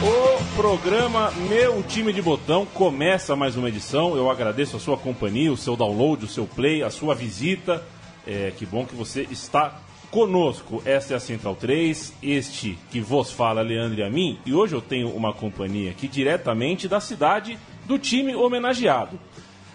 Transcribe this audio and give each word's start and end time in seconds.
O 0.00 0.54
programa 0.54 1.32
Meu 1.48 1.82
Time 1.82 2.12
de 2.12 2.22
Botão 2.22 2.64
começa 2.64 3.34
mais 3.34 3.56
uma 3.56 3.68
edição. 3.68 4.16
Eu 4.16 4.30
agradeço 4.30 4.76
a 4.76 4.80
sua 4.80 4.96
companhia, 4.96 5.52
o 5.52 5.56
seu 5.56 5.74
download, 5.74 6.24
o 6.24 6.28
seu 6.28 6.46
play, 6.46 6.84
a 6.84 6.90
sua 6.90 7.16
visita. 7.16 7.84
É, 8.24 8.52
que 8.56 8.64
bom 8.64 8.86
que 8.86 8.94
você 8.94 9.26
está 9.28 9.80
conosco. 10.08 10.80
Esta 10.84 11.14
é 11.14 11.16
a 11.16 11.20
Central 11.20 11.56
3, 11.56 12.14
este 12.22 12.78
que 12.92 13.00
vos 13.00 13.32
fala, 13.32 13.60
Leandro 13.60 13.98
e 13.98 14.04
a 14.04 14.08
mim. 14.08 14.38
E 14.46 14.54
hoje 14.54 14.76
eu 14.76 14.80
tenho 14.80 15.08
uma 15.08 15.32
companhia 15.32 15.90
aqui 15.90 16.06
diretamente 16.06 16.86
da 16.86 17.00
cidade 17.00 17.58
do 17.84 17.98
time 17.98 18.36
homenageado. 18.36 19.18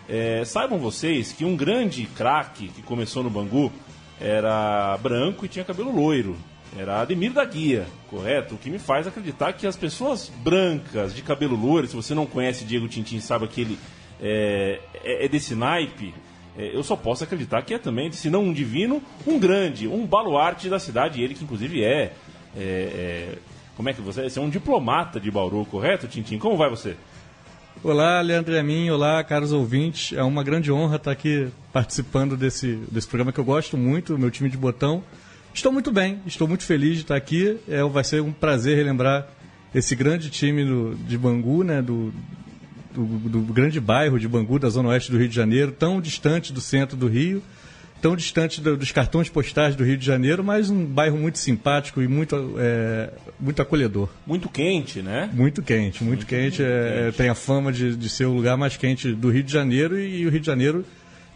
É, 0.07 0.45
saibam 0.45 0.79
vocês 0.79 1.33
que 1.33 1.43
um 1.43 1.57
grande 1.57 2.05
craque 2.05 2.69
que 2.69 2.81
começou 2.81 3.23
no 3.23 3.29
Bangu 3.29 3.73
era 4.21 4.97
branco 4.99 5.45
e 5.45 5.49
tinha 5.49 5.65
cabelo 5.65 5.93
loiro 5.93 6.37
era 6.77 7.01
Ademir 7.01 7.31
da 7.31 7.45
Guia, 7.45 7.85
correto? 8.09 8.55
O 8.55 8.57
que 8.57 8.69
me 8.69 8.79
faz 8.79 9.05
acreditar 9.05 9.53
que 9.53 9.67
as 9.67 9.75
pessoas 9.75 10.31
brancas, 10.43 11.13
de 11.13 11.21
cabelo 11.21 11.55
loiro, 11.55 11.87
se 11.87 11.95
você 11.95 12.13
não 12.13 12.25
conhece 12.25 12.65
Diego 12.65 12.87
Tintin, 12.87 13.19
sabe 13.19 13.47
que 13.47 13.61
ele 13.61 13.79
é, 14.21 14.79
é, 15.03 15.25
é 15.25 15.27
desse 15.27 15.55
naipe, 15.55 16.13
é, 16.57 16.75
eu 16.75 16.83
só 16.83 16.95
posso 16.95 17.23
acreditar 17.23 17.61
que 17.61 17.73
é 17.73 17.77
também, 17.77 18.11
se 18.11 18.29
não 18.29 18.43
um 18.43 18.53
divino, 18.53 19.01
um 19.25 19.39
grande, 19.39 19.87
um 19.87 20.05
baluarte 20.05 20.69
da 20.69 20.79
cidade, 20.79 21.21
ele 21.21 21.33
que 21.33 21.43
inclusive 21.43 21.83
é. 21.83 22.13
é, 22.55 22.57
é 22.57 23.37
como 23.75 23.89
é 23.89 23.93
que 23.93 24.01
você 24.01 24.21
é? 24.21 24.29
Você 24.29 24.37
é 24.37 24.41
um 24.41 24.49
diplomata 24.49 25.19
de 25.19 25.31
Bauru, 25.31 25.65
correto, 25.65 26.07
Tintin? 26.07 26.37
Como 26.37 26.55
vai 26.55 26.69
você? 26.69 26.95
Olá, 27.83 28.21
Leandro 28.21 28.53
e 28.55 28.91
olá, 28.91 29.23
caros 29.23 29.51
ouvintes. 29.51 30.15
É 30.15 30.21
uma 30.21 30.43
grande 30.43 30.71
honra 30.71 30.97
estar 30.97 31.11
aqui 31.11 31.49
participando 31.71 32.37
desse, 32.37 32.75
desse 32.91 33.07
programa 33.07 33.33
que 33.33 33.39
eu 33.39 33.43
gosto 33.43 33.75
muito, 33.75 34.17
meu 34.17 34.29
time 34.29 34.47
de 34.47 34.57
botão. 34.57 35.03
Estou 35.53 35.71
muito 35.71 35.91
bem, 35.91 36.19
estou 36.25 36.47
muito 36.47 36.63
feliz 36.63 36.95
de 36.95 37.01
estar 37.01 37.15
aqui. 37.15 37.57
É, 37.69 37.83
vai 37.83 38.03
ser 38.03 38.21
um 38.21 38.33
prazer 38.33 38.75
relembrar 38.75 39.27
esse 39.73 39.95
grande 39.95 40.29
time 40.29 40.65
do, 40.65 40.95
de 40.95 41.17
Bangu, 41.17 41.63
né, 41.63 41.81
do, 41.81 42.11
do, 42.93 43.05
do, 43.05 43.53
grande 43.53 43.79
bairro 43.79 44.19
de 44.19 44.27
Bangu, 44.27 44.57
da 44.57 44.69
zona 44.69 44.89
oeste 44.89 45.11
do 45.11 45.17
Rio 45.17 45.27
de 45.27 45.35
Janeiro, 45.35 45.71
tão 45.71 46.01
distante 46.01 46.51
do 46.51 46.59
centro 46.59 46.97
do 46.97 47.07
Rio, 47.07 47.41
tão 48.01 48.15
distante 48.15 48.61
do, 48.61 48.75
dos 48.75 48.91
cartões 48.91 49.29
postais 49.29 49.75
do 49.75 49.83
Rio 49.83 49.97
de 49.97 50.05
Janeiro, 50.05 50.43
mas 50.43 50.71
um 50.71 50.85
bairro 50.85 51.17
muito 51.17 51.37
simpático 51.37 52.01
e 52.01 52.07
muito, 52.07 52.55
é, 52.57 53.11
muito 53.39 53.61
acolhedor. 53.61 54.09
Muito 54.25 54.49
quente, 54.49 55.01
né? 55.01 55.29
Muito 55.33 55.61
quente, 55.61 56.03
muito, 56.03 56.17
muito 56.17 56.25
quente. 56.25 56.61
Muito 56.61 56.71
é, 56.71 57.05
quente. 57.05 57.17
tem 57.17 57.29
a 57.29 57.35
fama 57.35 57.71
de, 57.71 57.95
de 57.95 58.09
ser 58.09 58.25
o 58.25 58.33
lugar 58.33 58.57
mais 58.57 58.75
quente 58.75 59.13
do 59.13 59.29
Rio 59.29 59.43
de 59.43 59.51
Janeiro 59.51 59.99
e, 59.99 60.21
e 60.21 60.27
o 60.27 60.29
Rio 60.29 60.39
de 60.39 60.45
Janeiro 60.47 60.85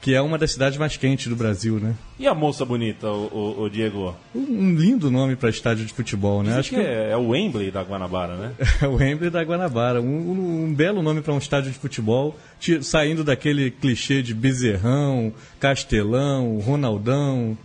que 0.07 0.15
é 0.15 0.21
uma 0.21 0.37
das 0.37 0.53
cidades 0.53 0.77
mais 0.77 0.95
quentes 0.95 1.27
do 1.27 1.35
Brasil, 1.35 1.81
né? 1.81 1.93
E 2.17 2.25
a 2.25 2.33
moça 2.33 2.63
bonita, 2.63 3.11
o, 3.11 3.25
o, 3.59 3.63
o 3.63 3.69
Diego? 3.69 4.15
Um 4.33 4.73
lindo 4.73 5.11
nome 5.11 5.35
para 5.35 5.49
estádio 5.49 5.85
de 5.85 5.91
futebol, 5.91 6.41
né? 6.41 6.57
Acho 6.57 6.69
que, 6.69 6.77
que 6.77 6.81
é, 6.81 7.09
é, 7.11 7.17
o 7.17 7.31
Wembley 7.31 7.71
da 7.71 7.81
Guanabara, 7.81 8.37
né? 8.37 8.53
É 8.81 8.87
o 8.87 8.95
Wembley 8.95 9.29
da 9.29 9.43
Guanabara. 9.43 10.01
Um, 10.01 10.63
um, 10.63 10.73
belo 10.73 11.01
nome 11.01 11.19
para 11.21 11.33
um 11.33 11.37
estádio 11.37 11.73
de 11.73 11.77
futebol, 11.77 12.39
saindo 12.83 13.21
daquele 13.21 13.69
clichê 13.69 14.21
de 14.21 14.33
Bezerrão, 14.33 15.33
Castelão, 15.59 16.57
Ronaldão. 16.59 17.57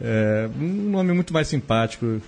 É, 0.00 0.50
um 0.60 0.90
nome 0.90 1.12
muito 1.12 1.32
mais 1.32 1.46
simpático 1.46 2.20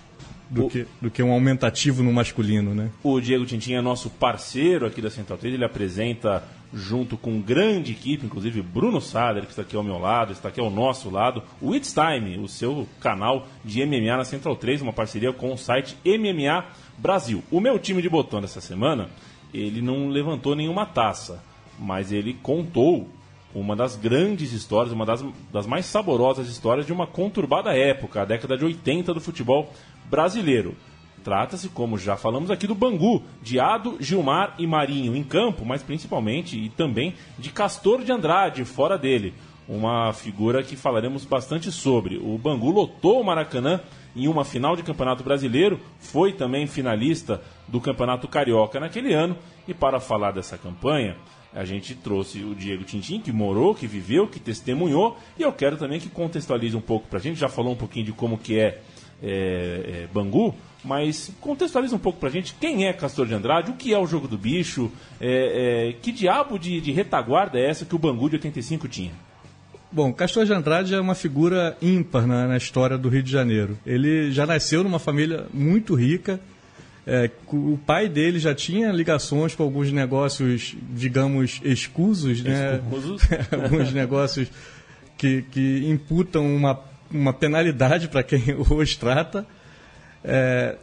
do, 0.48 0.67
o, 0.67 0.70
que, 0.70 0.87
do 1.01 1.11
que 1.11 1.20
um 1.20 1.33
aumentativo 1.33 2.05
no 2.05 2.13
masculino, 2.13 2.77
né? 2.77 2.91
O 3.02 3.20
Diego 3.20 3.45
Tintin 3.45 3.73
é 3.73 3.81
nosso 3.81 4.08
parceiro 4.08 4.86
aqui 4.86 5.02
da 5.02 5.11
Central 5.11 5.36
3, 5.36 5.55
ele 5.55 5.64
apresenta 5.64 6.45
junto 6.72 7.16
com 7.16 7.40
grande 7.40 7.92
equipe, 7.92 8.24
inclusive 8.24 8.62
Bruno 8.62 9.00
Sader, 9.00 9.44
que 9.44 9.50
está 9.50 9.62
aqui 9.62 9.77
ao 9.77 9.83
meu 9.83 9.98
lado, 9.98 10.33
está 10.33 10.48
aqui 10.48 10.60
ao 10.60 10.70
nosso 10.70 11.10
lado, 11.10 11.42
o 11.60 11.74
It's 11.74 11.94
Time, 11.94 12.38
o 12.38 12.48
seu 12.48 12.88
canal 13.00 13.46
de 13.64 13.84
MMA 13.84 14.16
na 14.16 14.24
Central 14.24 14.56
3, 14.56 14.80
uma 14.80 14.92
parceria 14.92 15.33
com 15.33 15.52
o 15.52 15.58
site 15.58 15.96
MMA 16.05 16.64
Brasil. 16.96 17.42
O 17.50 17.60
meu 17.60 17.78
time 17.78 18.00
de 18.00 18.08
botão 18.08 18.40
dessa 18.40 18.60
semana, 18.60 19.10
ele 19.52 19.83
não 19.83 20.08
levantou 20.08 20.55
nenhuma 20.55 20.86
taça, 20.86 21.42
mas 21.78 22.10
ele 22.10 22.34
contou 22.42 23.08
uma 23.54 23.77
das 23.77 23.96
grandes 23.96 24.52
histórias, 24.52 24.92
uma 24.92 25.04
das, 25.04 25.22
das 25.52 25.66
mais 25.66 25.84
saborosas 25.84 26.48
histórias 26.48 26.86
de 26.86 26.92
uma 26.92 27.06
conturbada 27.06 27.77
época, 27.77 28.22
a 28.22 28.24
década 28.24 28.56
de 28.56 28.64
80 28.64 29.12
do 29.12 29.20
futebol 29.20 29.70
brasileiro. 30.08 30.74
Trata-se, 31.22 31.68
como 31.68 31.96
já 31.96 32.16
falamos 32.16 32.50
aqui, 32.50 32.66
do 32.66 32.74
Bangu, 32.74 33.22
de 33.40 33.60
Ado, 33.60 33.96
Gilmar 34.00 34.55
e 34.58 34.66
Marinho 34.66 35.14
em 35.14 35.22
campo, 35.22 35.64
mas 35.64 35.83
principalmente 35.83 36.58
e 36.58 36.68
também 36.68 37.14
de 37.38 37.50
Castor 37.50 38.02
de 38.02 38.10
Andrade 38.10 38.64
fora 38.64 38.98
dele. 38.98 39.33
Uma 39.68 40.12
figura 40.12 40.62
que 40.62 40.77
falaremos 40.77 41.24
bastante 41.24 41.70
sobre. 41.70 42.16
O 42.16 42.36
Bangu 42.36 42.70
lotou 42.70 43.20
o 43.20 43.24
Maracanã 43.24 43.80
em 44.14 44.28
uma 44.28 44.44
final 44.44 44.77
de 44.77 44.83
Campeonato 44.83 45.22
Brasileiro, 45.22 45.80
foi 45.98 46.33
também 46.33 46.66
finalista 46.66 47.40
do 47.68 47.80
Campeonato 47.80 48.28
Carioca 48.28 48.78
naquele 48.80 49.14
ano. 49.14 49.36
E 49.66 49.72
para 49.72 50.00
falar 50.00 50.33
dessa 50.33 50.58
campanha, 50.58 51.16
a 51.54 51.64
gente 51.64 51.94
trouxe 51.94 52.42
o 52.42 52.54
Diego 52.54 52.84
Tintin, 52.84 53.20
que 53.20 53.33
morou, 53.33 53.74
que 53.74 53.86
viveu, 53.86 54.27
que 54.27 54.40
testemunhou, 54.40 55.16
e 55.39 55.42
eu 55.42 55.52
quero 55.52 55.77
também 55.77 56.00
que 56.00 56.08
contextualize 56.08 56.77
um 56.77 56.80
pouco 56.80 57.06
para 57.08 57.18
a 57.18 57.22
gente. 57.22 57.39
Já 57.39 57.48
falou 57.48 57.72
um 57.72 57.77
pouquinho 57.77 58.06
de 58.06 58.12
como 58.12 58.39
que 58.39 58.58
é, 58.58 58.80
é, 59.22 60.04
é 60.04 60.08
Bangu, 60.12 60.54
mas 60.85 61.31
contextualiza 61.41 61.95
um 61.95 61.98
pouco 61.98 62.19
pra 62.19 62.29
gente 62.29 62.55
quem 62.61 62.87
é 62.87 62.93
Castor 62.93 63.27
de 63.27 63.35
Andrade, 63.35 63.70
o 63.70 63.75
que 63.75 63.93
é 63.93 63.98
o 63.98 64.07
jogo 64.07 64.27
do 64.27 64.37
bicho, 64.37 64.91
é, 65.20 65.91
é, 65.91 65.93
que 66.01 66.11
diabo 66.11 66.59
de, 66.59 66.81
de, 66.81 66.91
retaguarda 66.91 67.59
é 67.59 67.69
essa 67.69 67.85
que 67.85 67.95
o 67.95 67.98
Bangu 67.98 68.29
de 68.29 68.37
85 68.37 68.89
tinha? 68.89 69.13
Bom, 69.91 70.13
Castor 70.13 70.45
de 70.45 70.53
Andrade 70.53 70.95
é 70.95 71.01
uma 71.01 71.15
figura 71.15 71.77
ímpar 71.81 72.27
na, 72.27 72.48
na 72.48 72.57
história 72.57 72.97
do 72.97 73.09
Rio 73.09 73.23
de 73.23 73.31
Janeiro. 73.31 73.79
Ele 73.87 74.33
já 74.33 74.47
nasceu 74.47 74.83
numa 74.83 74.98
família 74.98 75.47
muito 75.53 75.95
rica. 75.95 76.41
É, 77.07 77.31
o 77.53 77.79
pai 77.85 78.09
dele 78.09 78.39
já 78.39 78.55
tinha 78.55 78.91
ligações 78.91 79.55
com 79.55 79.63
alguns 79.63 79.93
negócios, 79.93 80.75
digamos, 80.91 81.61
escusos, 81.63 82.43
né? 82.43 82.77
Escusos? 82.77 83.23
alguns 83.53 83.93
negócios 83.93 84.49
que, 85.19 85.43
que 85.51 85.85
imputam 85.87 86.57
uma, 86.57 86.81
uma 87.11 87.33
penalidade 87.33 88.09
para 88.09 88.23
quem 88.23 88.43
os 88.59 88.97
trata 88.97 89.47
é, 90.24 90.77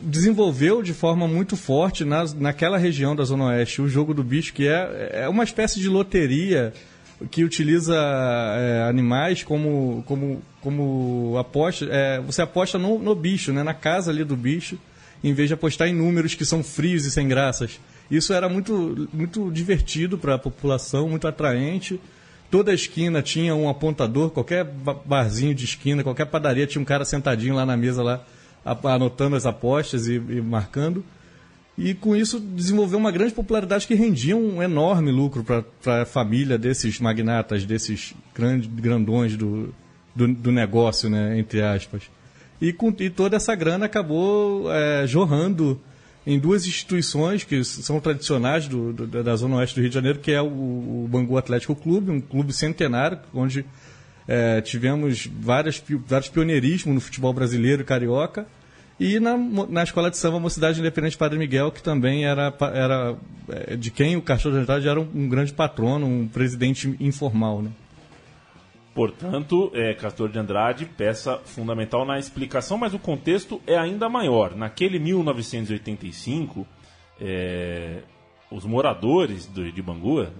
desenvolveu 0.00 0.82
de 0.82 0.92
forma 0.92 1.26
muito 1.26 1.56
forte 1.56 2.04
na, 2.04 2.24
naquela 2.34 2.76
região 2.76 3.16
da 3.16 3.24
Zona 3.24 3.46
Oeste 3.46 3.80
o 3.80 3.88
jogo 3.88 4.12
do 4.12 4.22
bicho, 4.22 4.52
que 4.52 4.68
é, 4.68 5.22
é 5.24 5.28
uma 5.28 5.44
espécie 5.44 5.80
de 5.80 5.88
loteria 5.88 6.72
que 7.30 7.44
utiliza 7.44 7.94
é, 7.96 8.82
animais 8.88 9.42
como, 9.42 10.02
como, 10.06 10.42
como 10.60 11.36
aposta. 11.38 11.86
É, 11.90 12.20
você 12.20 12.42
aposta 12.42 12.78
no, 12.78 12.98
no, 12.98 13.14
bicho, 13.14 13.52
né, 13.52 13.62
na 13.62 13.72
casa 13.72 14.10
ali 14.10 14.24
do 14.24 14.36
bicho, 14.36 14.78
em 15.22 15.32
vez 15.32 15.48
de 15.48 15.54
apostar 15.54 15.88
em 15.88 15.94
números 15.94 16.34
que 16.34 16.44
são 16.44 16.62
frios 16.62 17.06
e 17.06 17.10
sem 17.10 17.26
graças. 17.26 17.80
Isso 18.10 18.34
era 18.34 18.48
muito, 18.48 19.08
muito 19.12 19.50
divertido 19.50 20.18
para 20.18 20.34
a 20.34 20.38
população, 20.38 21.08
muito 21.08 21.26
atraente. 21.26 21.98
Toda 22.50 22.74
esquina 22.74 23.22
tinha 23.22 23.54
um 23.54 23.68
apontador, 23.68 24.30
qualquer 24.30 24.64
barzinho 24.64 25.54
de 25.54 25.64
esquina, 25.64 26.02
qualquer 26.02 26.26
padaria 26.26 26.66
tinha 26.66 26.82
um 26.82 26.84
cara 26.84 27.04
sentadinho 27.04 27.54
lá 27.54 27.64
na 27.64 27.76
mesa 27.76 28.02
lá 28.02 28.24
anotando 28.64 29.36
as 29.36 29.46
apostas 29.46 30.06
e, 30.08 30.14
e 30.14 30.40
marcando. 30.40 31.04
E 31.76 31.92
com 31.92 32.14
isso 32.14 32.38
desenvolveu 32.38 32.98
uma 32.98 33.10
grande 33.10 33.34
popularidade 33.34 33.86
que 33.86 33.94
rendia 33.94 34.36
um 34.36 34.62
enorme 34.62 35.10
lucro 35.10 35.44
para 35.44 36.02
a 36.02 36.06
família 36.06 36.56
desses 36.56 37.00
magnatas, 37.00 37.64
desses 37.64 38.14
grandes, 38.32 38.68
grandões 38.68 39.36
do, 39.36 39.74
do, 40.14 40.28
do, 40.28 40.52
negócio, 40.52 41.10
né, 41.10 41.36
entre 41.36 41.62
aspas. 41.62 42.04
E, 42.60 42.72
com, 42.72 42.94
e 43.00 43.10
toda 43.10 43.36
essa 43.36 43.54
grana 43.56 43.86
acabou 43.86 44.72
é, 44.72 45.04
jorrando 45.06 45.80
em 46.24 46.38
duas 46.38 46.64
instituições 46.64 47.42
que 47.42 47.62
são 47.64 48.00
tradicionais 48.00 48.68
do, 48.68 48.92
do, 48.92 49.22
da 49.22 49.34
Zona 49.34 49.56
Oeste 49.56 49.74
do 49.74 49.80
Rio 49.80 49.90
de 49.90 49.94
Janeiro, 49.94 50.20
que 50.20 50.30
é 50.30 50.40
o, 50.40 50.46
o 50.46 51.08
Bangu 51.10 51.36
Atlético 51.36 51.74
Clube, 51.74 52.10
um 52.10 52.20
clube 52.20 52.52
centenário, 52.52 53.18
onde 53.34 53.64
é, 54.26 54.60
tivemos 54.60 55.26
várias, 55.26 55.82
vários 56.06 56.28
pioneirismos 56.28 56.94
no 56.94 57.00
futebol 57.00 57.32
brasileiro 57.32 57.84
carioca. 57.84 58.46
E 58.98 59.18
na, 59.18 59.36
na 59.36 59.82
Escola 59.82 60.08
de 60.08 60.16
Samba 60.16 60.38
Mocidade 60.38 60.78
Independente 60.78 61.16
Padre 61.16 61.36
Miguel, 61.36 61.72
que 61.72 61.82
também 61.82 62.24
era, 62.24 62.54
era 62.72 63.16
é, 63.48 63.76
de 63.76 63.90
quem 63.90 64.16
o 64.16 64.22
Castor 64.22 64.52
de 64.52 64.58
Andrade 64.58 64.88
era 64.88 65.00
um, 65.00 65.08
um, 65.14 65.28
grande 65.28 65.52
patrono, 65.52 66.06
um 66.06 66.28
presidente 66.28 66.96
informal. 67.00 67.60
Né? 67.60 67.70
Portanto, 68.94 69.72
é, 69.74 69.94
Castor 69.94 70.28
de 70.30 70.38
Andrade, 70.38 70.86
peça 70.86 71.38
fundamental 71.44 72.06
na 72.06 72.20
explicação, 72.20 72.78
mas 72.78 72.94
o 72.94 72.98
contexto 72.98 73.60
é 73.66 73.76
ainda 73.76 74.08
maior. 74.08 74.54
Naquele 74.54 75.00
1985, 75.00 76.64
é, 77.20 78.02
os 78.48 78.64
moradores 78.64 79.46
do, 79.46 79.72
de 79.72 79.82
Bangu, 79.82 80.22
né, 80.22 80.30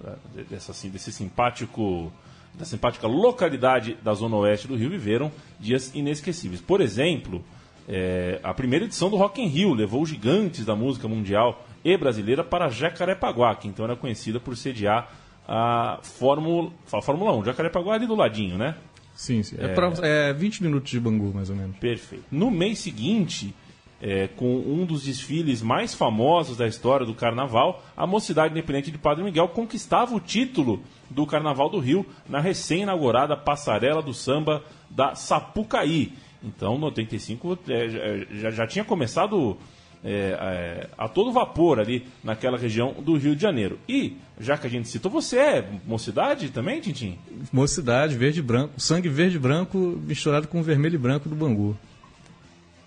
dessa, 0.49 0.71
assim, 0.71 0.89
desse 0.89 1.11
simpático 1.11 2.09
da 2.57 2.65
simpática 2.65 3.07
localidade 3.07 3.97
da 4.03 4.13
zona 4.13 4.35
oeste 4.37 4.67
do 4.67 4.75
Rio 4.75 4.89
viveram 4.89 5.31
dias 5.59 5.93
inesquecíveis. 5.93 6.61
Por 6.61 6.81
exemplo, 6.81 7.43
é, 7.87 8.39
a 8.43 8.53
primeira 8.53 8.85
edição 8.85 9.09
do 9.09 9.15
Rock 9.15 9.41
in 9.41 9.47
Rio 9.47 9.73
levou 9.73 10.05
gigantes 10.05 10.65
da 10.65 10.75
música 10.75 11.07
mundial 11.07 11.65
e 11.83 11.95
brasileira 11.97 12.43
para 12.43 12.69
Jacarepaguá, 12.69 13.55
que 13.55 13.67
então 13.67 13.85
era 13.85 13.95
conhecida 13.95 14.39
por 14.39 14.57
sediar 14.57 15.11
a 15.47 15.99
Fórmula, 16.01 16.71
a 16.91 17.01
Fórmula 17.01 17.35
1. 17.37 17.45
Jacarepaguá 17.45 17.93
é 17.93 17.95
ali 17.97 18.07
do 18.07 18.15
ladinho, 18.15 18.57
né? 18.57 18.75
Sim, 19.13 19.43
sim. 19.43 19.55
É, 19.59 19.67
pra, 19.69 19.91
é 20.01 20.33
20 20.33 20.63
minutos 20.63 20.89
de 20.91 20.99
Bangu, 20.99 21.31
mais 21.33 21.49
ou 21.49 21.55
menos. 21.55 21.77
Perfeito. 21.77 22.25
No 22.31 22.51
mês 22.51 22.79
seguinte, 22.79 23.53
é, 24.01 24.27
com 24.27 24.55
um 24.57 24.85
dos 24.85 25.03
desfiles 25.03 25.61
mais 25.61 25.93
famosos 25.93 26.57
da 26.57 26.67
história 26.67 27.05
do 27.05 27.13
carnaval, 27.13 27.83
a 27.95 28.05
Mocidade 28.05 28.51
Independente 28.51 28.91
de 28.91 28.97
Padre 28.97 29.23
Miguel 29.23 29.47
conquistava 29.47 30.15
o 30.15 30.19
título 30.19 30.81
do 31.09 31.25
Carnaval 31.25 31.69
do 31.69 31.79
Rio 31.79 32.05
na 32.27 32.39
recém-inaugurada 32.39 33.37
Passarela 33.37 34.01
do 34.01 34.13
Samba 34.13 34.63
da 34.89 35.15
Sapucaí. 35.15 36.13
Então, 36.43 36.77
no 36.77 36.87
85 36.87 37.59
é, 37.69 38.27
já, 38.31 38.51
já 38.51 38.67
tinha 38.67 38.85
começado 38.85 39.57
é, 40.03 40.37
é, 40.39 40.89
a 40.95 41.07
todo 41.07 41.31
vapor 41.31 41.79
ali 41.79 42.05
naquela 42.23 42.57
região 42.57 42.93
do 42.93 43.17
Rio 43.17 43.35
de 43.35 43.41
Janeiro. 43.41 43.79
E, 43.89 44.17
já 44.39 44.55
que 44.55 44.67
a 44.67 44.69
gente 44.69 44.87
citou, 44.87 45.09
você 45.09 45.39
é 45.39 45.69
mocidade 45.85 46.49
também, 46.49 46.79
Tintim? 46.79 47.17
Mocidade, 47.51 48.15
verde 48.15 48.39
e 48.39 48.43
branco, 48.43 48.79
sangue 48.79 49.09
verde 49.09 49.37
e 49.37 49.39
branco 49.39 49.77
misturado 49.77 50.47
com 50.47 50.61
vermelho 50.61 50.95
e 50.95 50.99
branco 50.99 51.27
do 51.27 51.35
Bangu. 51.35 51.75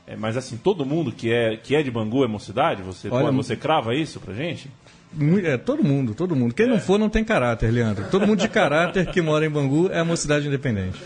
É, 0.08 0.16
mas 0.16 0.36
assim, 0.38 0.56
todo 0.56 0.86
mundo 0.86 1.12
que 1.12 1.30
é, 1.30 1.56
que 1.56 1.76
é 1.76 1.82
de 1.82 1.90
Bangu 1.90 2.24
é 2.24 2.26
mocidade? 2.26 2.82
Você, 2.82 3.08
Olha, 3.10 3.30
você 3.30 3.54
crava 3.54 3.94
isso 3.94 4.18
pra 4.18 4.32
gente? 4.32 4.70
É, 5.44 5.56
todo 5.58 5.84
mundo, 5.84 6.14
todo 6.14 6.34
mundo. 6.34 6.54
Quem 6.54 6.66
é. 6.66 6.68
não 6.68 6.80
for 6.80 6.98
não 6.98 7.10
tem 7.10 7.22
caráter, 7.22 7.70
Leandro. 7.70 8.06
Todo 8.10 8.26
mundo 8.26 8.40
de 8.40 8.48
caráter 8.48 9.06
que 9.06 9.20
mora 9.20 9.44
em 9.44 9.50
Bangu 9.50 9.90
é 9.90 10.00
a 10.00 10.04
mocidade 10.04 10.46
independente. 10.48 10.98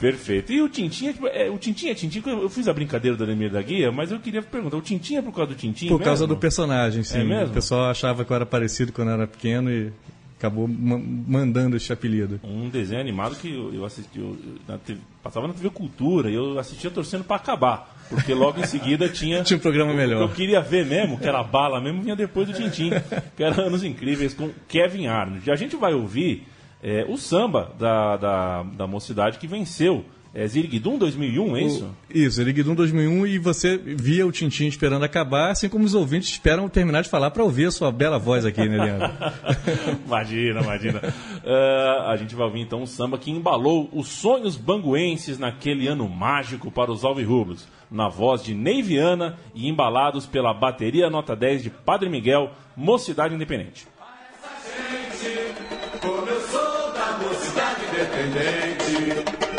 Perfeito. 0.00 0.50
E 0.50 0.62
o 0.62 0.68
Tintin 0.68 1.14
é, 1.32 1.50
o 1.50 1.58
Tintin 1.58 1.90
é 1.90 1.94
Tintin, 1.94 2.22
eu 2.26 2.48
fiz 2.48 2.66
a 2.66 2.72
brincadeira 2.72 3.16
do 3.16 3.22
Ademir 3.22 3.50
da 3.50 3.60
Guia, 3.60 3.92
mas 3.92 4.10
eu 4.10 4.18
queria 4.18 4.40
perguntar, 4.40 4.78
o 4.78 4.80
Tintin 4.80 5.16
é 5.16 5.22
por 5.22 5.32
causa 5.32 5.52
do 5.52 5.54
Tintin 5.54 5.88
Por 5.88 5.98
mesmo? 5.98 6.04
causa 6.04 6.26
do 6.26 6.36
personagem, 6.36 7.02
sim. 7.04 7.20
É 7.20 7.24
mesmo? 7.24 7.48
O 7.48 7.54
pessoal 7.54 7.90
achava 7.90 8.24
que 8.24 8.32
eu 8.32 8.34
era 8.34 8.46
parecido 8.46 8.92
quando 8.92 9.08
eu 9.08 9.14
era 9.14 9.26
pequeno 9.26 9.70
e 9.70 9.92
acabou 10.38 10.66
mandando 10.66 11.76
esse 11.76 11.92
apelido. 11.92 12.40
Um 12.42 12.70
desenho 12.70 13.00
animado 13.00 13.36
que 13.36 13.52
eu, 13.52 13.74
eu 13.74 13.84
assisti, 13.84 14.18
eu, 14.18 14.38
na 14.66 14.78
TV, 14.78 14.98
passava 15.22 15.46
na 15.46 15.52
TV 15.52 15.68
Cultura 15.68 16.30
e 16.30 16.34
eu 16.34 16.58
assistia 16.58 16.90
torcendo 16.90 17.22
para 17.22 17.36
acabar, 17.36 17.94
porque 18.10 18.34
logo 18.34 18.60
em 18.60 18.66
seguida 18.66 19.08
tinha 19.08 19.42
tinha 19.42 19.56
um 19.56 19.60
programa 19.60 19.94
melhor. 19.94 20.20
Eu, 20.20 20.26
eu 20.26 20.28
queria 20.28 20.60
ver 20.60 20.84
mesmo, 20.84 21.16
que 21.16 21.26
era 21.26 21.42
bala 21.42 21.80
mesmo, 21.80 22.02
vinha 22.02 22.16
depois 22.16 22.46
do 22.46 22.52
Tintim, 22.52 22.90
que 23.36 23.42
era 23.42 23.62
Anos 23.62 23.82
Incríveis 23.82 24.34
com 24.34 24.50
Kevin 24.68 25.06
Arnold. 25.06 25.48
E 25.48 25.52
a 25.52 25.56
gente 25.56 25.76
vai 25.76 25.94
ouvir 25.94 26.46
é, 26.82 27.06
o 27.08 27.16
samba 27.16 27.72
da, 27.78 28.16
da, 28.16 28.62
da 28.62 28.86
mocidade 28.86 29.38
que 29.38 29.46
venceu 29.46 30.04
é 30.32 30.46
Ziriguidum 30.46 30.96
2001, 30.96 31.56
é 31.56 31.62
isso? 31.62 31.84
O, 31.84 32.16
isso, 32.16 32.36
Ziriguidum 32.36 32.74
2001 32.74 33.26
e 33.26 33.38
você 33.38 33.76
via 33.76 34.24
o 34.24 34.30
Tintim 34.30 34.66
esperando 34.66 35.04
acabar, 35.04 35.50
assim 35.50 35.68
como 35.68 35.84
os 35.84 35.92
ouvintes 35.92 36.28
esperam 36.28 36.68
terminar 36.68 37.02
de 37.02 37.08
falar 37.08 37.32
para 37.32 37.42
ouvir 37.42 37.66
a 37.66 37.70
sua 37.72 37.90
bela 37.90 38.16
voz 38.16 38.46
aqui, 38.46 38.68
né, 38.68 38.76
Leandro? 38.76 39.10
imagina, 40.06 40.60
imagina. 40.60 41.00
Uh, 41.00 42.02
a 42.08 42.16
gente 42.16 42.36
vai 42.36 42.46
ouvir 42.46 42.60
então 42.60 42.80
um 42.80 42.86
samba 42.86 43.18
que 43.18 43.30
embalou 43.30 43.90
os 43.92 44.06
sonhos 44.06 44.56
banguenses 44.56 45.36
naquele 45.36 45.88
ano 45.88 46.08
mágico 46.08 46.70
para 46.70 46.92
os 46.92 47.04
alvirrubros, 47.04 47.66
na 47.90 48.08
voz 48.08 48.42
de 48.42 48.54
Neiviana 48.54 49.38
e 49.54 49.68
embalados 49.68 50.26
pela 50.26 50.54
bateria 50.54 51.10
nota 51.10 51.34
10 51.34 51.62
de 51.62 51.70
Padre 51.70 52.08
Miguel, 52.08 52.50
Mocidade 52.76 53.34
Independente. 53.34 53.86
Essa 54.32 54.68
gente, 54.68 56.00
como 56.00 56.26
eu 56.26 56.40
sou 56.42 56.92
da 56.92 57.18
Mocidade 57.18 57.80
Independente. 57.86 59.49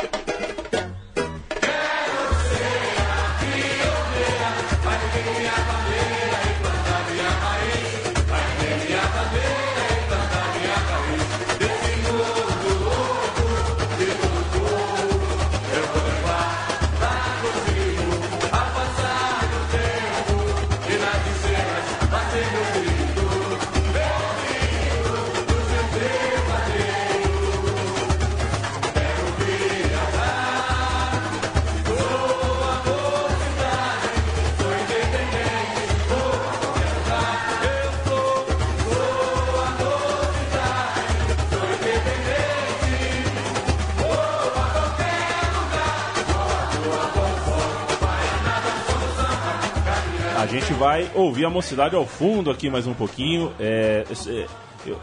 Gente 50.46 50.74
vai 50.74 51.10
ouvir 51.14 51.46
a 51.46 51.50
mocidade 51.50 51.96
ao 51.96 52.06
fundo 52.06 52.50
aqui 52.50 52.70
mais 52.70 52.88
um 52.88 52.94
pouquinho. 52.94 53.52
É, 53.60 54.06
é, 54.28 54.48
eu, 54.86 55.00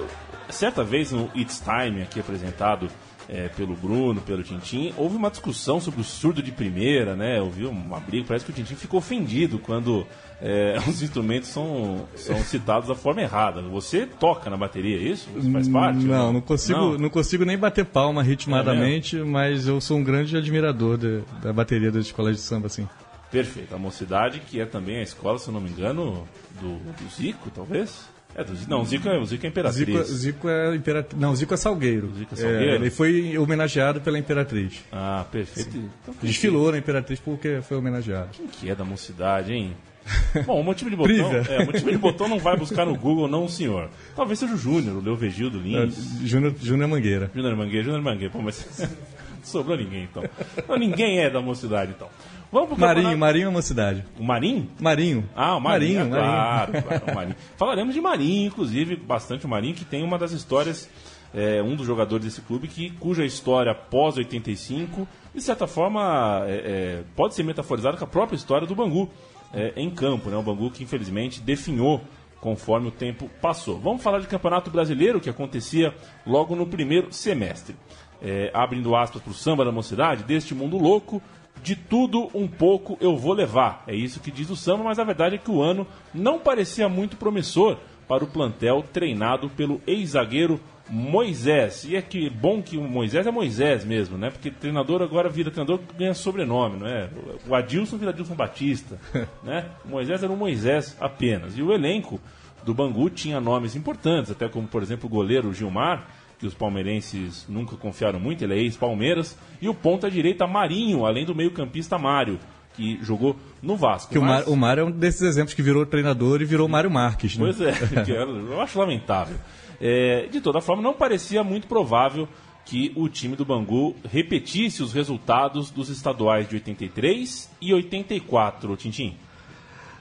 certa 0.48 0.82
vez 0.82 1.12
no 1.12 1.30
It's 1.34 1.60
Time, 1.60 2.02
aqui 2.02 2.20
apresentado 2.20 2.88
é, 3.28 3.48
pelo 3.48 3.76
Bruno, 3.76 4.20
pelo 4.22 4.42
Tintim, 4.42 4.92
houve 4.96 5.16
uma 5.16 5.30
discussão 5.30 5.80
sobre 5.80 6.00
o 6.00 6.04
surdo 6.04 6.42
de 6.42 6.50
primeira, 6.50 7.14
né? 7.14 7.40
Houve 7.40 7.66
uma 7.66 8.00
briga, 8.00 8.24
parece 8.26 8.44
que 8.44 8.50
o 8.50 8.54
Tintim 8.54 8.74
ficou 8.74 8.98
ofendido 8.98 9.58
quando 9.58 10.06
é, 10.40 10.78
os 10.88 11.02
instrumentos 11.02 11.50
são, 11.50 12.06
são 12.16 12.38
citados 12.38 12.88
da 12.88 12.94
forma 12.94 13.20
errada. 13.20 13.60
Você 13.62 14.06
toca 14.06 14.48
na 14.48 14.56
bateria, 14.56 14.96
é 14.96 15.00
isso? 15.00 15.28
Você 15.34 15.50
faz 15.50 15.68
parte? 15.68 16.04
Não, 16.04 16.26
não, 16.26 16.32
não 16.34 16.40
consigo, 16.40 16.78
não? 16.78 16.98
não? 16.98 17.10
consigo 17.10 17.44
nem 17.44 17.58
bater 17.58 17.84
palma 17.84 18.22
ritmadamente, 18.22 19.18
é 19.18 19.24
mas 19.24 19.68
eu 19.68 19.80
sou 19.80 19.98
um 19.98 20.04
grande 20.04 20.36
admirador 20.36 20.96
de, 20.96 21.20
da 21.42 21.52
bateria 21.52 21.92
da 21.92 22.00
escola 22.00 22.32
de 22.32 22.40
samba, 22.40 22.66
assim. 22.66 22.88
Perfeito. 23.30 23.74
A 23.74 23.78
Mocidade, 23.78 24.40
que 24.40 24.60
é 24.60 24.66
também 24.66 24.98
a 24.98 25.02
escola, 25.02 25.38
se 25.38 25.48
eu 25.48 25.54
não 25.54 25.60
me 25.60 25.70
engano, 25.70 26.26
do, 26.60 26.78
do 26.78 27.10
Zico, 27.10 27.50
talvez? 27.50 28.08
É, 28.34 28.44
do, 28.44 28.52
não, 28.68 28.82
o 28.82 28.84
Zico 28.84 29.08
é, 29.08 29.18
o 29.18 29.24
Zico 29.24 29.46
é 29.46 29.48
Imperatriz. 29.48 29.86
Zico, 29.86 30.04
Zico 30.04 30.48
é 30.48 30.74
Imperatriz. 30.74 31.20
Não, 31.20 31.34
Zico 31.34 31.54
é 31.54 31.56
Salgueiro. 31.56 32.12
Zico 32.14 32.34
é 32.34 32.36
Salgueiro. 32.36 32.72
É, 32.72 32.74
ele 32.76 32.90
foi 32.90 33.36
homenageado 33.38 34.00
pela 34.00 34.18
Imperatriz. 34.18 34.84
Ah, 34.92 35.24
perfeito. 35.30 35.76
Então, 35.76 36.14
Desfilou 36.22 36.70
na 36.70 36.78
Imperatriz 36.78 37.18
porque 37.20 37.60
foi 37.62 37.76
homenageado. 37.76 38.28
Quem 38.32 38.46
que 38.46 38.70
é 38.70 38.74
da 38.74 38.84
Mocidade, 38.84 39.52
hein? 39.52 39.74
Bom, 40.46 40.60
o 40.60 40.64
motivo 40.64 40.88
de 40.88 40.96
botão, 40.96 41.32
é, 41.32 41.62
o 41.62 41.66
motivo 41.66 41.90
de 41.90 41.98
botão 41.98 42.28
não 42.28 42.38
vai 42.38 42.56
buscar 42.56 42.86
no 42.86 42.96
Google, 42.96 43.28
não 43.28 43.44
o 43.44 43.48
senhor. 43.48 43.90
Talvez 44.16 44.38
seja 44.38 44.54
o 44.54 44.56
Júnior, 44.56 44.96
o 44.96 45.00
Leovegildo 45.00 45.58
Lins. 45.58 46.22
É, 46.22 46.26
Júnior, 46.26 46.54
Júnior 46.60 46.88
Mangueira. 46.88 47.30
Júnior 47.34 47.56
Mangueira, 47.56 47.84
Júnior 47.84 48.02
Mangueira. 48.02 48.32
Pô, 48.32 48.40
mas 48.40 48.88
sobrou 49.42 49.76
ninguém, 49.76 50.04
então. 50.04 50.24
Não, 50.66 50.76
ninguém 50.76 51.20
é 51.20 51.28
da 51.28 51.40
mocidade, 51.40 51.92
então. 51.94 52.08
Vamos 52.50 52.68
pro 52.68 52.78
Marinho, 52.78 53.04
campeonato... 53.04 53.18
Marinho 53.18 53.46
é 53.46 53.48
uma 53.48 53.62
cidade. 53.62 54.04
O 54.18 54.24
Marinho? 54.24 54.68
Marinho. 54.80 55.28
Ah, 55.36 55.56
o 55.56 55.60
Marinho. 55.60 55.98
Marinho, 55.98 56.16
é, 56.16 56.20
claro, 56.20 56.72
Marinho. 56.72 56.82
claro, 56.84 57.04
o 57.06 57.14
Marinho. 57.14 57.36
Falaremos 57.56 57.94
de 57.94 58.00
Marinho, 58.00 58.46
inclusive, 58.46 58.96
bastante 58.96 59.44
o 59.44 59.48
Marinho, 59.48 59.74
que 59.74 59.84
tem 59.84 60.02
uma 60.02 60.18
das 60.18 60.32
histórias, 60.32 60.88
é, 61.34 61.62
um 61.62 61.76
dos 61.76 61.86
jogadores 61.86 62.24
desse 62.24 62.40
clube, 62.40 62.66
que, 62.66 62.90
cuja 62.90 63.24
história 63.24 63.74
pós 63.74 64.16
85, 64.16 65.06
de 65.34 65.42
certa 65.42 65.66
forma, 65.66 66.42
é, 66.46 66.52
é, 66.52 67.02
pode 67.14 67.34
ser 67.34 67.42
metaforizada 67.42 67.96
com 67.96 68.04
a 68.04 68.08
própria 68.08 68.36
história 68.36 68.66
do 68.66 68.74
Bangu 68.74 69.10
é, 69.52 69.72
em 69.76 69.90
campo, 69.90 70.30
né? 70.30 70.36
O 70.36 70.42
Bangu 70.42 70.70
que 70.70 70.82
infelizmente 70.82 71.40
definhou 71.40 72.02
conforme 72.40 72.88
o 72.88 72.92
tempo 72.92 73.28
passou. 73.42 73.78
Vamos 73.78 74.02
falar 74.02 74.20
de 74.20 74.26
Campeonato 74.26 74.70
Brasileiro, 74.70 75.20
que 75.20 75.28
acontecia 75.28 75.94
logo 76.26 76.54
no 76.54 76.66
primeiro 76.66 77.12
semestre. 77.12 77.76
É, 78.20 78.50
abrindo 78.52 78.96
aspas 78.96 79.22
para 79.22 79.30
o 79.30 79.34
samba 79.34 79.64
da 79.64 79.70
mocidade, 79.70 80.24
deste 80.24 80.52
mundo 80.52 80.76
louco, 80.76 81.22
de 81.62 81.76
tudo 81.76 82.30
um 82.34 82.46
pouco 82.46 82.96
eu 83.00 83.16
vou 83.16 83.32
levar. 83.32 83.84
É 83.86 83.94
isso 83.94 84.20
que 84.20 84.30
diz 84.30 84.50
o 84.50 84.56
samba, 84.56 84.84
mas 84.84 84.98
a 84.98 85.04
verdade 85.04 85.36
é 85.36 85.38
que 85.38 85.50
o 85.50 85.62
ano 85.62 85.86
não 86.14 86.38
parecia 86.38 86.88
muito 86.88 87.16
promissor 87.16 87.76
para 88.06 88.24
o 88.24 88.26
plantel 88.26 88.82
treinado 88.92 89.50
pelo 89.50 89.80
ex-zagueiro 89.86 90.58
Moisés. 90.90 91.84
E 91.84 91.94
é 91.94 92.02
que 92.02 92.30
bom 92.30 92.62
que 92.62 92.76
o 92.78 92.82
Moisés 92.82 93.26
é 93.26 93.30
Moisés 93.30 93.84
mesmo, 93.84 94.16
né? 94.16 94.30
Porque 94.30 94.50
treinador 94.50 95.02
agora 95.02 95.28
vira 95.28 95.50
treinador 95.50 95.80
ganha 95.96 96.14
sobrenome, 96.14 96.78
não 96.78 96.86
é? 96.86 97.10
O 97.46 97.54
Adilson 97.54 97.98
vira 97.98 98.10
Adilson 98.10 98.34
Batista, 98.34 98.98
né? 99.44 99.66
O 99.84 99.88
Moisés 99.88 100.22
era 100.22 100.32
um 100.32 100.36
Moisés 100.36 100.96
apenas. 100.98 101.56
E 101.58 101.62
o 101.62 101.72
elenco 101.72 102.18
do 102.64 102.72
Bangu 102.74 103.10
tinha 103.10 103.40
nomes 103.40 103.76
importantes, 103.76 104.30
até 104.30 104.48
como, 104.48 104.66
por 104.66 104.82
exemplo, 104.82 105.06
o 105.06 105.10
goleiro 105.10 105.52
Gilmar, 105.52 106.06
que 106.38 106.46
os 106.46 106.54
palmeirenses 106.54 107.46
nunca 107.48 107.76
confiaram 107.76 108.20
muito, 108.20 108.42
ele 108.44 108.54
é 108.54 108.58
ex-Palmeiras, 108.58 109.36
e 109.60 109.68
o 109.68 109.74
ponta 109.74 110.10
direita 110.10 110.46
Marinho, 110.46 111.04
além 111.04 111.24
do 111.24 111.34
meio-campista 111.34 111.98
Mário, 111.98 112.38
que 112.74 112.98
jogou 113.02 113.36
no 113.60 113.76
Vasco. 113.76 114.12
Que 114.12 114.18
Mas- 114.20 114.46
o, 114.46 114.50
Mar, 114.50 114.68
Mário 114.68 114.80
é 114.82 114.84
um 114.84 114.90
desses 114.90 115.22
exemplos 115.22 115.52
que 115.52 115.62
virou 115.62 115.84
treinador 115.84 116.40
e 116.40 116.44
virou 116.44 116.68
Mário 116.68 116.90
Marques, 116.90 117.36
né? 117.36 117.44
Pois 117.44 117.60
é, 117.60 117.72
eu 118.06 118.52
eu 118.52 118.60
acho 118.60 118.78
lamentável. 118.78 119.36
É, 119.80 120.26
de 120.30 120.40
toda 120.40 120.60
forma, 120.60 120.82
não 120.82 120.94
parecia 120.94 121.42
muito 121.42 121.66
provável 121.66 122.28
que 122.64 122.92
o 122.94 123.08
time 123.08 123.34
do 123.34 123.44
Bangu 123.44 123.96
repetisse 124.08 124.82
os 124.82 124.92
resultados 124.92 125.70
dos 125.70 125.88
estaduais 125.88 126.48
de 126.48 126.56
83 126.56 127.50
e 127.60 127.72
84, 127.72 128.76
Tintim. 128.76 129.16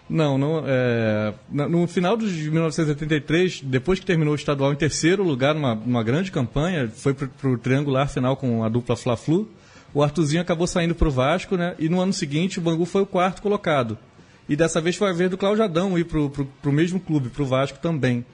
Não, 0.09 0.37
não. 0.37 0.63
é, 0.65 1.33
no 1.49 1.85
final 1.87 2.15
de 2.15 2.49
1983, 2.49 3.61
depois 3.61 3.99
que 3.99 4.05
terminou 4.05 4.33
o 4.33 4.35
estadual 4.35 4.71
em 4.71 4.75
terceiro 4.75 5.23
lugar, 5.23 5.53
numa, 5.53 5.75
numa 5.75 6.03
grande 6.03 6.31
campanha, 6.31 6.89
foi 6.89 7.13
para 7.13 7.49
o 7.49 7.57
triangular 7.57 8.07
final 8.07 8.37
com 8.37 8.63
a 8.63 8.69
dupla 8.69 8.95
Fla-Flu. 8.95 9.49
O 9.93 10.03
Arthurzinho 10.03 10.41
acabou 10.41 10.67
saindo 10.67 10.95
para 10.95 11.07
o 11.07 11.11
Vasco, 11.11 11.57
né? 11.57 11.75
E 11.79 11.89
no 11.89 11.99
ano 11.99 12.13
seguinte 12.13 12.59
o 12.59 12.61
Bangu 12.61 12.85
foi 12.85 13.01
o 13.01 13.05
quarto 13.05 13.41
colocado. 13.41 13.97
E 14.47 14.55
dessa 14.55 14.79
vez 14.79 14.95
foi 14.95 15.09
a 15.09 15.13
vez 15.13 15.29
do 15.29 15.37
Cláudio 15.37 15.63
Adão 15.63 15.97
ir 15.97 16.05
para 16.05 16.19
o 16.19 16.73
mesmo 16.73 16.99
clube, 16.99 17.29
para 17.29 17.43
o 17.43 17.45
Vasco 17.45 17.79
também. 17.79 18.25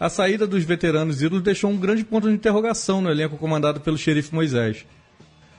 A 0.00 0.08
saída 0.08 0.46
dos 0.46 0.64
veteranos 0.64 1.22
ídolos 1.22 1.44
deixou 1.44 1.70
um 1.70 1.76
grande 1.76 2.04
ponto 2.04 2.28
de 2.28 2.34
interrogação 2.34 3.00
no 3.00 3.10
elenco 3.10 3.36
comandado 3.36 3.80
pelo 3.80 3.98
xerife 3.98 4.34
Moisés. 4.34 4.86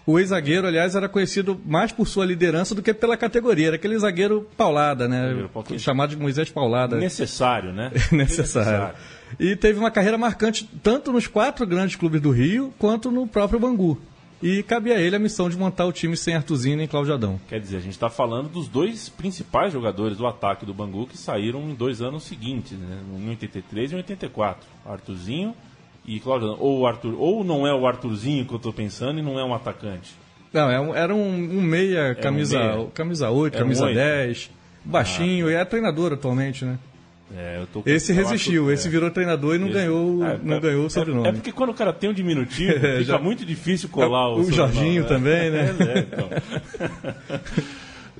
O 0.05 0.17
ex-zagueiro, 0.17 0.67
aliás, 0.67 0.95
era 0.95 1.07
conhecido 1.07 1.59
mais 1.65 1.91
por 1.91 2.07
sua 2.07 2.25
liderança 2.25 2.73
do 2.73 2.81
que 2.81 2.93
pela 2.93 3.15
categoria. 3.15 3.67
Era 3.67 3.75
aquele 3.75 3.97
zagueiro 3.99 4.47
paulada, 4.57 5.07
né? 5.07 5.47
Chamado 5.77 6.09
de 6.09 6.17
Moisés 6.17 6.49
Paulada. 6.49 6.97
Necessário, 6.97 7.71
né? 7.71 7.91
Necessário. 8.11 8.95
E 9.39 9.55
teve 9.55 9.79
uma 9.79 9.91
carreira 9.91 10.17
marcante 10.17 10.67
tanto 10.81 11.11
nos 11.11 11.27
quatro 11.27 11.65
grandes 11.65 11.95
clubes 11.95 12.19
do 12.19 12.31
Rio 12.31 12.73
quanto 12.79 13.11
no 13.11 13.27
próprio 13.27 13.59
Bangu. 13.59 13.97
E 14.41 14.63
cabia 14.63 14.95
a 14.95 14.99
ele 14.99 15.15
a 15.15 15.19
missão 15.19 15.47
de 15.47 15.55
montar 15.55 15.85
o 15.85 15.91
time 15.91 16.17
sem 16.17 16.33
Artuzinho 16.33 16.75
nem 16.75 16.87
Cláudio 16.87 17.13
Adão. 17.13 17.39
Quer 17.47 17.59
dizer, 17.59 17.77
a 17.77 17.79
gente 17.79 17.91
está 17.91 18.09
falando 18.09 18.49
dos 18.49 18.67
dois 18.67 19.07
principais 19.07 19.71
jogadores 19.71 20.17
do 20.17 20.25
ataque 20.25 20.65
do 20.65 20.73
Bangu 20.73 21.05
que 21.05 21.15
saíram 21.15 21.61
em 21.69 21.75
dois 21.75 22.01
anos 22.01 22.23
seguintes, 22.23 22.71
né? 22.71 22.97
em 23.19 23.29
83 23.29 23.91
e 23.91 23.95
84. 23.97 24.67
Arthurzinho 24.83 25.53
e 26.05 26.17
Adão. 26.25 26.57
Ou, 26.59 26.79
o 26.79 26.87
Arthur, 26.87 27.15
ou 27.17 27.43
não 27.43 27.65
é 27.67 27.73
o 27.73 27.85
Arthurzinho 27.87 28.45
que 28.45 28.51
eu 28.53 28.57
estou 28.57 28.73
pensando 28.73 29.19
e 29.19 29.21
não 29.21 29.39
é 29.39 29.43
um 29.43 29.53
atacante. 29.53 30.11
Não, 30.53 30.69
é 30.69 30.79
um- 30.79 30.93
era 30.95 31.15
um, 31.15 31.33
um 31.33 31.61
meia, 31.61 32.13
camisa, 32.15 32.59
meia. 32.59 32.87
camisa 32.93 33.29
8, 33.29 33.55
Era 33.55 33.63
um 33.63 33.67
camisa 33.67 33.85
oito. 33.85 33.95
10, 33.95 34.49
baixinho, 34.83 35.49
e 35.49 35.53
é 35.53 35.63
treinador 35.63 36.11
atualmente, 36.13 36.65
né? 36.65 36.77
É, 37.33 37.59
eu 37.61 37.67
tô 37.67 37.81
com- 37.81 37.89
Esse 37.89 38.11
é 38.11 38.15
resistiu, 38.15 38.63
Arthur- 38.63 38.73
esse 38.73 38.87
é. 38.89 38.91
virou 38.91 39.09
treinador 39.09 39.55
e 39.55 39.57
não 39.59 39.67
Esse- 39.67 39.75
ganhou, 39.77 40.25
é, 40.25 40.37
não 40.43 40.57
é- 40.57 40.59
ganhou 40.59 40.83
o 40.83 40.87
é- 40.87 40.89
sobrenome. 40.89 41.27
É, 41.29 41.31
porque 41.31 41.53
quando 41.53 41.69
o 41.69 41.73
cara 41.73 41.93
tem 41.93 42.09
um 42.09 42.13
diminutivo, 42.13 42.73
fica 42.73 43.03
já- 43.03 43.17
muito 43.17 43.45
difícil 43.45 43.87
colar 43.87 44.27
o, 44.33 44.41
O 44.41 44.51
Jorginho 44.51 45.03
né? 45.03 45.07
também, 45.07 45.49
né? 45.49 45.73
É, 45.79 45.97
é, 45.97 45.99
então. 45.99 46.29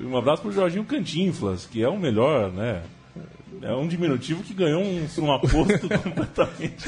um 0.10 0.16
abraço 0.16 0.40
pro 0.40 0.50
Jorginho 0.52 0.84
Cantinflas, 0.84 1.66
que 1.70 1.82
é 1.82 1.88
o 1.90 1.98
melhor, 1.98 2.50
né? 2.52 2.80
É 3.60 3.72
um 3.74 3.86
diminutivo 3.86 4.42
que 4.42 4.54
ganhou 4.54 4.82
um, 4.82 5.06
um 5.18 5.32
aposto 5.32 5.88
completamente. 6.02 6.84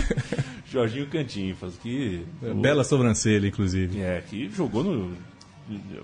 Jorginho 0.71 1.06
Cantinflas, 1.06 1.75
que. 1.83 2.25
Bela 2.61 2.85
sobrancelha, 2.85 3.47
inclusive. 3.47 4.00
É, 4.00 4.23
que 4.28 4.49
jogou 4.50 4.83
no. 4.83 5.12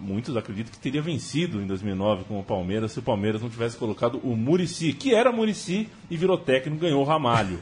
Muitos 0.00 0.36
acreditam 0.36 0.72
que 0.72 0.78
teria 0.78 1.02
vencido 1.02 1.60
em 1.60 1.66
2009 1.66 2.24
com 2.24 2.40
o 2.40 2.42
Palmeiras 2.42 2.92
se 2.92 2.98
o 2.98 3.02
Palmeiras 3.02 3.42
não 3.42 3.50
tivesse 3.50 3.76
colocado 3.76 4.18
o 4.24 4.34
Murici, 4.34 4.94
que 4.94 5.14
era 5.14 5.30
Murici 5.30 5.86
e 6.10 6.16
virou 6.16 6.38
técnico, 6.38 6.80
ganhou 6.80 7.02
o 7.02 7.04
Ramalho. 7.04 7.60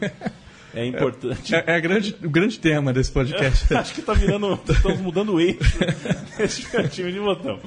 É 0.74 0.84
importante. 0.84 1.54
É, 1.54 1.64
é 1.66 1.74
a 1.74 1.80
grande, 1.80 2.14
o 2.22 2.30
grande 2.30 2.58
tema 2.58 2.92
desse 2.92 3.10
podcast. 3.10 3.72
Acho 3.74 3.94
que 3.94 4.02
tá 4.02 4.12
virando. 4.12 4.60
Estamos 4.68 5.00
mudando 5.00 5.34
o 5.34 5.40
eixo 5.40 5.78
desse 6.36 6.62
time 6.90 7.12
de 7.12 7.18
botão. 7.18 7.58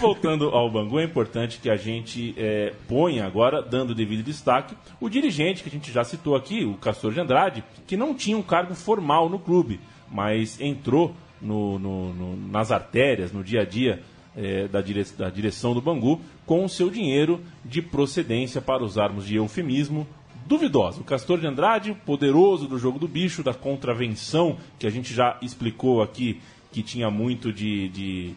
Voltando 0.00 0.48
ao 0.48 0.70
Bangu, 0.70 0.98
é 0.98 1.04
importante 1.04 1.58
que 1.60 1.70
a 1.70 1.76
gente 1.76 2.34
é, 2.36 2.72
ponha 2.88 3.24
agora, 3.26 3.62
dando 3.62 3.94
devido 3.94 4.22
destaque, 4.24 4.74
o 5.00 5.08
dirigente 5.08 5.62
que 5.62 5.68
a 5.68 5.72
gente 5.72 5.90
já 5.92 6.04
citou 6.04 6.36
aqui, 6.36 6.64
o 6.64 6.74
Castor 6.74 7.12
de 7.12 7.20
Andrade, 7.20 7.64
que 7.86 7.96
não 7.96 8.14
tinha 8.14 8.36
um 8.36 8.42
cargo 8.42 8.74
formal 8.74 9.28
no 9.28 9.38
clube, 9.38 9.80
mas 10.10 10.60
entrou 10.60 11.14
no- 11.40 11.78
no- 11.78 12.12
no- 12.12 12.36
nas 12.50 12.70
artérias, 12.70 13.32
no 13.32 13.42
dia 13.42 13.62
a 13.62 13.64
dia 13.64 14.02
é, 14.36 14.66
da, 14.66 14.80
dire- 14.80 15.06
da 15.16 15.30
direção 15.30 15.74
do 15.74 15.80
Bangu, 15.80 16.20
com 16.44 16.64
o 16.64 16.68
seu 16.68 16.90
dinheiro 16.90 17.40
de 17.64 17.80
procedência, 17.80 18.60
para 18.60 18.82
usarmos 18.82 19.24
de 19.26 19.36
eufemismo, 19.36 20.06
duvidosa. 20.46 21.00
O 21.00 21.04
Castor 21.04 21.38
de 21.38 21.46
Andrade, 21.46 21.96
poderoso 22.04 22.66
do 22.66 22.76
jogo 22.78 22.98
do 22.98 23.06
bicho, 23.06 23.42
da 23.44 23.54
contravenção, 23.54 24.56
que 24.78 24.86
a 24.86 24.90
gente 24.90 25.14
já 25.14 25.38
explicou 25.40 26.02
aqui, 26.02 26.40
que 26.72 26.82
tinha 26.82 27.08
muito 27.12 27.52
de, 27.52 27.88
de, 27.90 28.34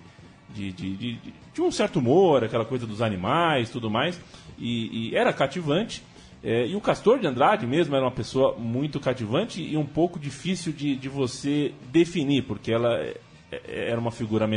de, 0.53 0.71
de, 0.71 1.19
de 1.57 1.61
um 1.67 1.71
certo 1.71 1.97
humor, 1.97 2.43
aquela 2.43 2.63
coisa 2.65 2.85
dos 2.85 3.01
animais 3.01 3.69
tudo 3.71 3.89
mais, 3.89 4.19
e, 4.59 5.09
e 5.09 5.15
era 5.15 5.33
cativante. 5.33 6.03
É, 6.43 6.67
e 6.67 6.75
o 6.75 6.81
Castor 6.81 7.17
de 7.17 7.25
Andrade 7.25 7.65
mesmo 7.65 7.95
era 7.95 8.05
uma 8.05 8.11
pessoa 8.11 8.55
muito 8.59 8.99
cativante 8.99 9.59
e 9.59 9.75
um 9.75 9.85
pouco 9.85 10.19
difícil 10.19 10.71
de, 10.71 10.95
de 10.95 11.09
você 11.09 11.73
definir, 11.91 12.43
porque 12.43 12.71
ela 12.71 12.93
é- 12.99 13.17
é- 13.51 13.89
era 13.89 13.99
uma 13.99 14.11
figura 14.11 14.47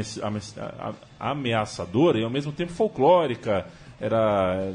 ameaçadora 1.18 2.18
e 2.18 2.22
ao 2.22 2.28
mesmo 2.28 2.52
tempo 2.52 2.72
folclórica, 2.72 3.66
era 3.98 4.70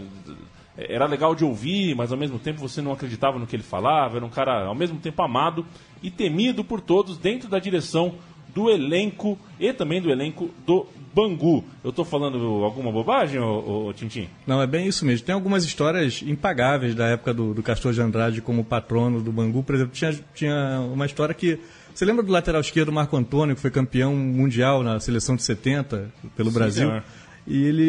era 0.78 1.06
legal 1.06 1.34
de 1.34 1.46
ouvir, 1.46 1.96
mas 1.96 2.12
ao 2.12 2.18
mesmo 2.18 2.38
tempo 2.38 2.60
você 2.60 2.82
não 2.82 2.92
acreditava 2.92 3.40
no 3.40 3.48
que 3.48 3.56
ele 3.56 3.64
falava, 3.64 4.18
era 4.18 4.26
um 4.26 4.30
cara 4.30 4.66
ao 4.66 4.76
mesmo 4.76 5.00
tempo 5.00 5.22
amado 5.22 5.66
e 6.04 6.12
temido 6.12 6.66
por 6.66 6.82
todos 6.82 7.18
dentro 7.18 7.48
da 7.48 7.60
direção 7.60 8.16
do 8.54 8.70
elenco 8.70 9.38
e 9.58 9.72
também 9.72 10.02
do 10.02 10.12
elenco 10.12 10.50
do 10.66 10.86
Bangu. 11.16 11.64
Eu 11.82 11.92
estou 11.92 12.04
falando 12.04 12.38
alguma 12.62 12.92
bobagem, 12.92 13.40
ô, 13.40 13.88
ô, 13.88 13.94
Tintim? 13.94 14.28
Não, 14.46 14.62
é 14.62 14.68
bem 14.68 14.86
isso 14.86 15.06
mesmo. 15.06 15.26
Tem 15.26 15.34
algumas 15.34 15.64
histórias 15.64 16.22
impagáveis 16.22 16.94
da 16.94 17.08
época 17.08 17.34
do, 17.34 17.54
do 17.54 17.64
Castor 17.64 17.94
de 17.94 18.02
Andrade 18.02 18.42
como 18.42 18.66
patrono 18.66 19.22
do 19.22 19.32
Bangu. 19.32 19.64
Por 19.64 19.76
exemplo, 19.76 19.94
tinha, 19.94 20.14
tinha 20.34 20.80
uma 20.94 21.06
história 21.06 21.34
que. 21.34 21.58
Você 21.94 22.04
lembra 22.04 22.22
do 22.22 22.32
lateral 22.34 22.60
esquerdo 22.60 22.92
Marco 22.92 23.16
Antônio, 23.16 23.56
que 23.56 23.62
foi 23.62 23.72
campeão 23.72 24.14
mundial 24.14 24.84
na 24.84 25.00
seleção 25.00 25.38
de 25.38 25.44
70 25.44 26.12
pelo 26.36 26.50
Sim, 26.50 26.56
Brasil? 26.56 26.88
senhor. 26.90 27.04
E 27.48 27.64
ele, 27.64 27.84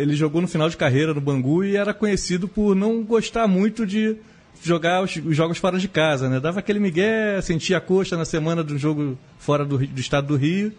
ele 0.00 0.14
jogou 0.14 0.40
no 0.40 0.46
final 0.46 0.68
de 0.68 0.76
carreira 0.76 1.12
no 1.12 1.20
Bangu 1.20 1.64
e 1.64 1.76
era 1.76 1.92
conhecido 1.92 2.46
por 2.46 2.76
não 2.76 3.02
gostar 3.02 3.48
muito 3.48 3.84
de 3.84 4.16
jogar 4.62 5.02
os, 5.02 5.16
os 5.16 5.36
jogos 5.36 5.58
fora 5.58 5.78
de 5.78 5.88
casa, 5.88 6.28
né? 6.28 6.38
Dava 6.38 6.60
aquele 6.60 6.78
migué, 6.78 7.40
sentia 7.40 7.78
a 7.78 7.80
coxa 7.80 8.16
na 8.16 8.24
semana 8.24 8.62
do 8.62 8.78
jogo 8.78 9.18
fora 9.38 9.64
do, 9.64 9.78
do 9.78 10.00
estado 10.00 10.28
do 10.28 10.36
Rio. 10.36 10.72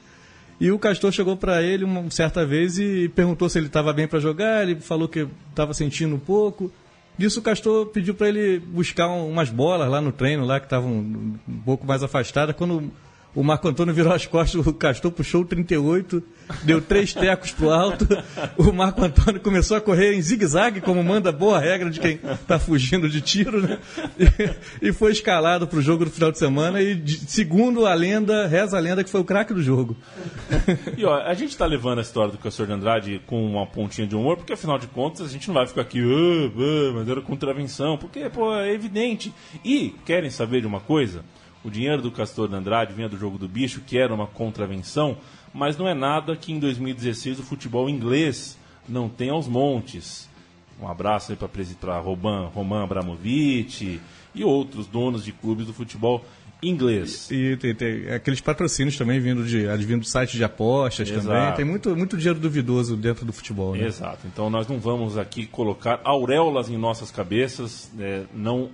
E 0.60 0.72
o 0.72 0.78
Castor 0.80 1.12
chegou 1.12 1.38
para 1.38 1.62
ele 1.62 1.84
uma 1.86 2.10
certa 2.12 2.46
vez 2.46 2.78
e 2.78 3.08
perguntou 3.16 3.48
se 3.48 3.58
ele 3.58 3.68
estava 3.68 3.94
bem 3.94 4.08
para 4.08 4.20
jogar. 4.20 4.63
Ele 4.63 4.75
falou 4.75 5.08
que 5.08 5.25
estava 5.50 5.74
sentindo 5.74 6.16
um 6.16 6.20
pouco. 6.20 6.72
Disso 7.18 7.39
o 7.39 7.44
Castor 7.44 7.86
pediu 7.88 8.13
para 8.13 8.28
ele 8.30 8.60
buscar 8.60 9.08
um- 9.10 9.30
umas 9.30 9.50
bolas 9.50 9.89
lá 9.89 10.01
no 10.01 10.12
treino, 10.12 10.46
lá 10.46 10.60
que 10.60 10.66
estavam 10.66 10.92
um, 10.92 11.36
um 11.48 11.60
pouco 11.60 11.86
mais 11.88 12.04
afastadas. 12.04 12.56
Quando 12.56 12.92
o 13.36 13.43
Marco 13.43 13.67
Antônio 13.67 13.93
virou 13.93 14.12
as 14.12 14.25
costas, 14.25 14.65
o 14.65 14.74
Castor 14.74 15.12
puxou 15.12 15.41
o 15.41 15.45
38, 15.45 16.21
deu 16.63 16.81
três 16.81 17.13
tecos 17.13 17.51
pro 17.51 17.69
alto. 17.69 18.07
O 18.57 18.71
Marco 18.74 19.03
Antônio 19.03 19.39
começou 19.39 19.77
a 19.77 19.81
correr 19.81 20.13
em 20.13 20.21
zigue-zague, 20.21 20.81
como 20.81 21.03
manda 21.03 21.31
boa 21.31 21.59
regra 21.59 21.89
de 21.89 22.00
quem 22.00 22.19
está 22.31 22.57
fugindo 22.59 23.07
de 23.07 23.21
tiro, 23.21 23.62
né? 23.62 23.77
E, 24.81 24.89
e 24.89 24.93
foi 24.93 25.12
escalado 25.12 25.67
para 25.67 25.79
o 25.79 25.81
jogo 25.81 26.05
do 26.05 26.12
final 26.12 26.31
de 26.31 26.38
semana. 26.38 26.81
E, 26.81 27.01
segundo 27.07 27.86
a 27.86 27.93
lenda, 27.93 28.48
reza 28.48 28.77
a 28.77 28.79
lenda 28.79 29.03
que 29.03 29.09
foi 29.09 29.21
o 29.21 29.25
craque 29.25 29.53
do 29.53 29.62
jogo. 29.62 29.95
E 30.98 31.05
ó, 31.05 31.15
a 31.21 31.33
gente 31.33 31.55
tá 31.55 31.65
levando 31.65 32.00
a 32.00 32.01
história 32.01 32.31
do 32.31 32.38
Castor 32.38 32.65
de 32.67 32.74
Andrade 32.74 33.21
com 33.27 33.45
uma 33.45 33.65
pontinha 33.65 34.07
de 34.07 34.15
humor, 34.15 34.38
porque 34.38 34.53
afinal 34.53 34.77
de 34.79 34.88
contas 34.88 35.27
a 35.27 35.29
gente 35.29 35.48
não 35.48 35.53
vai 35.55 35.67
ficar 35.67 35.81
aqui, 35.81 36.00
"Ah, 36.00 36.51
ah, 36.57 36.91
mas 36.95 37.07
era 37.07 37.21
contravenção, 37.21 37.98
porque 37.98 38.29
pô, 38.29 38.53
é 38.55 38.74
evidente. 38.74 39.33
E 39.63 39.95
querem 40.05 40.29
saber 40.29 40.62
de 40.62 40.67
uma 40.67 40.79
coisa? 40.79 41.24
O 41.63 41.70
dinheiro 41.70 42.01
do 42.01 42.12
Castor 42.12 42.48
de 42.48 42.56
Andrade 42.56 42.94
vinha 42.94 43.10
do 43.10 43.18
jogo 43.18 43.38
do 43.38 43.48
bicho, 43.48 43.82
que 43.82 43.98
era 43.98 44.13
uma 44.13 44.28
contravenção, 44.28 45.18
mas 45.54 45.78
não 45.78 45.88
é 45.88 45.94
nada 45.94 46.36
que 46.36 46.54
em 46.54 46.60
2016 46.60 47.39
o 47.39 47.44
futebol 47.44 47.89
inglês 47.89 48.58
não 48.88 49.10
tem 49.10 49.30
aos 49.30 49.48
montes. 49.48 50.30
Um 50.82 50.88
abraço 50.88 51.32
aí 51.32 51.38
para 51.38 52.00
Roman, 52.00 52.48
Roman 52.48 52.84
Abramovich 52.84 54.00
e 54.34 54.44
outros 54.44 54.88
donos 54.88 55.25
de 55.25 55.34
clubes 55.34 55.66
do 55.66 55.74
futebol 55.74 56.24
inglês. 56.62 57.30
E 57.32 57.58
tem, 57.58 57.74
tem 57.74 58.10
aqueles 58.12 58.42
patrocínios 58.42 58.98
também 58.98 59.20
vindo 59.20 59.44
de 59.44 59.68
advindo 59.68 60.01
de 60.01 60.10
sites 60.10 60.36
de 60.36 60.44
apostas 60.44 61.10
Exato. 61.10 61.28
também. 61.28 61.56
Tem 61.56 61.66
muito, 61.66 61.96
muito 61.96 62.18
dinheiro 62.18 62.39
duvidoso 62.39 62.96
dentro 62.96 63.25
do 63.25 63.34
futebol. 63.34 63.75
Né? 63.75 63.86
Exato. 63.86 64.28
Então 64.28 64.50
nós 64.50 64.68
não 64.68 64.80
vamos 64.80 65.18
aqui 65.18 65.46
colocar 65.46 66.00
auréolas 66.04 66.70
em 66.70 66.78
nossas 66.78 67.12
cabeças. 67.12 67.89
né? 67.94 68.25
não, 68.34 68.70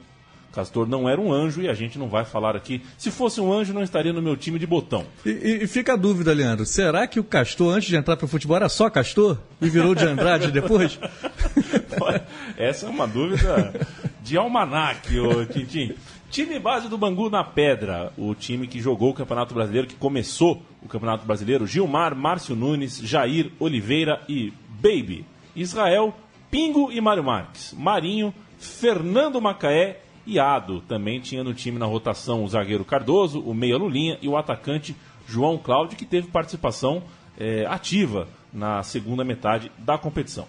Castor 0.55 0.88
não 0.88 1.07
era 1.09 1.19
um 1.19 1.31
anjo 1.33 1.62
e 1.62 1.67
a 1.69 1.74
gente 1.74 2.00
não 2.00 2.07
vai 2.07 2.24
falar 2.25 2.55
aqui. 2.55 2.81
Se 2.97 3.12
fosse 3.12 3.41
um 3.41 3.51
anjo, 3.51 3.74
não 3.74 3.83
estaria 3.83 4.13
no 4.13 4.21
meu 4.21 4.38
time 4.38 4.57
de 4.57 4.65
botão. 4.65 5.05
E, 5.25 5.29
e- 5.29 5.63
e 5.63 5.67
fica 5.67 5.93
a 5.93 5.95
dúvida, 5.97 6.33
Leandro. 6.33 6.65
Será 6.65 7.05
que 7.05 7.19
o 7.19 7.24
Castor, 7.24 7.74
antes 7.75 7.89
de 7.89 7.95
entrar 7.97 8.15
para 8.15 8.25
o 8.25 8.29
futebol, 8.29 8.55
era 8.55 8.69
só 8.69 8.89
Castor? 8.89 9.38
E 9.62 9.69
virou 9.69 9.93
de 9.93 10.05
Andrade 10.05 10.50
depois? 10.51 10.97
Essa 12.57 12.85
é 12.85 12.89
uma 12.89 13.07
dúvida 13.07 13.74
de 14.24 14.38
almanac, 14.38 15.17
ô 15.19 15.45
Tintim. 15.45 15.93
Time 16.31 16.59
base 16.59 16.89
do 16.89 16.97
Bangu 16.97 17.29
na 17.29 17.43
Pedra, 17.43 18.12
o 18.17 18.33
time 18.35 18.67
que 18.67 18.81
jogou 18.81 19.12
o 19.12 19.13
Campeonato 19.13 19.53
Brasileiro, 19.53 19.88
que 19.88 19.95
começou 19.95 20.62
o 20.81 20.88
Campeonato 20.88 21.25
Brasileiro, 21.25 21.65
Gilmar, 21.67 22.15
Márcio 22.15 22.55
Nunes, 22.55 22.97
Jair, 23.01 23.51
Oliveira 23.59 24.19
e 24.27 24.51
Baby. 24.81 25.25
Israel, 25.55 26.13
Pingo 26.51 26.91
e 26.91 27.00
Mário 27.00 27.24
Marques. 27.24 27.74
Marinho, 27.77 28.33
Fernando 28.59 29.39
Macaé 29.39 30.00
e 30.25 30.39
Ado. 30.39 30.82
Também 30.82 31.20
tinha 31.20 31.44
no 31.44 31.53
time 31.53 31.77
na 31.77 31.86
rotação 31.86 32.44
o 32.44 32.48
zagueiro 32.48 32.86
Cardoso, 32.86 33.39
o 33.39 33.53
meia 33.53 33.77
Lulinha 33.77 34.17
e 34.22 34.27
o 34.27 34.38
atacante 34.38 34.96
João 35.27 35.58
Cláudio, 35.58 35.98
que 35.98 36.05
teve 36.05 36.27
participação 36.27 37.03
é, 37.38 37.65
ativa 37.65 38.27
na 38.53 38.82
segunda 38.84 39.24
metade 39.24 39.72
da 39.77 39.98
competição. 39.98 40.48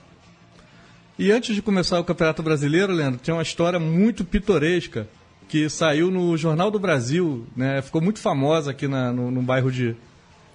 E 1.18 1.32
antes 1.32 1.54
de 1.54 1.62
começar 1.62 1.98
o 1.98 2.04
Campeonato 2.04 2.42
Brasileiro, 2.42 2.92
Leandro, 2.92 3.20
tinha 3.22 3.34
uma 3.34 3.42
história 3.42 3.80
muito 3.80 4.24
pitoresca 4.24 5.08
que 5.48 5.68
saiu 5.68 6.10
no 6.10 6.36
Jornal 6.36 6.70
do 6.70 6.78
Brasil, 6.78 7.46
né? 7.56 7.80
Ficou 7.80 8.02
muito 8.02 8.18
famosa 8.18 8.72
aqui 8.72 8.86
na, 8.86 9.12
no, 9.12 9.30
no 9.30 9.42
bairro 9.42 9.70
de 9.70 9.96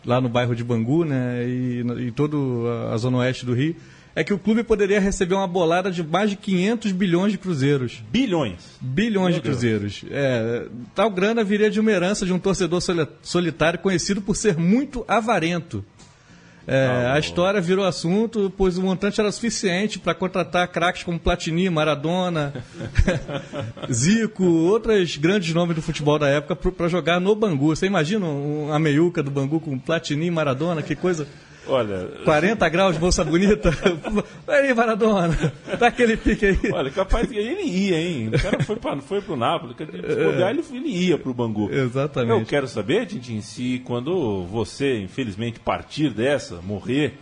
lá 0.06 0.20
no 0.20 0.30
bairro 0.30 0.56
de 0.56 0.64
Bangu, 0.64 1.04
né? 1.06 1.44
E, 1.48 1.84
e 2.08 2.12
toda 2.12 2.38
a 2.94 2.98
zona 2.98 3.18
oeste 3.18 3.46
do 3.46 3.54
Rio 3.54 3.76
é 4.16 4.24
que 4.24 4.34
o 4.34 4.40
clube 4.40 4.64
poderia 4.64 5.00
receber 5.00 5.36
uma 5.36 5.48
bolada 5.48 5.92
de 5.92 6.04
mais 6.04 6.30
de 6.30 6.36
500 6.36 6.92
bilhões 6.92 7.32
de 7.32 7.38
cruzeiros. 7.38 8.04
Bilhões. 8.12 8.78
Bilhões 8.82 9.36
Meu 9.36 9.42
de 9.42 9.50
cruzeiros. 9.50 10.04
É, 10.10 10.68
tal 10.94 11.10
grana 11.10 11.44
viria 11.44 11.70
de 11.70 11.80
uma 11.80 11.92
herança 11.92 12.26
de 12.26 12.34
um 12.34 12.40
torcedor 12.40 12.82
solitário 13.22 13.80
conhecido 13.80 14.22
por 14.22 14.36
ser 14.36 14.58
muito 14.58 15.06
avarento. 15.08 15.84
É, 16.68 17.10
a 17.12 17.18
história 17.18 17.60
virou 17.60 17.84
assunto, 17.84 18.54
pois 18.56 18.78
o 18.78 18.84
montante 18.84 19.20
era 19.20 19.32
suficiente 19.32 19.98
para 19.98 20.14
contratar 20.14 20.68
craques 20.68 21.04
como 21.04 21.20
Platini, 21.20 21.70
Maradona, 21.70 22.54
Zico, 23.92 24.44
outros 24.44 25.18
grandes 25.18 25.54
nomes 25.54 25.76
do 25.76 25.82
futebol 25.82 26.20
da 26.20 26.28
época 26.28 26.56
para 26.56 26.88
jogar 26.88 27.20
no 27.20 27.36
Bangu. 27.36 27.76
Você 27.76 27.88
imagina 27.88 28.28
a 28.72 28.78
meiuca 28.78 29.24
do 29.24 29.32
Bangu 29.32 29.60
com 29.60 29.78
Platini, 29.80 30.30
Maradona, 30.30 30.84
que 30.84 30.96
coisa 30.96 31.28
Olha. 31.68 32.10
40 32.24 32.70
graus 32.70 32.94
de 32.96 33.00
bolsa 33.00 33.24
bonita. 33.24 33.72
aí, 34.48 34.74
Maradona, 34.74 35.54
dá 35.80 35.88
aquele 35.88 36.18
pique 36.18 36.46
aí. 36.46 36.60
Olha, 36.72 36.90
capaz 36.90 37.30
que 37.30 37.38
ele 37.38 37.64
ia, 37.64 37.98
hein? 38.00 38.30
O 38.30 38.42
cara 38.42 38.64
foi, 38.64 38.76
pra, 38.76 38.98
foi 38.98 39.22
pro 39.22 39.36
Nápoles, 39.36 39.76
ele, 39.80 40.64
ele 40.74 40.90
ia 40.90 41.18
pro 41.18 41.34
Bangu. 41.34 41.72
Exatamente. 41.72 42.40
Eu 42.40 42.46
quero 42.46 42.68
saber, 42.68 43.06
Tintin, 43.06 43.42
se 43.42 43.80
quando 43.86 44.44
você, 44.46 45.00
infelizmente, 45.00 45.60
partir 45.60 46.10
dessa, 46.10 46.62
morrer, 46.62 47.14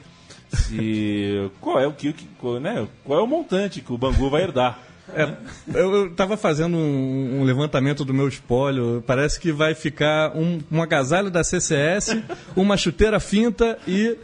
se. 0.50 1.52
qual 1.60 1.80
é 1.80 1.88
o 1.88 1.94
que. 1.94 2.14
Qual, 2.40 2.60
né, 2.60 2.88
qual 3.04 3.20
é 3.20 3.24
o 3.24 3.28
montante 3.28 3.82
que 3.82 3.92
o 3.92 3.98
Bangu 3.98 4.30
vai 4.30 4.44
herdar? 4.44 4.80
É, 5.14 5.34
eu 5.74 6.08
estava 6.08 6.38
fazendo 6.38 6.78
um, 6.78 7.42
um, 7.42 7.44
levantamento 7.44 8.06
do 8.06 8.14
meu 8.14 8.28
espólio. 8.28 9.04
Parece 9.06 9.40
que 9.40 9.52
vai 9.52 9.74
ficar 9.74 10.36
um, 10.36 10.60
um 10.72 10.82
agasalho 10.82 11.32
da 11.32 11.44
CCS, 11.44 12.18
uma 12.56 12.78
chuteira 12.78 13.20
finta 13.20 13.78
e 13.88 14.18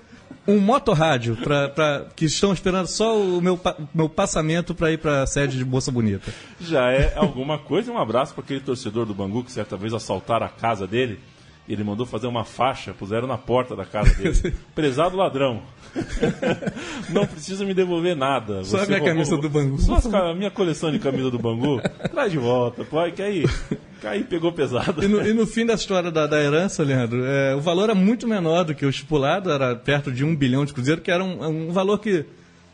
um 0.47 0.59
motorrádio 0.59 1.35
pra, 1.37 1.69
pra, 1.69 2.05
que 2.15 2.25
estão 2.25 2.53
esperando 2.53 2.87
só 2.87 3.19
o 3.19 3.41
meu, 3.41 3.59
meu 3.93 4.07
passamento 4.07 4.75
para 4.75 4.91
ir 4.91 4.97
para 4.97 5.23
a 5.23 5.27
sede 5.27 5.57
de 5.57 5.65
Bolsa 5.65 5.91
Bonita. 5.91 6.31
Já 6.61 6.91
é 6.91 7.13
alguma 7.15 7.57
coisa. 7.57 7.91
Um 7.91 7.97
abraço 7.97 8.33
para 8.33 8.43
aquele 8.43 8.59
torcedor 8.59 9.05
do 9.05 9.13
Bangu 9.13 9.43
que 9.43 9.51
certa 9.51 9.75
vez 9.75 9.93
assaltaram 9.93 10.45
a 10.45 10.49
casa 10.49 10.85
dele. 10.85 11.19
E 11.67 11.73
ele 11.73 11.83
mandou 11.83 12.05
fazer 12.05 12.27
uma 12.27 12.43
faixa, 12.43 12.93
puseram 12.93 13.27
na 13.27 13.37
porta 13.37 13.75
da 13.75 13.85
casa 13.85 14.13
dele. 14.15 14.53
Prezado 14.75 15.17
ladrão. 15.17 15.63
não 17.09 17.25
precisa 17.25 17.65
me 17.65 17.73
devolver 17.73 18.15
nada. 18.15 18.63
Só 18.63 18.83
a 18.83 18.85
minha 18.85 18.99
roubou... 18.99 19.13
camisa 19.13 19.37
do 19.37 19.49
Bangu. 19.49 19.79
Só 19.79 19.95
a 19.95 20.35
minha 20.35 20.51
coleção 20.51 20.91
de 20.91 20.99
camisa 20.99 21.31
do 21.31 21.39
Bangu. 21.39 21.81
Traz 22.11 22.31
de 22.31 22.37
volta, 22.37 22.83
pô. 22.83 22.97
Que 23.11 23.21
aí, 23.21 23.45
que 23.99 24.07
aí 24.07 24.23
pegou 24.23 24.51
pesado. 24.51 25.03
E 25.03 25.07
no, 25.07 25.25
e 25.25 25.33
no, 25.33 25.47
fim 25.47 25.65
da 25.65 25.73
história 25.73 26.11
da, 26.11 26.27
da 26.27 26.39
herança, 26.39 26.83
Leandro, 26.83 27.23
é, 27.25 27.55
o 27.55 27.61
valor 27.61 27.85
era 27.85 27.95
muito 27.95 28.27
menor 28.27 28.63
do 28.65 28.75
que 28.75 28.85
o 28.85 28.89
estipulado, 28.89 29.51
era 29.51 29.75
perto 29.75 30.11
de 30.11 30.23
um 30.23 30.35
bilhão 30.35 30.65
de 30.65 30.73
cruzeiro, 30.73 31.01
que 31.01 31.09
era 31.09 31.23
um, 31.23 31.69
um 31.69 31.71
valor 31.71 31.97
que 31.97 32.25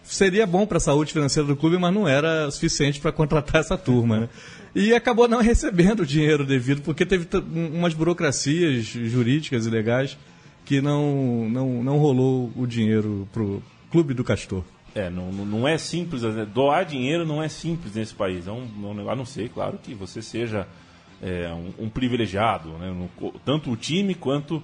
seria 0.03 0.45
bom 0.45 0.65
para 0.65 0.77
a 0.77 0.81
saúde 0.81 1.13
financeira 1.13 1.47
do 1.47 1.55
clube, 1.55 1.77
mas 1.77 1.93
não 1.93 2.07
era 2.07 2.49
suficiente 2.51 2.99
para 2.99 3.11
contratar 3.11 3.61
essa 3.61 3.77
turma. 3.77 4.21
Né? 4.21 4.29
E 4.73 4.93
acabou 4.93 5.27
não 5.27 5.39
recebendo 5.41 6.01
o 6.01 6.05
dinheiro 6.05 6.45
devido, 6.45 6.81
porque 6.81 7.05
teve 7.05 7.27
umas 7.53 7.93
burocracias 7.93 8.85
jurídicas 8.85 9.65
e 9.65 9.69
legais 9.69 10.17
que 10.65 10.81
não, 10.81 11.49
não, 11.49 11.83
não 11.83 11.97
rolou 11.97 12.51
o 12.55 12.65
dinheiro 12.65 13.27
para 13.31 13.43
o 13.43 13.61
Clube 13.91 14.13
do 14.13 14.23
Castor. 14.23 14.63
É, 14.93 15.09
não, 15.09 15.31
não 15.31 15.67
é 15.67 15.77
simples, 15.77 16.21
né? 16.21 16.45
doar 16.45 16.85
dinheiro 16.85 17.25
não 17.25 17.41
é 17.41 17.47
simples 17.47 17.95
nesse 17.95 18.13
país. 18.13 18.47
É 18.47 18.51
um, 18.51 18.67
um 18.83 19.09
a 19.09 19.15
não 19.15 19.25
ser, 19.25 19.49
claro, 19.49 19.77
que 19.81 19.93
você 19.93 20.21
seja 20.21 20.67
é, 21.21 21.49
um, 21.53 21.85
um, 21.85 21.89
privilegiado, 21.89 22.69
né? 22.77 22.93
tanto 23.45 23.71
o 23.71 23.75
time 23.77 24.13
quanto 24.13 24.57
uh, 24.57 24.63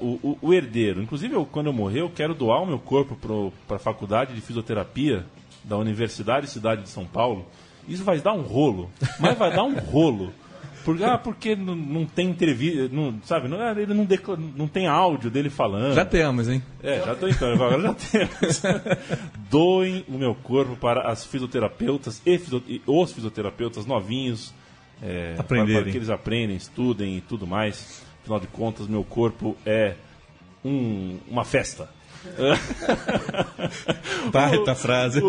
o, 0.00 0.30
o, 0.30 0.38
o, 0.42 0.54
herdeiro. 0.54 1.02
Inclusive, 1.02 1.34
eu, 1.34 1.44
quando 1.44 1.66
eu 1.66 1.72
morrer, 1.72 2.00
eu 2.00 2.10
quero 2.10 2.34
doar 2.34 2.62
o 2.62 2.66
meu 2.66 2.78
corpo 2.78 3.16
para 3.66 3.76
a 3.76 3.80
faculdade 3.80 4.34
de 4.34 4.40
fisioterapia 4.40 5.26
da 5.64 5.76
Universidade 5.76 6.48
Cidade 6.48 6.82
de 6.82 6.88
São 6.88 7.04
Paulo 7.04 7.46
isso 7.88 8.04
vai 8.04 8.20
dar 8.20 8.32
um 8.32 8.42
rolo. 8.42 8.90
Mas 9.18 9.36
vai 9.36 9.50
dar 9.54 9.64
um 9.64 9.78
rolo. 9.78 10.32
Porque, 10.84 11.04
ah, 11.04 11.18
porque 11.18 11.54
não, 11.54 11.76
não 11.76 12.06
tem 12.06 12.30
entrevista, 12.30 12.88
não, 12.90 13.20
sabe? 13.24 13.48
Não, 13.48 13.60
ah, 13.60 13.72
ele 13.76 13.92
não, 13.92 14.04
decla, 14.04 14.36
não 14.56 14.66
tem 14.66 14.86
áudio 14.86 15.30
dele 15.30 15.50
falando. 15.50 15.94
Já 15.94 16.04
temos, 16.04 16.48
hein? 16.48 16.62
É, 16.82 17.02
já 17.04 17.14
tô 17.14 17.28
então, 17.28 17.52
agora 17.52 17.80
já 17.80 17.94
temos. 17.94 18.62
Doem 19.50 20.04
o 20.08 20.12
meu 20.12 20.34
corpo 20.34 20.76
para 20.76 21.10
as 21.10 21.24
fisioterapeutas 21.24 22.22
e, 22.24 22.38
fisio, 22.38 22.62
e 22.66 22.80
os 22.86 23.12
fisioterapeutas 23.12 23.84
novinhos. 23.84 24.54
É, 25.02 25.34
Aprenderem. 25.38 25.74
Para, 25.74 25.82
para 25.82 25.92
que 25.92 25.98
eles 25.98 26.10
aprendem, 26.10 26.56
estudem 26.56 27.16
e 27.16 27.20
tudo 27.20 27.46
mais. 27.46 28.02
Afinal 28.22 28.40
de 28.40 28.46
contas, 28.46 28.86
meu 28.86 29.04
corpo 29.04 29.56
é 29.66 29.94
um, 30.64 31.18
uma 31.28 31.44
festa. 31.44 31.88
Baita 34.30 34.74
frase. 34.74 35.20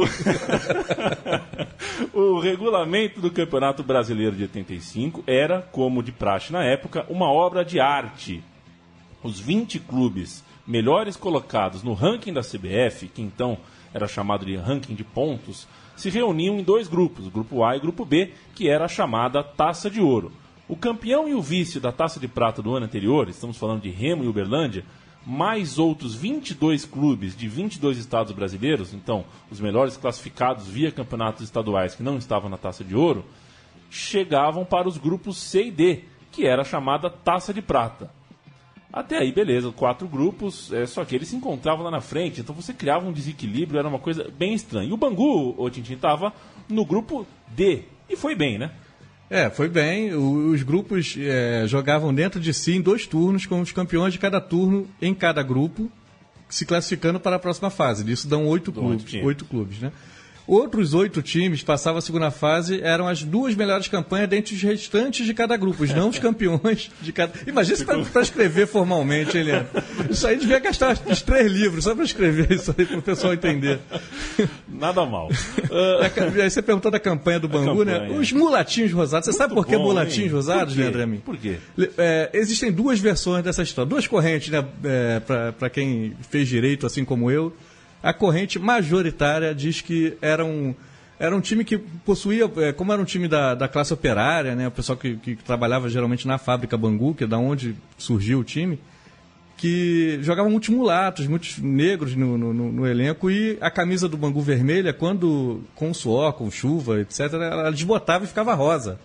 O, 2.14 2.16
o 2.36 2.40
regulamento 2.40 3.22
do 3.22 3.32
Campeonato 3.32 3.84
Brasileiro 3.84 4.36
de 4.36 4.44
85 4.44 5.24
era, 5.26 5.62
como 5.62 6.04
de 6.04 6.12
praxe 6.12 6.52
na 6.52 6.64
época, 6.64 7.06
uma 7.10 7.32
obra 7.32 7.64
de 7.64 7.80
arte. 7.80 8.44
Os 9.24 9.40
20 9.40 9.80
clubes 9.80 10.44
melhores 10.66 11.16
colocados 11.16 11.84
no 11.84 11.94
ranking 11.94 12.34
da 12.34 12.42
CBF, 12.42 13.08
que 13.08 13.22
então 13.22 13.58
era 13.94 14.08
chamado 14.08 14.46
de 14.46 14.56
ranking 14.56 14.96
de 14.96 15.04
pontos, 15.04 15.68
se 15.96 16.10
reuniam 16.10 16.58
em 16.58 16.64
dois 16.64 16.88
grupos, 16.88 17.28
grupo 17.28 17.64
A 17.64 17.76
e 17.76 17.80
grupo 17.80 18.06
B, 18.06 18.32
que 18.56 18.70
era 18.70 18.86
a 18.86 18.90
chamada 18.90 19.44
Taça 19.44 19.90
de 19.90 20.02
Ouro. 20.02 20.32
O 20.68 20.76
campeão 20.76 21.28
e 21.28 21.34
o 21.34 21.42
vice 21.42 21.80
da 21.80 21.92
Taça 21.92 22.20
de 22.20 22.28
Prata 22.28 22.62
do 22.62 22.74
ano 22.74 22.86
anterior, 22.86 23.28
estamos 23.28 23.58
falando 23.58 23.82
de 23.82 23.90
Remo 23.90 24.24
e 24.24 24.28
Uberlândia, 24.28 24.86
mais 25.26 25.78
outros 25.78 26.16
22 26.16 26.86
clubes 26.86 27.36
de 27.36 27.48
22 27.48 27.98
estados 27.98 28.32
brasileiros, 28.32 28.94
então 28.94 29.26
os 29.50 29.60
melhores 29.60 29.98
classificados 29.98 30.68
via 30.68 30.92
campeonatos 30.92 31.44
estaduais 31.44 31.96
que 31.96 32.04
não 32.04 32.18
estavam 32.18 32.50
na 32.50 32.58
Taça 32.58 32.84
de 32.84 32.96
Ouro, 32.96 33.26
chegavam 33.90 34.66
para 34.66 34.88
os 34.88 34.98
grupos 34.98 35.38
C 35.38 35.66
e 35.66 35.72
D, 35.72 36.04
que 36.32 36.46
era 36.46 36.62
a 36.62 36.66
chamada 36.66 37.10
Taça 37.10 37.54
de 37.54 37.62
Prata. 37.62 38.10
Até 38.92 39.18
aí, 39.18 39.32
beleza, 39.32 39.72
quatro 39.72 40.08
grupos, 40.08 40.72
é, 40.74 40.86
só 40.86 41.06
que 41.06 41.16
eles 41.16 41.30
se 41.30 41.36
encontravam 41.36 41.86
lá 41.86 41.92
na 41.92 42.02
frente, 42.02 42.42
então 42.42 42.54
você 42.54 42.74
criava 42.74 43.08
um 43.08 43.14
desequilíbrio, 43.14 43.80
era 43.80 43.88
uma 43.88 44.00
coisa 44.00 44.30
bem 44.38 44.54
estranha. 44.54 44.90
E 44.90 44.94
o 44.94 44.98
Bangu, 44.98 45.56
o 45.58 45.70
Tintin, 45.70 45.94
estava 45.94 46.34
no 46.68 46.84
grupo 46.84 47.26
D, 47.50 47.84
e 48.10 48.18
foi 48.18 48.36
bem, 48.36 48.58
né? 48.58 48.72
É, 49.32 49.50
foi 49.50 49.70
bem. 49.70 50.14
Os 50.14 50.62
grupos 50.62 51.16
é, 51.18 51.64
jogavam 51.66 52.14
dentro 52.14 52.38
de 52.38 52.54
si 52.54 52.74
em 52.74 52.82
dois 52.82 53.08
turnos, 53.08 53.46
com 53.46 53.62
os 53.62 53.72
campeões 53.72 54.12
de 54.12 54.20
cada 54.20 54.42
turno 54.42 54.90
em 55.02 55.14
cada 55.14 55.42
grupo, 55.42 55.90
se 56.50 56.66
classificando 56.66 57.18
para 57.18 57.38
a 57.38 57.40
próxima 57.40 57.70
fase. 57.70 58.12
Isso 58.12 58.28
dão 58.28 58.46
oito 58.46 58.74
clubes, 58.74 59.14
oito 59.24 59.46
clubes, 59.46 59.80
né? 59.80 59.94
Outros 60.52 60.94
oito 60.94 61.22
times 61.22 61.64
passavam 61.64 62.00
a 62.00 62.02
segunda 62.02 62.30
fase, 62.30 62.82
eram 62.82 63.08
as 63.08 63.24
duas 63.24 63.56
melhores 63.56 63.88
campanhas 63.88 64.28
dentre 64.28 64.54
os 64.54 64.62
restantes 64.62 65.26
de 65.26 65.34
cada 65.34 65.56
grupo, 65.56 65.86
não 65.86 66.10
os 66.10 66.20
campeões 66.20 66.92
de 67.02 67.14
cada. 67.14 67.32
Imagina 67.48 67.76
isso 67.76 67.86
para 67.86 68.22
escrever 68.22 68.68
formalmente, 68.68 69.38
Eliane. 69.38 69.68
Isso 70.10 70.28
aí 70.28 70.36
devia 70.36 70.60
gastar 70.60 70.98
uns 71.08 71.22
três 71.22 71.50
livros 71.50 71.86
só 71.86 71.96
para 71.96 72.04
escrever 72.04 72.52
isso 72.52 72.76
aí 72.78 72.86
para 72.86 72.98
o 72.98 73.02
pessoal 73.02 73.34
entender. 73.34 73.80
Nada 74.68 75.06
mal. 75.06 75.30
Uh... 75.30 76.42
Aí 76.44 76.50
você 76.50 76.62
perguntou 76.62 76.92
da 76.92 77.00
campanha 77.00 77.40
do 77.40 77.48
Bangu, 77.48 77.86
né? 77.86 77.94
campanha. 77.94 78.14
né? 78.14 78.20
Os 78.20 78.34
mulatinhos 78.34 78.92
rosados. 78.92 79.28
Você 79.28 79.32
Muito 79.32 79.38
sabe 79.38 79.54
por 79.54 79.66
que 79.66 79.78
bom, 79.78 79.84
mulatinhos 79.84 80.32
hein? 80.32 80.36
rosados, 80.36 80.76
Leandro 80.76 81.02
Amin? 81.02 81.20
Por 81.20 81.38
quê? 81.38 81.60
É, 81.98 82.30
existem 82.34 82.74
duas 82.74 83.00
versões 83.00 83.42
dessa 83.42 83.64
história, 83.64 83.90
duas 83.90 84.06
correntes, 84.06 84.50
né? 84.50 84.66
É, 84.84 85.22
para 85.58 85.70
quem 85.70 86.14
fez 86.30 86.50
direito, 86.50 86.86
assim 86.86 87.06
como 87.06 87.32
eu 87.32 87.54
a 88.04 88.14
corrente 88.14 88.58
majoritária 88.58 89.54
diz 89.54 89.82
que 89.82 90.18
era 90.22 90.44
um, 90.44 90.74
era 91.20 91.36
um 91.36 91.42
time 91.42 91.64
que 91.64 91.78
possuía, 91.78 92.50
é, 92.58 92.74
como 92.74 92.92
era 92.92 93.02
um 93.02 93.06
time 93.06 93.28
da, 93.28 93.54
da 93.54 93.68
classe 93.68 93.94
operária, 93.94 94.56
né, 94.56 94.68
o 94.68 94.72
pessoal 94.72 94.98
que, 94.98 95.18
que 95.18 95.36
trabalhava 95.36 95.90
geralmente 95.90 96.28
na 96.28 96.38
fábrica 96.38 96.78
Bangu, 96.78 97.14
que 97.14 97.26
é 97.26 97.28
da 97.28 97.38
onde 97.38 97.76
surgiu 97.98 98.40
o 98.40 98.44
time, 98.44 98.80
que 99.56 100.18
jogavam 100.24 100.50
muitos 100.50 100.70
mulatos, 100.70 101.28
muitos 101.28 101.60
negros 101.60 102.16
no, 102.16 102.36
no, 102.36 102.52
no, 102.52 102.88
elenco 102.88 103.30
e 103.30 103.60
a 103.62 103.70
camisa 103.70 104.10
do 104.10 104.18
Bangu 104.18 104.42
vermelha, 104.42 104.92
quando 104.92 105.62
com 105.76 105.94
suor, 105.94 106.34
com 106.34 106.50
chuva, 106.50 107.00
etc., 107.02 107.34
ela 107.34 107.70
desbotava 107.70 108.24
e 108.24 108.28
ficava 108.28 108.56
rosa. 108.56 109.00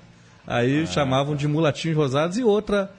Aí 0.46 0.84
ah. 0.84 0.86
chamavam 0.86 1.36
de 1.36 1.46
mulatinhos 1.46 1.98
rosados 1.98 2.38
e 2.38 2.42
outra 2.42 2.90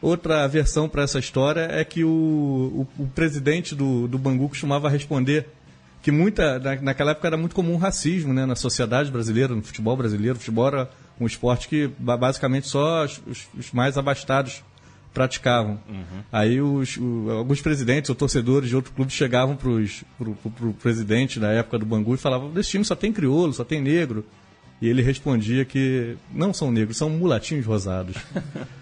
Outra 0.00 0.46
versão 0.46 0.88
para 0.88 1.02
essa 1.02 1.18
história 1.18 1.68
é 1.72 1.84
que 1.84 2.04
o, 2.04 2.86
o, 2.98 3.02
o 3.02 3.06
presidente 3.08 3.74
do, 3.74 4.06
do 4.06 4.16
Bangu 4.16 4.48
costumava 4.48 4.88
responder 4.88 5.46
que 6.02 6.12
muita 6.12 6.58
na, 6.58 6.76
naquela 6.76 7.10
época 7.10 7.26
era 7.26 7.36
muito 7.36 7.54
comum 7.54 7.74
o 7.74 7.78
racismo 7.78 8.32
né, 8.32 8.46
na 8.46 8.54
sociedade 8.54 9.10
brasileira, 9.10 9.54
no 9.54 9.62
futebol 9.62 9.96
brasileiro. 9.96 10.36
O 10.36 10.38
futebol 10.38 10.68
era 10.68 10.90
um 11.20 11.26
esporte 11.26 11.68
que 11.68 11.90
basicamente 11.98 12.68
só 12.68 13.04
os, 13.04 13.48
os 13.58 13.72
mais 13.72 13.98
abastados 13.98 14.62
praticavam. 15.12 15.80
Uhum. 15.88 16.22
Aí 16.30 16.60
os, 16.60 16.96
o, 16.96 17.30
alguns 17.30 17.60
presidentes 17.60 18.08
ou 18.08 18.14
torcedores 18.14 18.68
de 18.68 18.76
outro 18.76 18.92
clube 18.92 19.10
chegavam 19.12 19.56
para 19.56 19.68
pro, 20.16 20.34
pro, 20.34 20.50
pro 20.50 20.72
presidente 20.74 21.40
da 21.40 21.50
época 21.50 21.78
do 21.78 21.86
Bangu 21.86 22.14
e 22.14 22.18
falavam: 22.18 22.50
desse 22.50 22.70
time 22.70 22.84
só 22.84 22.94
tem 22.94 23.12
crioulo, 23.12 23.52
só 23.52 23.64
tem 23.64 23.80
negro. 23.80 24.24
E 24.80 24.88
ele 24.88 25.02
respondia 25.02 25.64
que 25.64 26.16
não 26.32 26.54
são 26.54 26.70
negros, 26.70 26.96
são 26.96 27.10
mulatinhos 27.10 27.66
rosados. 27.66 28.14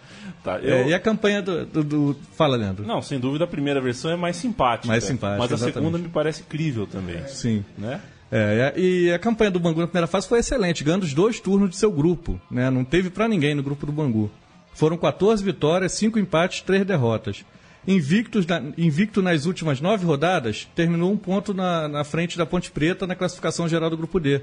Tá, 0.47 0.61
é, 0.63 0.71
eu... 0.71 0.75
é, 0.75 0.89
e 0.91 0.95
a 0.95 1.01
campanha 1.01 1.43
do, 1.43 1.67
do, 1.67 1.83
do, 1.83 2.17
Fala, 2.37 2.57
Leandro. 2.57 2.87
Não, 2.87 3.03
sem 3.03 3.19
dúvida 3.19 3.43
a 3.43 3.49
primeira 3.49 3.81
versão 3.81 4.13
é 4.13 4.17
mais 4.17 4.37
simpática. 4.37 4.87
Mais 4.87 5.03
simpática. 5.03 5.39
Mas 5.39 5.51
a 5.51 5.55
exatamente. 5.57 5.75
segunda 5.75 5.99
me 5.99 6.09
parece 6.09 6.45
crível 6.45 6.87
também. 6.87 7.27
Sim. 7.27 7.65
Né? 7.77 8.01
É, 8.31 8.73
e 8.77 9.13
a 9.13 9.19
campanha 9.19 9.51
do 9.51 9.59
Bangu 9.59 9.81
na 9.81 9.89
primeira 9.89 10.07
fase 10.07 10.29
foi 10.29 10.39
excelente, 10.39 10.85
ganhando 10.85 11.03
os 11.03 11.13
dois 11.13 11.41
turnos 11.41 11.71
de 11.71 11.77
seu 11.77 11.91
grupo. 11.91 12.41
Né? 12.49 12.71
Não 12.71 12.85
teve 12.85 13.11
para 13.11 13.27
ninguém 13.27 13.57
no 13.57 13.63
grupo 13.63 13.87
do 13.87 13.91
Bangu. 13.91 14.31
Foram 14.73 14.97
14 14.97 15.43
vitórias, 15.43 15.93
5 15.93 16.17
empates, 16.17 16.61
3 16.61 16.87
derrotas. 16.87 17.45
Invictus 17.85 18.47
na, 18.47 18.63
invicto 18.79 19.21
nas 19.21 19.47
últimas 19.47 19.81
nove 19.81 20.07
rodadas, 20.07 20.69
terminou 20.77 21.11
um 21.11 21.17
ponto 21.17 21.53
na, 21.53 21.89
na 21.89 22.05
frente 22.05 22.39
da 22.39 22.47
Ponte 22.47 22.71
Preta 22.71 23.05
na 23.05 23.17
classificação 23.17 23.69
geral 23.69 23.91
do 23.91 23.97
grupo 23.97 24.21
D 24.21 24.43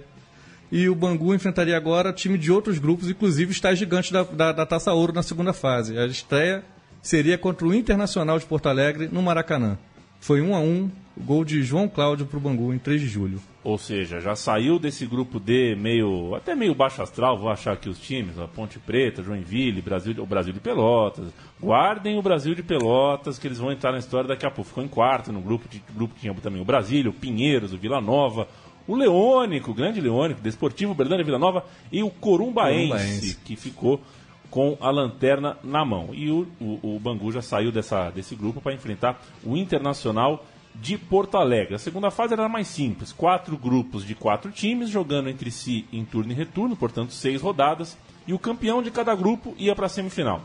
e 0.73 0.89
o 0.89 0.95
Bangu 0.95 1.35
enfrentaria 1.35 1.77
agora 1.77 2.11
time 2.11 2.35
de 2.35 2.51
outros 2.51 2.79
grupos, 2.79 3.07
inclusive 3.07 3.51
está 3.51 3.75
gigante 3.75 4.11
da, 4.11 4.23
da, 4.23 4.51
da, 4.51 4.65
Taça 4.65 4.91
Ouro 4.91 5.13
na 5.13 5.21
segunda 5.21 5.53
fase. 5.53 5.95
A 5.99 6.07
estreia 6.07 6.63
seria 6.99 7.37
contra 7.37 7.67
o 7.67 7.75
Internacional 7.75 8.39
de 8.39 8.45
Porto 8.47 8.69
Alegre 8.69 9.07
no 9.11 9.21
Maracanã. 9.21 9.77
Foi 10.19 10.41
1 10.41 10.49
um 10.49 10.55
a 10.55 10.59
1 10.59 10.63
um, 10.63 10.91
gol 11.15 11.45
de 11.45 11.61
João 11.61 11.87
Cláudio 11.87 12.25
para 12.25 12.37
o 12.37 12.41
Bangu 12.41 12.73
em 12.73 12.79
3 12.79 12.99
de 13.01 13.07
julho. 13.07 13.39
Ou 13.63 13.77
seja, 13.77 14.19
já 14.19 14.35
saiu 14.35 14.79
desse 14.79 15.05
grupo 15.05 15.39
D 15.39 15.75
meio, 15.75 16.33
até 16.33 16.55
meio 16.55 16.73
baixo 16.73 17.03
astral, 17.03 17.37
vou 17.37 17.49
achar 17.49 17.73
aqui 17.73 17.87
os 17.87 17.99
times, 17.99 18.39
a 18.39 18.47
Ponte 18.47 18.79
Preta, 18.79 19.21
Joinville, 19.21 19.79
Brasil, 19.79 20.15
o 20.17 20.25
Brasil 20.25 20.53
de 20.53 20.59
Pelotas. 20.59 21.27
Guardem 21.61 22.17
o 22.17 22.21
Brasil 22.21 22.55
de 22.55 22.63
Pelotas, 22.63 23.37
que 23.37 23.47
eles 23.47 23.59
vão 23.59 23.71
entrar 23.71 23.91
na 23.91 23.99
história 23.99 24.27
daqui 24.27 24.45
a 24.45 24.49
pouco. 24.49 24.69
Ficou 24.69 24.83
em 24.83 24.87
quarto 24.87 25.31
no 25.31 25.39
grupo, 25.39 25.69
de, 25.69 25.81
grupo 25.95 26.15
que 26.15 26.21
tinha 26.21 26.33
também 26.33 26.61
o 26.61 26.65
Brasília, 26.65 27.11
o 27.11 27.13
Pinheiros, 27.13 27.73
o 27.73 27.77
Vila 27.77 28.01
Nova, 28.01 28.47
o 28.87 28.95
Leônico, 28.95 29.71
o 29.71 29.73
grande 29.73 30.01
Leônico, 30.01 30.41
Desportivo 30.41 30.93
Bernardo 30.93 31.23
Vila 31.23 31.39
Nova 31.39 31.65
e 31.91 32.03
o 32.03 32.09
Corumbaense, 32.09 32.89
Corumbaense, 32.89 33.37
que 33.43 33.55
ficou 33.55 34.01
com 34.49 34.77
a 34.79 34.91
lanterna 34.91 35.57
na 35.63 35.83
mão. 35.83 36.09
E 36.13 36.29
o, 36.29 36.47
o, 36.59 36.95
o 36.95 36.99
Bangu 36.99 37.31
já 37.31 37.41
saiu 37.41 37.71
dessa, 37.71 38.09
desse 38.11 38.35
grupo 38.35 38.61
para 38.61 38.73
enfrentar 38.73 39.19
o 39.43 39.57
Internacional 39.57 40.45
de 40.75 40.97
Porto 40.97 41.37
Alegre. 41.37 41.75
A 41.75 41.79
segunda 41.79 42.11
fase 42.11 42.33
era 42.33 42.47
mais 42.49 42.67
simples: 42.67 43.11
quatro 43.11 43.57
grupos 43.57 44.05
de 44.05 44.15
quatro 44.15 44.51
times 44.51 44.89
jogando 44.89 45.29
entre 45.29 45.49
si 45.49 45.85
em 45.91 46.03
turno 46.05 46.31
e 46.31 46.35
retorno, 46.35 46.75
portanto, 46.75 47.13
seis 47.13 47.41
rodadas, 47.41 47.97
e 48.27 48.33
o 48.33 48.39
campeão 48.39 48.81
de 48.81 48.91
cada 48.91 49.15
grupo 49.15 49.55
ia 49.57 49.75
para 49.75 49.87
a 49.87 49.89
semifinal. 49.89 50.41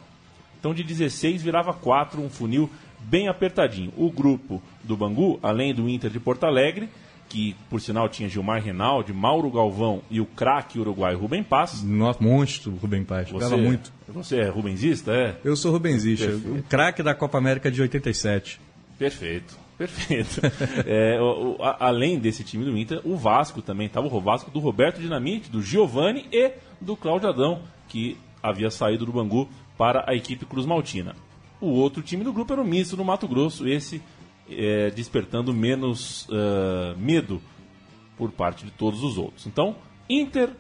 Então, 0.59 0.75
de 0.75 0.83
16 0.83 1.41
virava 1.43 1.73
4, 1.73 2.21
um 2.21 2.29
funil 2.29 2.69
bem 2.99 3.29
apertadinho. 3.29 3.93
O 3.97 4.11
grupo 4.11 4.61
do 4.83 4.97
Bangu, 4.97 5.39
além 5.41 5.73
do 5.73 5.89
Inter 5.89 6.11
de 6.11 6.19
Porto 6.19 6.45
Alegre, 6.45 6.89
que 7.29 7.55
por 7.69 7.81
sinal 7.81 8.09
tinha 8.09 8.29
Gilmar 8.29 8.63
Reinaldi, 8.63 9.13
Mauro 9.13 9.51
Galvão 9.51 10.03
e 10.11 10.21
o 10.21 10.27
craque 10.27 10.79
uruguaio 10.79 11.19
Rubem 11.19 11.43
Paz. 11.43 11.83
Nossa, 11.83 12.23
monstro 12.23 12.75
Rubem 12.77 13.05
Paz, 13.05 13.31
você, 13.31 13.57
muito. 13.57 13.93
Você 14.09 14.37
é 14.37 14.49
rubenzista, 14.49 15.13
é? 15.13 15.37
Eu 15.45 15.55
sou 15.55 15.71
rubenzista, 15.71 16.27
Perfeito. 16.27 16.59
o 16.59 16.63
craque 16.63 17.03
da 17.03 17.15
Copa 17.15 17.39
América 17.39 17.71
de 17.71 17.83
87. 17.83 18.61
Perfeito. 18.99 19.57
Perfeito. 19.77 20.41
é, 20.87 21.21
o, 21.21 21.57
o, 21.57 21.63
a, 21.63 21.87
além 21.87 22.19
desse 22.19 22.43
time 22.43 22.65
do 22.65 22.77
Inter, 22.77 23.01
o 23.05 23.17
Vasco 23.17 23.63
também 23.63 23.87
estava 23.87 24.09
o 24.09 24.21
Vasco 24.21 24.51
do 24.51 24.59
Roberto 24.59 25.01
Dinamite, 25.01 25.51
do 25.51 25.63
Giovani 25.63 26.27
e 26.33 26.53
do 26.81 26.97
Cláudio 26.97 27.29
Adão, 27.29 27.61
que 27.87 28.17
havia 28.43 28.71
saído 28.71 29.07
do 29.07 29.13
Bangu 29.13 29.49
para 29.77 30.05
a 30.07 30.15
equipe 30.15 30.45
Cruz 30.47 30.67
Maltina. 30.67 31.15
O 31.61 31.69
outro 31.69 32.03
time 32.03 32.25
do 32.25 32.33
grupo 32.33 32.53
era 32.53 32.63
o 32.63 32.67
Misto 32.67 32.97
do 32.97 33.05
Mato 33.05 33.29
Grosso, 33.29 33.69
esse 33.69 34.03
é, 34.51 34.91
despertando 34.91 35.53
menos 35.53 36.27
uh, 36.29 36.97
medo 36.97 37.41
por 38.17 38.31
parte 38.31 38.65
de 38.65 38.71
todos 38.71 39.03
os 39.03 39.19
outros. 39.19 39.47
Então, 39.47 39.77
Inter, 40.09 40.51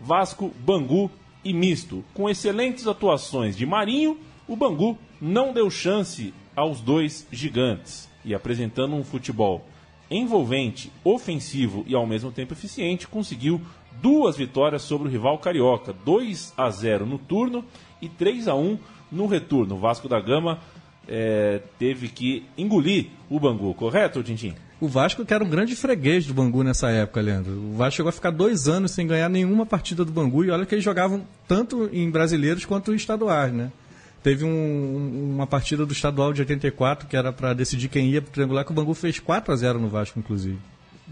Vasco, 0.00 0.52
Bangu 0.60 1.10
e 1.44 1.52
Misto. 1.52 2.04
Com 2.12 2.28
excelentes 2.28 2.86
atuações 2.86 3.56
de 3.56 3.64
Marinho, 3.64 4.18
o 4.46 4.56
Bangu 4.56 4.98
não 5.20 5.52
deu 5.52 5.70
chance 5.70 6.34
aos 6.54 6.80
dois 6.80 7.26
gigantes 7.30 8.08
e 8.24 8.34
apresentando 8.34 8.94
um 8.94 9.04
futebol 9.04 9.66
envolvente, 10.10 10.92
ofensivo 11.04 11.84
e 11.86 11.94
ao 11.94 12.06
mesmo 12.06 12.30
tempo 12.30 12.52
eficiente, 12.52 13.08
conseguiu 13.08 13.60
duas 14.00 14.36
vitórias 14.36 14.82
sobre 14.82 15.08
o 15.08 15.10
rival 15.10 15.38
carioca, 15.38 15.92
2 15.92 16.54
a 16.56 16.70
0 16.70 17.06
no 17.06 17.18
turno 17.18 17.64
e 18.00 18.08
3 18.08 18.48
a 18.48 18.54
1 18.54 18.78
no 19.10 19.26
retorno. 19.26 19.74
O 19.74 19.78
Vasco 19.78 20.08
da 20.08 20.20
Gama 20.20 20.60
é, 21.08 21.60
teve 21.78 22.08
que 22.08 22.44
engolir 22.56 23.08
o 23.28 23.38
Bangu, 23.38 23.74
correto, 23.74 24.22
Tintin? 24.22 24.54
O 24.78 24.88
Vasco 24.88 25.24
que 25.24 25.32
era 25.32 25.42
um 25.42 25.48
grande 25.48 25.74
freguês 25.74 26.26
do 26.26 26.34
Bangu 26.34 26.62
nessa 26.62 26.90
época, 26.90 27.20
Leandro. 27.20 27.52
O 27.52 27.76
Vasco 27.76 27.96
chegou 27.96 28.10
a 28.10 28.12
ficar 28.12 28.30
dois 28.30 28.68
anos 28.68 28.90
sem 28.90 29.06
ganhar 29.06 29.28
nenhuma 29.28 29.64
partida 29.64 30.04
do 30.04 30.12
Bangu 30.12 30.44
e 30.44 30.50
olha 30.50 30.66
que 30.66 30.74
eles 30.74 30.84
jogavam 30.84 31.26
tanto 31.48 31.88
em 31.92 32.10
brasileiros 32.10 32.64
quanto 32.66 32.92
em 32.92 32.96
estaduais, 32.96 33.52
né? 33.52 33.72
Teve 34.22 34.44
um, 34.44 35.34
uma 35.34 35.46
partida 35.46 35.86
do 35.86 35.92
estadual 35.92 36.32
de 36.32 36.42
84 36.42 37.08
que 37.08 37.16
era 37.16 37.32
para 37.32 37.54
decidir 37.54 37.88
quem 37.88 38.10
ia 38.10 38.20
para 38.20 38.28
o 38.28 38.32
triangular 38.32 38.64
que 38.64 38.72
o 38.72 38.74
Bangu 38.74 38.92
fez 38.92 39.18
4 39.18 39.52
a 39.52 39.56
0 39.56 39.78
no 39.78 39.88
Vasco, 39.88 40.18
inclusive. 40.18 40.58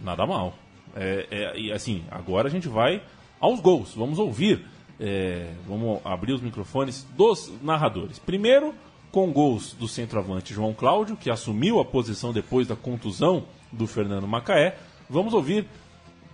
Nada 0.02 0.26
mal. 0.26 0.59
É, 0.96 1.26
é, 1.30 1.59
e 1.59 1.72
assim, 1.72 2.04
agora 2.11 2.48
a 2.48 2.50
gente 2.50 2.68
vai 2.68 3.02
aos 3.40 3.61
gols. 3.61 3.94
Vamos 3.94 4.18
ouvir, 4.18 4.64
é, 5.00 5.48
vamos 5.66 6.00
abrir 6.04 6.33
os 6.33 6.40
microfones 6.40 7.07
dos 7.16 7.52
narradores. 7.62 8.18
Primeiro, 8.18 8.74
com 9.14 9.31
gols 9.31 9.74
do 9.74 9.87
centroavante 9.87 10.53
João 10.53 10.74
Cláudio, 10.74 11.16
que 11.16 11.31
assumiu 11.31 11.79
a 11.79 11.85
posição 11.85 12.33
depois 12.33 12.66
da 12.66 12.74
contusão 12.74 13.44
do 13.70 13.87
Fernando 13.87 14.27
Macaé. 14.27 14.74
Vamos 15.09 15.35
ouvir 15.35 15.68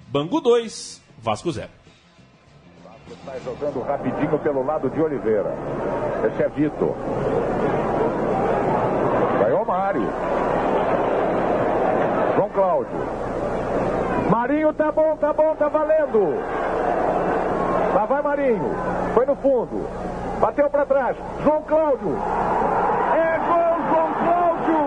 Bangu 0.08 0.40
2, 0.40 1.02
Vasco 1.18 1.52
0. 1.52 1.68
Vasco 2.82 3.12
está 3.12 3.38
jogando 3.40 3.82
rapidinho 3.82 4.38
pelo 4.38 4.64
lado 4.64 4.88
de 4.88 4.98
Oliveira. 4.98 5.54
Esse 6.26 6.42
é 6.42 6.48
Vitor. 6.48 6.96
Ganhou 9.40 9.66
Mário. 9.66 10.08
João 12.34 12.48
Cláudio. 12.48 12.98
Marinho 14.30 14.72
tá 14.72 14.90
bom, 14.90 15.18
tá 15.18 15.34
bom, 15.34 15.54
tá 15.54 15.68
valendo. 15.68 16.34
Lá 17.94 18.06
vai 18.06 18.22
Marinho. 18.22 18.70
Foi 19.12 19.26
no 19.26 19.36
fundo. 19.36 19.86
Bateu 20.40 20.70
para 20.70 20.86
trás. 20.86 21.16
João 21.44 21.62
Cláudio. 21.62 22.16
É 23.14 23.38
gol, 23.46 23.76
João 23.90 24.12
Cláudio. 24.24 24.80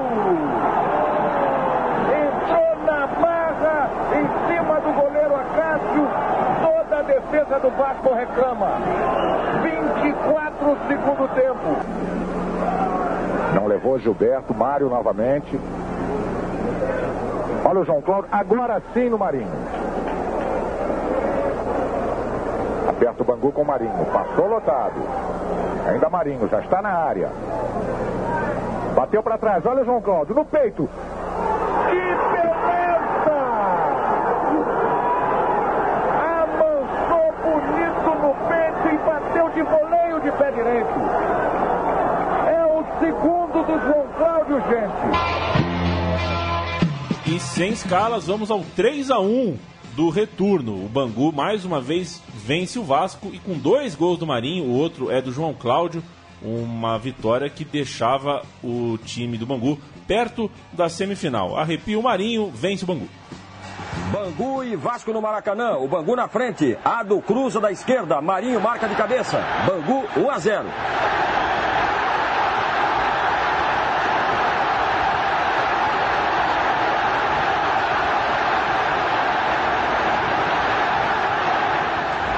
Entrou 2.10 2.86
na 2.86 3.08
barra, 3.08 3.89
em 4.16 4.28
cima 4.48 4.82
do 4.82 4.94
goleiro 5.00 5.36
Acácio. 5.36 6.08
Toda 6.63 7.00
a 7.00 7.04
defesa 7.04 7.60
do 7.60 7.70
Vasco 7.70 8.13
reclama. 8.16 8.72
24 9.62 10.78
segundo 10.88 11.36
tempo. 11.36 11.78
Não 13.54 13.68
levou 13.68 14.00
Gilberto, 14.00 14.56
Mário 14.56 14.89
novamente. 14.89 15.60
Olha 17.63 17.80
o 17.80 17.86
João 17.86 18.02
Cláudio, 18.02 18.30
agora 18.32 18.82
sim 18.94 19.08
no 19.08 19.20
Marinho. 19.20 19.48
Aperta 22.89 23.22
o 23.22 23.26
Bangu 23.26 23.52
com 23.52 23.62
o 23.62 23.66
Marinho. 23.66 24.06
Passou 24.12 24.48
lotado. 24.48 25.33
Ainda 25.88 26.10
Marinho, 26.10 26.48
já 26.48 26.60
está 26.60 26.82
na 26.82 26.89
área. 26.89 27.30
Bateu 28.96 29.22
para 29.24 29.38
trás. 29.38 29.65
Olha 29.65 29.82
o 29.82 29.86
João 29.86 30.02
Cláudio 30.02 30.36
no 30.36 30.46
peito. 30.46 30.89
Que 31.89 31.96
beleza! 31.96 33.38
Amansou 36.41 37.34
bonito 37.43 38.10
no 38.22 38.34
peito 38.48 38.88
e 38.93 38.98
bateu 39.06 39.50
de 39.50 39.62
voleio 39.63 40.22
de 40.22 40.32
pé 40.32 40.52
direito. 40.52 41.00
É 42.48 42.65
o 42.65 42.84
segundo 43.00 43.63
do 43.65 43.80
João 43.80 44.08
Cláudio, 44.17 44.62
gente. 44.62 45.43
E 47.26 47.39
sem 47.39 47.72
escalas, 47.72 48.28
vamos 48.28 48.52
ao 48.52 48.62
3 48.76 49.10
a 49.10 49.19
1 49.19 49.58
do 49.96 50.10
retorno. 50.10 50.86
O 50.86 50.89
Bangu 50.89 51.32
mais 51.32 51.65
uma 51.65 51.82
vez 51.82 52.22
vence 52.43 52.77
o 52.77 52.84
Vasco 52.84 53.29
e 53.34 53.39
com 53.39 53.53
dois 53.53 53.95
gols 53.95 54.19
do 54.19 54.27
Marinho, 54.27 54.65
o 54.65 54.77
outro 54.77 55.10
é 55.10 55.21
do 55.21 55.32
João 55.32 55.53
Cláudio, 55.53 56.03
uma 56.41 56.99
vitória 56.99 57.49
que 57.49 57.63
deixava 57.63 58.43
o 58.62 58.97
time 59.06 59.38
do 59.38 59.45
Bangu 59.45 59.79
perto 60.06 60.51
da 60.73 60.89
semifinal. 60.89 61.58
Arrepia 61.58 61.97
o 61.97 62.03
Marinho, 62.03 62.51
vence 62.53 62.84
o 62.84 62.88
Bangu. 62.88 63.08
Bangu 64.12 64.63
e 64.63 64.75
Vasco 64.75 65.12
no 65.13 65.21
Maracanã. 65.21 65.77
O 65.77 65.88
Bangu 65.88 66.15
na 66.15 66.27
frente. 66.27 66.77
Ado 66.84 67.21
cruza 67.21 67.60
da 67.60 67.71
esquerda. 67.71 68.21
Marinho 68.21 68.60
marca 68.60 68.88
de 68.88 68.95
cabeça. 68.95 69.41
Bangu 69.65 70.03
1 70.17 70.29
a 70.29 70.39
0. 70.39 70.65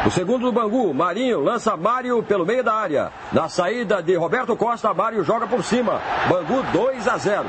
O 0.06 0.12
segundo 0.12 0.46
do 0.46 0.52
Bangu, 0.52 0.94
Marinho 0.94 1.40
lança 1.40 1.76
Mário 1.76 2.22
pelo 2.22 2.46
meio 2.46 2.64
da 2.64 2.76
área. 2.76 3.12
Na 3.34 3.50
saída 3.50 4.04
de 4.04 4.16
Roberto 4.16 4.56
Costa, 4.56 4.94
Mário 4.94 5.24
joga 5.24 5.48
por 5.48 5.64
cima. 5.64 6.00
Bangu 6.30 6.62
2 6.72 7.08
a 7.08 7.18
0. 7.18 7.46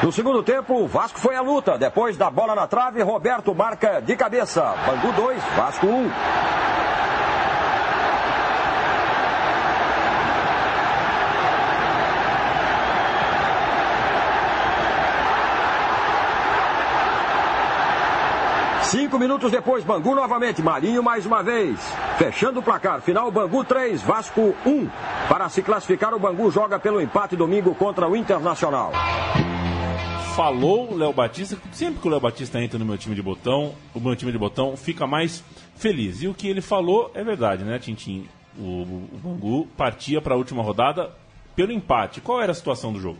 No 0.00 0.12
segundo 0.12 0.44
tempo, 0.44 0.74
o 0.74 0.86
Vasco 0.86 1.18
foi 1.18 1.34
à 1.34 1.40
luta. 1.40 1.76
Depois 1.76 2.16
da 2.16 2.30
bola 2.30 2.54
na 2.54 2.68
trave, 2.68 3.02
Roberto 3.02 3.52
marca 3.52 4.00
de 4.00 4.14
cabeça. 4.14 4.62
Bangu 4.86 5.12
2, 5.12 5.42
Vasco 5.56 5.86
1. 5.86 6.10
Cinco 18.84 19.18
minutos 19.18 19.50
depois, 19.50 19.84
Bangu 19.84 20.14
novamente, 20.14 20.62
Marinho 20.62 21.02
mais 21.02 21.26
uma 21.26 21.42
vez. 21.42 21.78
Fechando 22.16 22.60
o 22.60 22.62
placar, 22.62 23.00
final 23.00 23.30
Bangu 23.32 23.64
3, 23.64 24.00
Vasco 24.00 24.54
1. 24.64 24.88
Para 25.28 25.48
se 25.48 25.60
classificar, 25.60 26.14
o 26.14 26.20
Bangu 26.20 26.50
joga 26.52 26.78
pelo 26.78 27.00
empate 27.00 27.34
domingo 27.34 27.74
contra 27.74 28.08
o 28.08 28.16
Internacional 28.16 28.92
falou 30.38 30.92
o 30.92 30.96
Léo 30.96 31.12
Batista, 31.12 31.58
sempre 31.72 32.00
que 32.00 32.06
o 32.06 32.10
Léo 32.12 32.20
Batista 32.20 32.62
entra 32.62 32.78
no 32.78 32.84
meu 32.84 32.96
time 32.96 33.12
de 33.12 33.20
botão, 33.20 33.74
o 33.92 33.98
meu 33.98 34.14
time 34.14 34.30
de 34.30 34.38
botão 34.38 34.76
fica 34.76 35.04
mais 35.04 35.42
feliz. 35.74 36.22
E 36.22 36.28
o 36.28 36.34
que 36.34 36.46
ele 36.46 36.60
falou 36.60 37.10
é 37.12 37.24
verdade, 37.24 37.64
né, 37.64 37.76
Tintim? 37.80 38.24
O, 38.56 38.82
o 38.82 39.20
Bangu 39.20 39.66
partia 39.76 40.20
para 40.20 40.34
a 40.34 40.36
última 40.36 40.62
rodada 40.62 41.10
pelo 41.56 41.72
empate. 41.72 42.20
Qual 42.20 42.40
era 42.40 42.52
a 42.52 42.54
situação 42.54 42.92
do 42.92 43.00
jogo? 43.00 43.18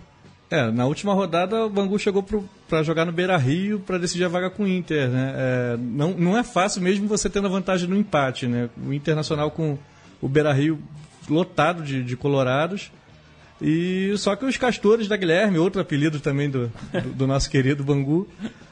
É, 0.49 0.71
na 0.71 0.87
última 0.87 1.13
rodada 1.13 1.67
o 1.67 1.69
Bangu 1.69 1.99
chegou 1.99 2.25
para 2.69 2.85
jogar 2.85 3.05
no 3.05 3.11
Beira 3.11 3.37
Rio 3.37 3.81
para 3.81 3.99
decidir 3.99 4.25
a 4.25 4.29
vaga 4.29 4.49
com 4.49 4.63
o 4.63 4.69
Inter. 4.69 5.09
Né? 5.09 5.35
É, 5.37 5.77
não, 5.77 6.13
não 6.13 6.39
é 6.39 6.45
fácil 6.45 6.81
mesmo 6.83 7.09
você 7.09 7.29
tendo 7.29 7.49
a 7.49 7.51
vantagem 7.51 7.89
no 7.89 7.97
empate. 7.97 8.47
Né? 8.47 8.71
O 8.87 8.93
Internacional 8.93 9.51
com 9.51 9.77
o 10.23 10.29
Beira 10.29 10.53
Rio 10.53 10.79
lotado 11.29 11.83
de, 11.83 12.01
de 12.05 12.17
colorados 12.17 12.93
e 13.61 14.15
só 14.17 14.37
que 14.37 14.45
os 14.45 14.57
Castores 14.57 15.09
da 15.09 15.17
Guilherme, 15.17 15.59
outro 15.59 15.81
apelido 15.81 16.21
também 16.21 16.49
do, 16.49 16.73
do, 16.93 17.15
do 17.15 17.27
nosso 17.27 17.51
querido 17.51 17.83
Bangu, 17.83 18.29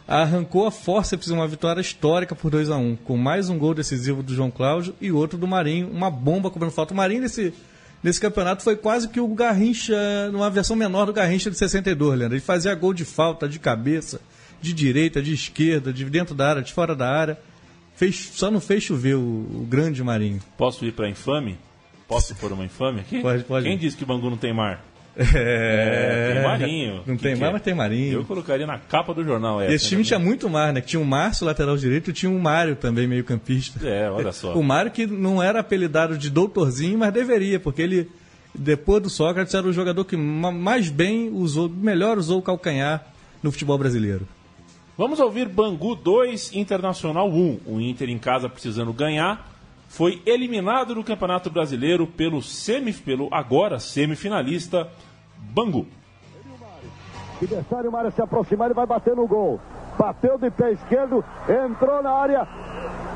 arrancou 0.06 0.66
a 0.66 0.70
forceps 0.70 1.28
uma 1.28 1.48
vitória 1.48 1.80
histórica 1.80 2.34
por 2.34 2.50
2 2.50 2.70
a 2.70 2.76
1 2.76 2.96
com 2.96 3.16
mais 3.16 3.48
um 3.48 3.58
gol 3.58 3.74
decisivo 3.74 4.22
do 4.22 4.32
João 4.32 4.50
Cláudio 4.50 4.94
e 5.00 5.10
outro 5.10 5.36
do 5.36 5.46
Marinho, 5.46 5.90
uma 5.90 6.10
bomba 6.10 6.50
cobrando 6.50 6.72
falta. 6.72 6.94
O 6.94 6.96
Marinho 6.96 7.22
nesse, 7.22 7.52
nesse 8.02 8.20
campeonato 8.20 8.62
foi 8.62 8.76
quase 8.76 9.08
que 9.08 9.18
o 9.18 9.26
Garrincha, 9.28 10.30
numa 10.30 10.48
versão 10.48 10.76
menor 10.76 11.06
do 11.06 11.12
Garrincha 11.12 11.50
de 11.50 11.58
62, 11.58 12.18
Leandro. 12.18 12.36
Ele 12.36 12.44
fazia 12.44 12.74
gol 12.74 12.94
de 12.94 13.04
falta, 13.04 13.48
de 13.48 13.58
cabeça, 13.58 14.20
de 14.60 14.72
direita, 14.72 15.20
de 15.20 15.32
esquerda, 15.32 15.92
de 15.92 16.04
dentro 16.04 16.34
da 16.34 16.48
área, 16.48 16.62
de 16.62 16.72
fora 16.72 16.94
da 16.94 17.08
área. 17.08 17.38
Fez, 17.96 18.30
só 18.34 18.50
não 18.50 18.60
fez 18.60 18.84
chover 18.84 19.16
o, 19.16 19.20
o 19.20 19.66
grande 19.68 20.04
Marinho. 20.04 20.40
Posso 20.56 20.84
ir 20.84 20.92
para 20.92 21.08
infame? 21.08 21.58
Posso 22.08 22.34
pôr 22.36 22.52
uma 22.52 22.64
infame 22.64 23.00
aqui? 23.00 23.20
Pode, 23.20 23.44
pode. 23.44 23.66
Quem 23.66 23.76
disse 23.76 23.96
que 23.96 24.04
Bangu 24.04 24.30
não 24.30 24.36
tem 24.36 24.52
mar? 24.52 24.84
É... 25.16 25.22
é 26.30 26.34
tem 26.34 26.42
marinho. 26.42 26.94
Não 27.06 27.16
que 27.16 27.22
tem 27.22 27.34
que 27.34 27.40
mar, 27.40 27.48
é? 27.48 27.52
mas 27.52 27.62
tem 27.62 27.74
marinho. 27.74 28.20
Eu 28.20 28.24
colocaria 28.24 28.66
na 28.66 28.78
capa 28.78 29.12
do 29.12 29.24
jornal 29.24 29.60
essa. 29.60 29.74
Esse 29.74 29.88
time 29.88 30.02
né? 30.02 30.06
tinha 30.06 30.18
muito 30.18 30.48
mar, 30.48 30.72
né? 30.72 30.80
Que 30.80 30.88
tinha 30.88 31.00
o 31.00 31.04
Márcio, 31.04 31.46
lateral 31.46 31.76
direito, 31.76 32.10
e 32.10 32.12
tinha 32.12 32.30
o 32.30 32.38
Mário 32.38 32.76
também, 32.76 33.06
meio 33.08 33.24
campista. 33.24 33.86
É, 33.86 34.10
olha 34.10 34.32
só. 34.32 34.54
O 34.56 34.62
Mário 34.62 34.90
que 34.90 35.06
não 35.06 35.42
era 35.42 35.60
apelidado 35.60 36.16
de 36.16 36.30
doutorzinho, 36.30 36.98
mas 36.98 37.12
deveria, 37.12 37.58
porque 37.58 37.82
ele, 37.82 38.08
depois 38.54 39.02
do 39.02 39.10
Sócrates, 39.10 39.54
era 39.54 39.66
o 39.66 39.72
jogador 39.72 40.04
que 40.04 40.16
mais 40.16 40.90
bem 40.90 41.30
usou, 41.30 41.68
melhor 41.68 42.18
usou 42.18 42.38
o 42.38 42.42
calcanhar 42.42 43.04
no 43.42 43.50
futebol 43.50 43.78
brasileiro. 43.78 44.28
Vamos 44.96 45.20
ouvir 45.20 45.46
Bangu 45.46 45.94
2, 45.94 46.52
Internacional 46.54 47.28
1. 47.28 47.60
O 47.66 47.80
Inter 47.80 48.08
em 48.08 48.18
casa 48.18 48.48
precisando 48.48 48.92
ganhar 48.94 49.55
foi 49.88 50.22
eliminado 50.26 50.94
no 50.94 51.04
Campeonato 51.04 51.50
Brasileiro 51.50 52.06
pelo, 52.06 52.42
semi, 52.42 52.92
pelo 52.92 53.28
agora 53.32 53.78
semifinalista 53.78 54.88
Bangu. 55.36 55.86
Se 57.38 57.46
deixar 57.46 57.84
Mário 57.84 58.10
se 58.12 58.22
aproximar, 58.22 58.66
ele 58.66 58.74
vai 58.74 58.86
bater 58.86 59.14
no 59.14 59.26
gol. 59.26 59.60
Bateu 59.98 60.38
de 60.38 60.50
pé 60.50 60.72
esquerdo, 60.72 61.24
entrou 61.48 62.02
na 62.02 62.10
área. 62.10 62.48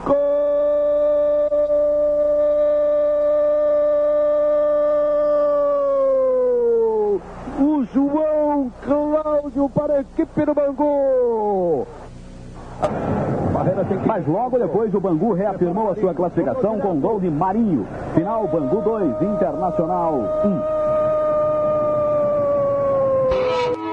Gol! 0.04 0.50
O 7.58 7.84
João 7.92 8.72
Cláudio 8.82 9.68
para 9.70 9.94
a 9.96 10.00
equipe 10.00 10.44
do 10.44 10.54
Bangu. 10.54 11.86
Mas 14.06 14.26
logo 14.26 14.58
depois 14.58 14.94
o 14.94 15.00
Bangu 15.00 15.32
reafirmou 15.32 15.90
a 15.90 15.94
sua 15.94 16.14
classificação 16.14 16.78
com 16.80 17.00
gol 17.00 17.20
de 17.20 17.30
Marinho. 17.30 17.86
Final 18.14 18.48
Bangu 18.48 18.80
2, 18.82 19.22
Internacional 19.22 20.14
1. 20.44 20.80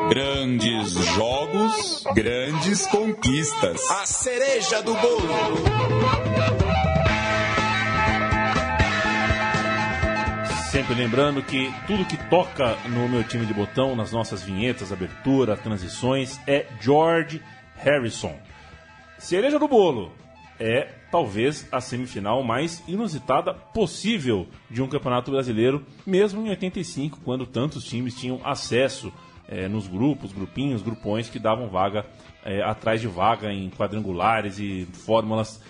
Grandes 0.09 0.93
jogos, 1.15 2.03
grandes 2.15 2.87
conquistas. 2.87 3.91
A 3.91 4.05
cereja 4.05 4.81
do 4.81 4.93
bolo. 4.93 5.97
Sempre 10.71 10.95
lembrando 10.95 11.41
que 11.41 11.73
tudo 11.87 12.05
que 12.05 12.17
toca 12.29 12.77
no 12.89 13.09
meu 13.09 13.23
time 13.23 13.45
de 13.45 13.53
botão, 13.53 13.95
nas 13.95 14.11
nossas 14.11 14.43
vinhetas, 14.43 14.91
abertura, 14.91 15.57
transições, 15.57 16.39
é 16.47 16.65
George 16.79 17.41
Harrison. 17.77 18.35
Cereja 19.19 19.57
do 19.57 19.67
bolo 19.67 20.11
é 20.59 20.87
talvez 21.11 21.67
a 21.71 21.79
semifinal 21.79 22.43
mais 22.43 22.83
inusitada 22.87 23.53
possível 23.53 24.47
de 24.69 24.81
um 24.81 24.87
campeonato 24.87 25.31
brasileiro, 25.31 25.85
mesmo 26.05 26.45
em 26.45 26.49
85, 26.49 27.19
quando 27.23 27.45
tantos 27.45 27.83
times 27.83 28.15
tinham 28.15 28.39
acesso 28.43 29.11
é, 29.47 29.67
nos 29.67 29.87
grupos, 29.87 30.33
grupinhos, 30.33 30.81
grupões 30.81 31.29
que 31.29 31.39
davam 31.39 31.69
vaga 31.69 32.05
é, 32.43 32.61
atrás 32.61 33.01
de 33.01 33.07
vaga 33.07 33.51
em 33.51 33.69
quadrangulares 33.69 34.59
e 34.59 34.87
fórmulas 35.05 35.61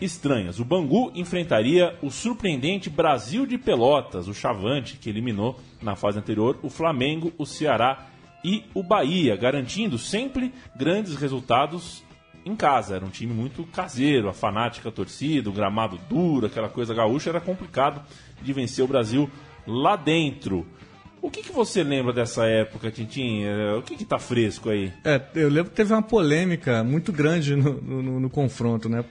estranhas. 0.00 0.58
O 0.58 0.64
Bangu 0.64 1.12
enfrentaria 1.14 1.96
o 2.02 2.10
surpreendente 2.10 2.90
Brasil 2.90 3.46
de 3.46 3.56
Pelotas, 3.56 4.28
o 4.28 4.34
Chavante, 4.34 4.96
que 4.96 5.08
eliminou 5.08 5.58
na 5.80 5.96
fase 5.96 6.18
anterior 6.18 6.58
o 6.62 6.68
Flamengo, 6.68 7.32
o 7.38 7.46
Ceará 7.46 8.06
e 8.44 8.64
o 8.74 8.82
Bahia, 8.82 9.36
garantindo 9.36 9.98
sempre 9.98 10.52
grandes 10.76 11.14
resultados 11.14 12.02
em 12.44 12.54
casa. 12.56 12.96
Era 12.96 13.04
um 13.04 13.10
time 13.10 13.32
muito 13.32 13.64
caseiro, 13.64 14.28
a 14.28 14.32
fanática 14.32 14.88
a 14.88 14.92
torcida, 14.92 15.48
o 15.48 15.52
gramado 15.52 15.98
duro, 16.08 16.46
aquela 16.46 16.68
coisa 16.68 16.94
gaúcha. 16.94 17.30
Era 17.30 17.40
complicado 17.40 18.02
de 18.40 18.52
vencer 18.52 18.84
o 18.84 18.88
Brasil 18.88 19.30
lá 19.66 19.96
dentro. 19.96 20.66
O 21.20 21.30
que, 21.30 21.42
que 21.42 21.52
você 21.52 21.84
lembra 21.84 22.12
dessa 22.12 22.46
época, 22.46 22.90
Tintin? 22.90 23.44
É, 23.44 23.74
o 23.74 23.82
que 23.82 23.94
está 24.02 24.18
fresco 24.18 24.70
aí? 24.70 24.92
É, 25.04 25.20
eu 25.36 25.48
lembro 25.48 25.70
que 25.70 25.76
teve 25.76 25.92
uma 25.92 26.02
polêmica 26.02 26.82
muito 26.82 27.12
grande 27.12 27.54
no, 27.54 27.80
no, 27.80 28.20
no 28.20 28.30
confronto, 28.30 28.88
né? 28.88 29.04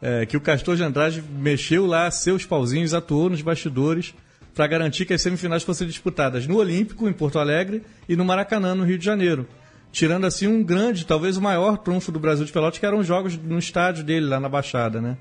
É, 0.00 0.26
que 0.26 0.36
o 0.36 0.40
Castor 0.40 0.76
de 0.76 0.82
Andrade 0.82 1.22
mexeu 1.22 1.86
lá 1.86 2.10
seus 2.10 2.44
pauzinhos, 2.44 2.94
atuou 2.94 3.30
nos 3.30 3.42
bastidores 3.42 4.14
para 4.54 4.66
garantir 4.66 5.04
que 5.04 5.14
as 5.14 5.22
semifinais 5.22 5.62
fossem 5.62 5.86
disputadas 5.86 6.46
no 6.46 6.56
Olímpico, 6.56 7.08
em 7.08 7.12
Porto 7.12 7.38
Alegre, 7.38 7.82
e 8.08 8.16
no 8.16 8.24
Maracanã, 8.24 8.74
no 8.74 8.84
Rio 8.84 8.98
de 8.98 9.04
Janeiro 9.04 9.46
tirando 9.92 10.24
assim 10.24 10.46
um 10.46 10.64
grande, 10.64 11.06
talvez 11.06 11.36
o 11.36 11.42
maior 11.42 11.76
trunfo 11.76 12.10
do 12.10 12.18
Brasil 12.18 12.46
de 12.46 12.50
Pelotas, 12.50 12.78
que 12.78 12.86
eram 12.86 12.98
os 12.98 13.06
jogos 13.06 13.36
no 13.36 13.58
estádio 13.58 14.02
dele, 14.02 14.26
lá 14.26 14.40
na 14.40 14.48
Baixada, 14.48 15.00
né? 15.00 15.18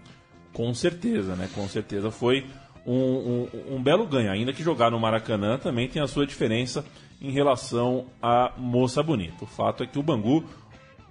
Com 0.54 0.74
certeza, 0.74 1.36
né? 1.36 1.50
Com 1.54 1.68
certeza 1.68 2.10
foi 2.10 2.46
um, 2.86 2.96
um, 2.96 3.76
um, 3.76 3.84
belo 3.84 4.08
ganho. 4.08 4.32
Ainda 4.32 4.54
que 4.54 4.64
jogar 4.64 4.90
no 4.90 5.00
Maracanã 5.00 5.58
também 5.58 5.88
tem 5.88 6.02
a 6.02 6.08
sua 6.08 6.26
diferença 6.26 6.86
em 7.22 7.32
relação 7.32 8.06
a 8.22 8.54
Moça 8.58 9.04
Bonita. 9.04 9.44
O 9.44 9.48
fato 9.48 9.84
é 9.84 9.88
que 9.88 10.00
o 10.00 10.04
Bangu 10.04 10.44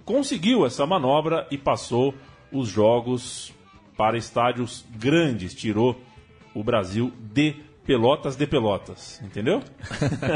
conseguiu 0.03 0.65
essa 0.65 0.85
manobra 0.85 1.47
e 1.49 1.57
passou 1.57 2.13
os 2.51 2.67
jogos 2.67 3.53
para 3.95 4.17
estádios 4.17 4.83
grandes, 4.97 5.53
tirou 5.53 6.01
o 6.53 6.63
Brasil 6.63 7.13
de 7.31 7.55
Pelotas 7.85 8.35
de 8.35 8.45
Pelotas, 8.45 9.21
entendeu? 9.23 9.61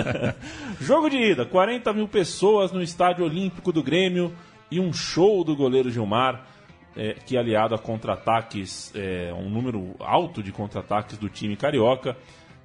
Jogo 0.82 1.10
de 1.10 1.18
ida, 1.18 1.46
40 1.46 1.94
mil 1.94 2.08
pessoas 2.08 2.72
no 2.72 2.82
Estádio 2.82 3.24
Olímpico 3.24 3.72
do 3.72 3.84
Grêmio 3.84 4.34
e 4.72 4.80
um 4.80 4.92
show 4.92 5.44
do 5.44 5.56
goleiro 5.56 5.92
Gilmar, 5.92 6.48
é, 6.96 7.14
que 7.14 7.38
aliado 7.38 7.76
a 7.76 7.78
contra-ataques, 7.78 8.92
é, 8.96 9.32
um 9.34 9.50
número 9.50 9.96
alto 10.00 10.42
de 10.42 10.52
contra-ataques 10.52 11.18
do 11.18 11.30
time 11.30 11.56
carioca, 11.56 12.18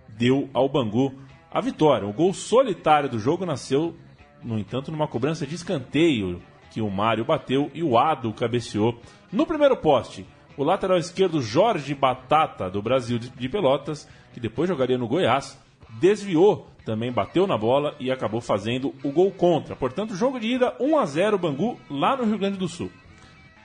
deu 0.08 0.48
ao 0.54 0.68
Bangu 0.68 1.14
a 1.50 1.60
vitória. 1.60 2.08
O 2.08 2.12
gol 2.12 2.32
solitário 2.32 3.08
do 3.08 3.18
jogo 3.18 3.44
nasceu, 3.44 3.94
no 4.42 4.58
entanto, 4.58 4.90
numa 4.90 5.06
cobrança 5.06 5.46
de 5.46 5.54
escanteio 5.54 6.40
que 6.70 6.80
o 6.80 6.88
Mário 6.88 7.24
bateu 7.24 7.70
e 7.74 7.82
o 7.82 7.98
Ado 7.98 8.32
cabeceou 8.32 8.98
no 9.30 9.44
primeiro 9.44 9.76
poste. 9.76 10.24
O 10.60 10.62
lateral 10.62 10.98
esquerdo 10.98 11.40
Jorge 11.40 11.94
Batata, 11.94 12.68
do 12.68 12.82
Brasil 12.82 13.18
de, 13.18 13.48
Pelotas, 13.48 14.06
que 14.34 14.38
depois 14.38 14.68
jogaria 14.68 14.98
no 14.98 15.08
Goiás, 15.08 15.58
desviou, 15.98 16.68
também 16.84 17.10
bateu 17.10 17.46
na 17.46 17.56
bola 17.56 17.94
e 17.98 18.10
acabou 18.10 18.42
fazendo 18.42 18.94
o 19.02 19.10
gol 19.10 19.30
contra. 19.30 19.74
Portanto, 19.74 20.14
jogo 20.14 20.38
de 20.38 20.48
ida 20.48 20.74
1 20.78 20.98
a 20.98 21.06
0 21.06 21.38
Bangu, 21.38 21.80
lá 21.88 22.14
no 22.14 22.24
Rio 22.24 22.36
Grande 22.36 22.58
do 22.58 22.68
Sul. 22.68 22.90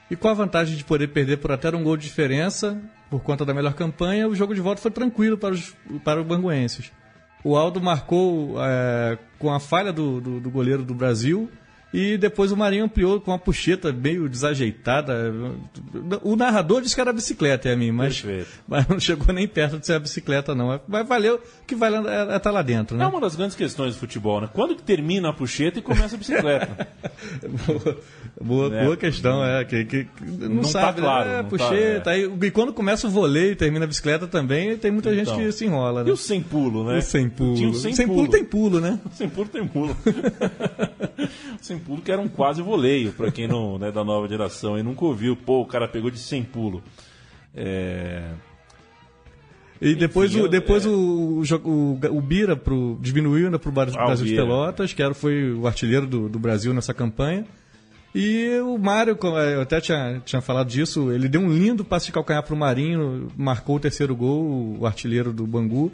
E 0.10 0.16
com 0.16 0.30
a 0.30 0.34
vantagem 0.34 0.78
de 0.78 0.86
poder 0.86 1.10
perder 1.10 1.36
por 1.36 1.52
até 1.52 1.70
um 1.76 1.84
gol 1.84 1.98
de 1.98 2.06
diferença, 2.08 2.82
por 3.10 3.22
conta 3.22 3.44
da 3.44 3.54
melhor 3.54 3.74
campanha, 3.74 4.30
o 4.30 4.34
jogo 4.34 4.56
de 4.56 4.62
volta 4.62 4.82
foi 4.82 4.92
tranquilo 4.92 5.38
para 5.38 5.54
os, 5.54 5.76
para 6.02 6.22
os 6.22 6.26
banguenses. 6.26 6.94
O 7.44 7.58
Aldo 7.58 7.82
marcou 7.82 8.56
é, 8.64 9.18
com 9.38 9.54
a 9.54 9.60
falha 9.60 9.92
do, 9.92 10.22
do, 10.22 10.40
do 10.40 10.50
goleiro 10.50 10.82
do 10.82 10.94
Brasil 10.94 11.52
e 11.94 12.18
depois 12.18 12.52
o 12.52 12.58
Marinho 12.58 12.86
ampliou 12.86 13.22
com 13.22 13.32
uma 13.32 13.40
puxeta 13.40 13.94
meio 13.94 14.28
desajeitada. 14.28 15.34
O 16.24 16.36
narrador 16.36 16.82
disse 16.82 16.94
que 16.94 17.02
era 17.02 17.14
bicicleta, 17.14 17.70
é 17.70 17.74
a 17.74 17.76
mim, 17.78 17.92
mas, 17.92 18.24
mas, 18.68 18.88
não 18.88 19.00
chegou 19.00 19.34
nem 19.34 19.48
perto 19.48 19.80
de 19.80 19.86
ser 19.86 19.94
a 19.94 20.00
bicicleta, 20.00 20.54
não. 20.54 20.80
Mas 20.88 21.08
valeu 21.08 21.40
que 21.66 21.74
estar 21.74 21.92
é, 21.92 22.36
é 22.36 22.40
tá 22.40 22.52
lá 22.52 22.62
dentro, 22.62 22.98
né? 22.98 23.06
É 23.06 23.08
uma 23.08 23.22
das 23.22 23.36
grandes 23.36 23.56
questões 23.56 23.96
do 23.96 24.00
futebol, 24.00 24.42
né? 24.42 24.50
Quando 24.52 24.76
que 24.76 24.84
termina 24.84 25.30
a 25.30 25.34
puxeta 25.34 25.80
e 25.80 25.82
começa 25.82 26.16
a 26.16 26.18
bicicleta? 26.18 26.88
boa, 27.66 27.98
boa, 28.42 28.76
é. 28.76 28.84
boa, 28.84 28.98
questão, 28.98 29.44
é. 29.44 29.64
Que, 29.64 29.86
que 29.86 30.08
não, 30.22 30.50
não 30.50 30.62
tá 30.64 30.68
sabe, 30.68 31.02
tá 31.02 31.08
claro. 31.08 31.30
É, 31.30 31.42
não 31.42 31.50
puxeta. 31.50 32.02
Tá, 32.02 32.12
é. 32.12 32.16
aí, 32.16 32.32
e 32.42 32.52
quando 32.52 32.74
começa 32.74 33.08
o 33.08 33.10
voleio 33.10 33.54
e 33.54 33.56
termina 33.56 33.86
a 33.86 33.88
bicicleta 33.88 34.28
também, 34.28 34.76
tem 34.78 34.92
muita 34.92 35.14
então, 35.14 35.34
gente 35.34 35.46
que 35.46 35.52
se 35.52 35.66
enrola, 35.66 36.04
né? 36.04 36.10
E 36.10 36.12
o 36.12 36.18
sem 36.18 36.42
pulo, 36.42 36.84
né? 36.84 36.98
O 36.98 37.02
sem 37.02 37.30
pulo. 37.30 37.56
Tinha 37.56 37.70
o 37.70 37.74
sem, 37.74 37.94
sem 37.94 38.06
pulo. 38.06 38.20
pulo 38.20 38.32
tem 38.32 38.44
pulo, 38.44 38.82
né? 38.82 39.00
Sem 39.16 39.30
pulo 39.30 39.48
tem 39.48 39.66
pulo. 39.66 39.96
sem 41.62 41.75
pulo 41.80 42.02
que 42.02 42.12
era 42.12 42.22
um 42.22 42.28
quase 42.28 42.62
voleio, 42.62 43.12
para 43.12 43.32
quem 43.32 43.48
não 43.48 43.78
né, 43.78 43.92
da 43.92 44.04
nova 44.04 44.28
geração 44.28 44.78
e 44.78 44.84
nunca 44.84 45.06
ouviu. 45.06 45.36
Pô, 45.36 45.62
o 45.62 45.66
cara 45.66 45.88
pegou 45.88 46.10
de 46.10 46.20
sem 46.20 46.44
pulo. 46.44 46.84
É... 47.54 48.32
E 49.82 49.94
depois, 49.94 50.32
Enfim, 50.32 50.44
o, 50.44 50.48
depois 50.48 50.86
é... 50.86 50.90
o, 50.90 51.42
o, 51.42 52.00
o, 52.18 52.22
Bira 52.22 52.56
pro, 52.56 52.98
diminuiu 53.02 53.46
ainda 53.46 53.60
para 53.60 53.70
o 53.70 53.72
Brasil 53.72 54.26
de 54.26 54.36
Pelotas, 54.36 54.94
que 54.94 55.04
era, 55.04 55.14
foi 55.14 55.54
o 55.54 55.68
artilheiro 55.68 56.08
do, 56.08 56.30
do 56.30 56.40
Brasil 56.40 56.74
nessa 56.74 56.94
campanha. 56.94 57.46
E 58.14 58.58
o 58.62 58.78
Mário, 58.78 59.18
eu 59.22 59.62
até 59.62 59.82
tinha, 59.82 60.22
tinha 60.24 60.42
falado 60.42 60.70
disso, 60.70 61.12
ele 61.12 61.28
deu 61.28 61.42
um 61.42 61.52
lindo 61.52 61.84
passe 61.84 62.06
de 62.06 62.14
calcanhar 62.14 62.42
para 62.44 62.54
o 62.54 62.58
Marinho, 62.58 63.28
marcou 63.36 63.76
o 63.76 63.80
terceiro 63.80 64.16
gol, 64.16 64.78
o 64.80 64.86
artilheiro 64.86 65.34
do 65.34 65.46
Bangu, 65.46 65.92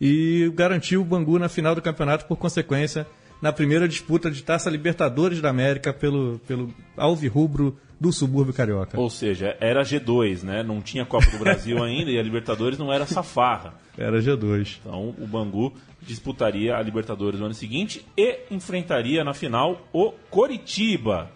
e 0.00 0.50
garantiu 0.56 1.00
o 1.00 1.04
Bangu 1.04 1.38
na 1.38 1.48
final 1.48 1.76
do 1.76 1.80
campeonato, 1.80 2.26
por 2.26 2.36
consequência, 2.36 3.06
na 3.40 3.52
primeira 3.52 3.88
disputa 3.88 4.30
de 4.30 4.42
Taça 4.42 4.68
Libertadores 4.70 5.40
da 5.40 5.50
América 5.50 5.92
pelo, 5.92 6.38
pelo 6.40 6.72
Alvirrubro 6.96 7.76
do 8.00 8.12
subúrbio 8.12 8.54
carioca. 8.54 8.98
Ou 8.98 9.10
seja, 9.10 9.56
era 9.60 9.82
G2, 9.82 10.42
né? 10.42 10.62
Não 10.62 10.80
tinha 10.80 11.04
Copa 11.04 11.30
do 11.30 11.38
Brasil 11.38 11.82
ainda 11.82 12.10
e 12.10 12.18
a 12.18 12.22
Libertadores 12.22 12.78
não 12.78 12.92
era 12.92 13.06
safarra. 13.06 13.74
Era 13.96 14.20
G2. 14.20 14.78
Então 14.80 15.14
o 15.18 15.26
Bangu 15.26 15.72
disputaria 16.00 16.76
a 16.76 16.82
Libertadores 16.82 17.40
no 17.40 17.46
ano 17.46 17.54
seguinte 17.54 18.04
e 18.16 18.40
enfrentaria 18.50 19.24
na 19.24 19.34
final 19.34 19.88
o 19.92 20.12
Coritiba, 20.30 21.30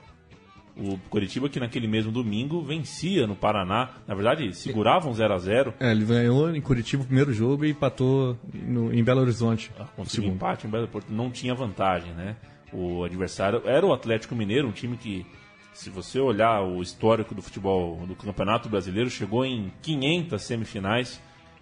o 0.77 0.99
Coritiba 1.11 1.49
que 1.49 1.61
naquele 1.61 1.87
mesmo 1.87 2.11
domingo 2.11 2.63
vencia 2.63 3.27
no 3.27 3.37
Paraná. 3.37 3.91
Na 4.07 4.15
verdade, 4.15 4.55
segurava 4.57 5.09
um 5.09 5.15
0 5.15 5.35
a 5.35 5.39
0 5.39 5.75
É, 5.79 5.91
ele 5.91 6.05
ganhou 6.05 6.55
em 6.55 6.61
Curitiba 6.61 7.03
o 7.03 7.07
primeiro 7.07 7.33
jogo 7.33 7.65
e 7.65 7.71
empatou 7.71 8.37
no, 8.53 8.93
em 8.93 9.03
Belo 9.03 9.21
Horizonte. 9.21 9.71
Ah, 9.79 9.87
conseguiu 9.97 10.31
empate 10.31 10.67
em 10.67 10.71
Belo 10.71 10.85
Horizonte, 10.85 11.13
não 11.13 11.31
tinha 11.31 11.55
vantagem, 11.55 12.13
né? 12.13 12.37
O 12.73 13.05
adversário 13.05 13.63
era 13.67 13.85
o 13.85 13.93
Atlético 13.93 14.35
Mineiro, 14.35 14.67
um 14.67 14.73
time 14.73 14.97
que, 14.97 15.27
se 15.75 15.91
você 15.91 16.19
olhar 16.19 16.63
o 16.63 16.81
histórico 16.81 17.35
do 17.35 17.43
futebol 17.43 18.07
do 18.07 18.15
Campeonato 18.15 18.69
Brasileiro, 18.69 19.11
chegou 19.11 19.45
em 19.45 19.71
500 19.83 20.43
semifinais. 20.43 21.21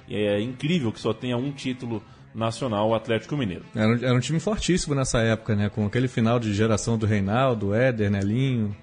É 0.09 0.40
incrível 0.40 0.92
que 0.92 1.01
só 1.01 1.12
tenha 1.12 1.37
um 1.37 1.51
título 1.51 2.03
nacional, 2.33 2.88
o 2.88 2.94
Atlético 2.94 3.37
Mineiro. 3.37 3.64
Era, 3.75 3.92
era 4.07 4.14
um 4.14 4.20
time 4.20 4.38
fortíssimo 4.38 4.94
nessa 4.94 5.18
época, 5.20 5.57
né? 5.57 5.68
Com 5.68 5.85
aquele 5.85 6.07
final 6.07 6.38
de 6.38 6.55
geração 6.55 6.96
do 6.96 7.07
Reinaldo, 7.07 7.75
Éder, 7.75 8.11
Nelinho. 8.11 8.75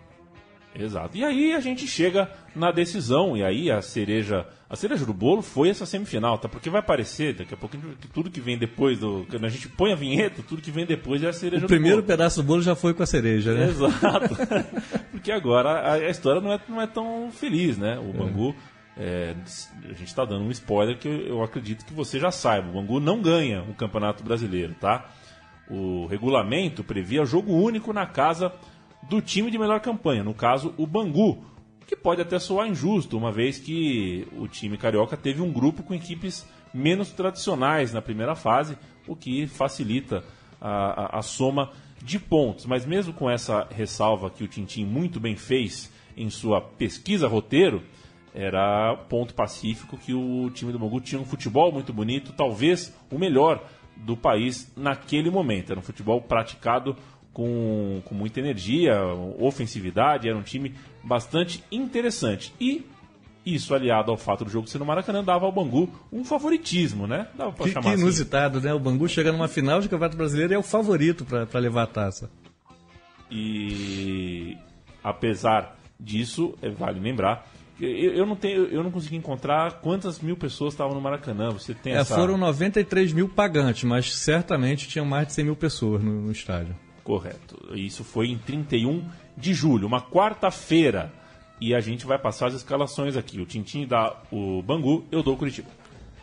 Exato. 0.78 1.18
E 1.18 1.24
aí 1.24 1.54
a 1.54 1.60
gente 1.60 1.88
chega 1.88 2.30
na 2.56 2.72
decisão, 2.72 3.36
e 3.36 3.44
aí 3.44 3.72
a 3.72 3.82
cereja, 3.82 4.46
a 4.70 4.76
cereja 4.76 5.06
do 5.06 5.13
bolo 5.13 5.42
foi 5.42 5.70
essa 5.70 5.86
semifinal, 5.86 6.38
tá? 6.38 6.48
Porque 6.48 6.70
vai 6.70 6.82
parecer, 6.82 7.34
daqui 7.34 7.54
a 7.54 7.58
pouco, 7.58 7.78
que 8.00 8.08
tudo 8.08 8.30
que 8.30 8.40
vem 8.40 8.58
depois 8.58 9.00
do. 9.00 9.26
Quando 9.30 9.46
a 9.46 9.50
gente 9.50 9.68
põe 9.70 9.92
a 9.92 9.96
vinheta, 9.96 10.44
tudo 10.48 10.62
que 10.62 10.72
vem 10.72 10.86
depois 10.86 11.24
é 11.24 11.30
a 11.30 11.34
cereja 11.34 11.66
o 11.66 11.68
do 11.68 11.70
bolo. 11.70 11.80
O 11.80 11.82
primeiro 11.82 12.04
pedaço 12.04 12.42
do 12.42 12.46
bolo 12.46 12.62
já 12.62 12.76
foi 12.76 12.94
com 12.94 13.02
a 13.02 13.08
cereja, 13.08 13.54
né? 13.54 13.70
Exato. 13.70 14.36
Porque 15.12 15.32
agora 15.32 15.70
a, 15.70 15.94
a, 15.94 16.10
história 16.10 16.40
não 16.40 16.54
é, 16.54 16.60
não 16.70 16.82
é 16.82 16.88
tão 16.88 17.30
feliz, 17.32 17.78
né? 17.78 17.98
O 17.98 18.10
é. 18.10 18.13
Bangu. 18.13 18.56
É, 19.00 19.36
a 19.84 19.90
gente 19.90 20.08
está 20.08 20.26
dando 20.26 20.44
um 20.44 20.50
spoiler 20.50 20.98
que 20.98 21.08
eu, 21.08 21.28
eu 21.28 21.44
acredito 21.44 21.86
que 21.86 21.94
você 21.94 22.20
já 22.20 22.32
saiba. 22.32 22.70
O 22.70 22.74
Bangu 22.74 23.00
não 23.00 23.22
ganha 23.22 23.62
o 23.62 23.74
Campeonato 23.74 24.24
Brasileiro, 24.24 24.76
tá? 24.80 25.08
O 25.70 26.08
regulamento 26.08 26.84
previa 26.84 27.26
jogo 27.26 27.54
único 27.54 27.92
na 27.94 28.06
casa 28.06 28.52
do 29.10 29.22
time 29.22 29.50
de 29.50 29.58
melhor 29.58 29.80
campanha, 29.80 30.24
no 30.24 30.34
caso 30.34 30.74
o 30.78 30.86
Bangu, 30.86 31.43
que 31.86 31.96
pode 31.96 32.22
até 32.22 32.38
soar 32.38 32.67
injusto, 32.67 33.17
uma 33.17 33.32
vez 33.32 33.58
que 33.58 34.28
o 34.38 34.48
time 34.48 34.78
carioca 34.78 35.15
teve 35.15 35.41
um 35.41 35.52
grupo 35.52 35.84
com 35.84 35.93
equipes 35.93 36.46
menos 36.74 37.12
tradicionais 37.12 37.93
na 37.93 38.02
primeira 38.02 38.36
fase, 38.36 38.78
o 39.08 39.15
que 39.15 39.48
facilita 39.48 40.24
a, 40.60 41.17
a, 41.17 41.20
a 41.20 41.22
soma 41.22 41.72
de 42.04 42.20
pontos. 42.20 42.65
Mas 42.65 42.86
mesmo 42.86 43.13
com 43.13 43.30
essa 43.30 43.67
ressalva 43.72 44.30
que 44.30 44.43
o 44.43 44.48
Tintim 44.48 44.86
muito 44.86 45.20
bem 45.20 45.36
fez 45.36 45.91
em 46.15 46.30
sua 46.30 46.60
pesquisa 46.60 47.28
roteiro, 47.28 47.82
era 48.34 48.96
ponto 49.10 49.34
pacífico 49.34 49.98
que 49.98 50.13
o 50.13 50.50
time 50.52 50.72
do 50.72 50.78
Bangu 50.78 51.00
tinha 51.00 51.20
um 51.20 51.26
futebol 51.26 51.72
muito 51.72 51.93
bonito, 51.93 52.34
talvez 52.34 52.93
o 53.10 53.17
melhor 53.17 53.63
do 53.96 54.15
país 54.15 54.72
naquele 54.76 55.30
momento. 55.30 55.72
Era 55.72 55.80
um 55.80 55.84
futebol 55.84 56.22
praticado 56.22 56.96
com, 57.38 58.02
com 58.04 58.15
muita 58.15 58.39
energia, 58.39 59.00
ofensividade, 59.38 60.28
era 60.28 60.36
um 60.36 60.41
time 60.41 60.73
bastante 61.04 61.63
interessante. 61.71 62.52
E 62.60 62.84
isso 63.45 63.76
aliado 63.76 64.10
ao 64.10 64.17
fato 64.17 64.43
do 64.43 64.50
jogo 64.50 64.67
ser 64.67 64.80
no 64.80 64.86
Maracanã 64.86 65.23
dava 65.23 65.45
ao 65.45 65.52
Bangu 65.52 65.88
um 66.12 66.26
favoritismo, 66.26 67.06
né? 67.06 67.28
Dava 67.38 67.52
pra 67.52 67.67
que, 67.67 67.73
chamar 67.73 67.84
que 67.84 67.89
assim. 67.89 68.02
inusitado, 68.02 68.60
né? 68.60 68.73
O 68.73 68.80
Bangu 68.80 69.08
chega 69.08 69.32
numa 69.32 69.47
final 69.47 69.80
de 69.80 69.88
Campeonato 69.88 70.17
Brasileiro 70.17 70.54
e 70.54 70.56
é 70.56 70.58
o 70.58 70.63
favorito 70.63 71.26
para 71.26 71.60
levar 71.60 71.84
a 71.84 71.88
taça. 71.88 72.32
E 73.30 74.58
apesar 75.04 75.78
disso, 76.00 76.56
é, 76.60 76.71
vale 76.71 77.00
lembrar 77.00 77.47
eu, 77.80 78.13
eu, 78.13 78.26
não 78.26 78.36
tenho, 78.36 78.65
eu 78.65 78.82
não 78.82 78.89
consegui 78.89 79.15
encontrar 79.15 79.73
quantas 79.82 80.19
mil 80.19 80.36
pessoas 80.36 80.73
estavam 80.73 80.95
no 80.95 81.02
Maracanã. 81.02 81.52
Você 81.52 81.76
tem 81.76 81.93
é, 81.93 81.97
essa... 81.97 82.15
Foram 82.15 82.36
93 82.36 83.13
mil 83.13 83.30
pagantes, 83.30 83.84
mas 83.84 84.17
certamente 84.17 84.88
tinham 84.88 85.06
mais 85.06 85.28
de 85.28 85.34
100 85.34 85.45
mil 85.45 85.56
pessoas 85.56 86.04
no, 86.04 86.23
no 86.23 86.32
estádio. 86.32 86.76
Correto. 87.08 87.74
Isso 87.74 88.04
foi 88.04 88.28
em 88.28 88.38
31 88.38 89.02
de 89.38 89.54
julho, 89.54 89.88
uma 89.88 90.02
quarta-feira. 90.02 91.10
E 91.62 91.74
a 91.74 91.80
gente 91.80 92.06
vai 92.06 92.20
passar 92.20 92.48
as 92.48 92.54
escalações 92.54 93.15
aqui. 93.15 93.39
O 93.39 93.46
Tintin 93.46 93.88
dá 93.88 94.13
o 94.30 94.62
Bangu, 94.62 95.06
eu 95.10 95.24
dou 95.24 95.36
o 95.36 95.38
Curitiba. 95.38 95.70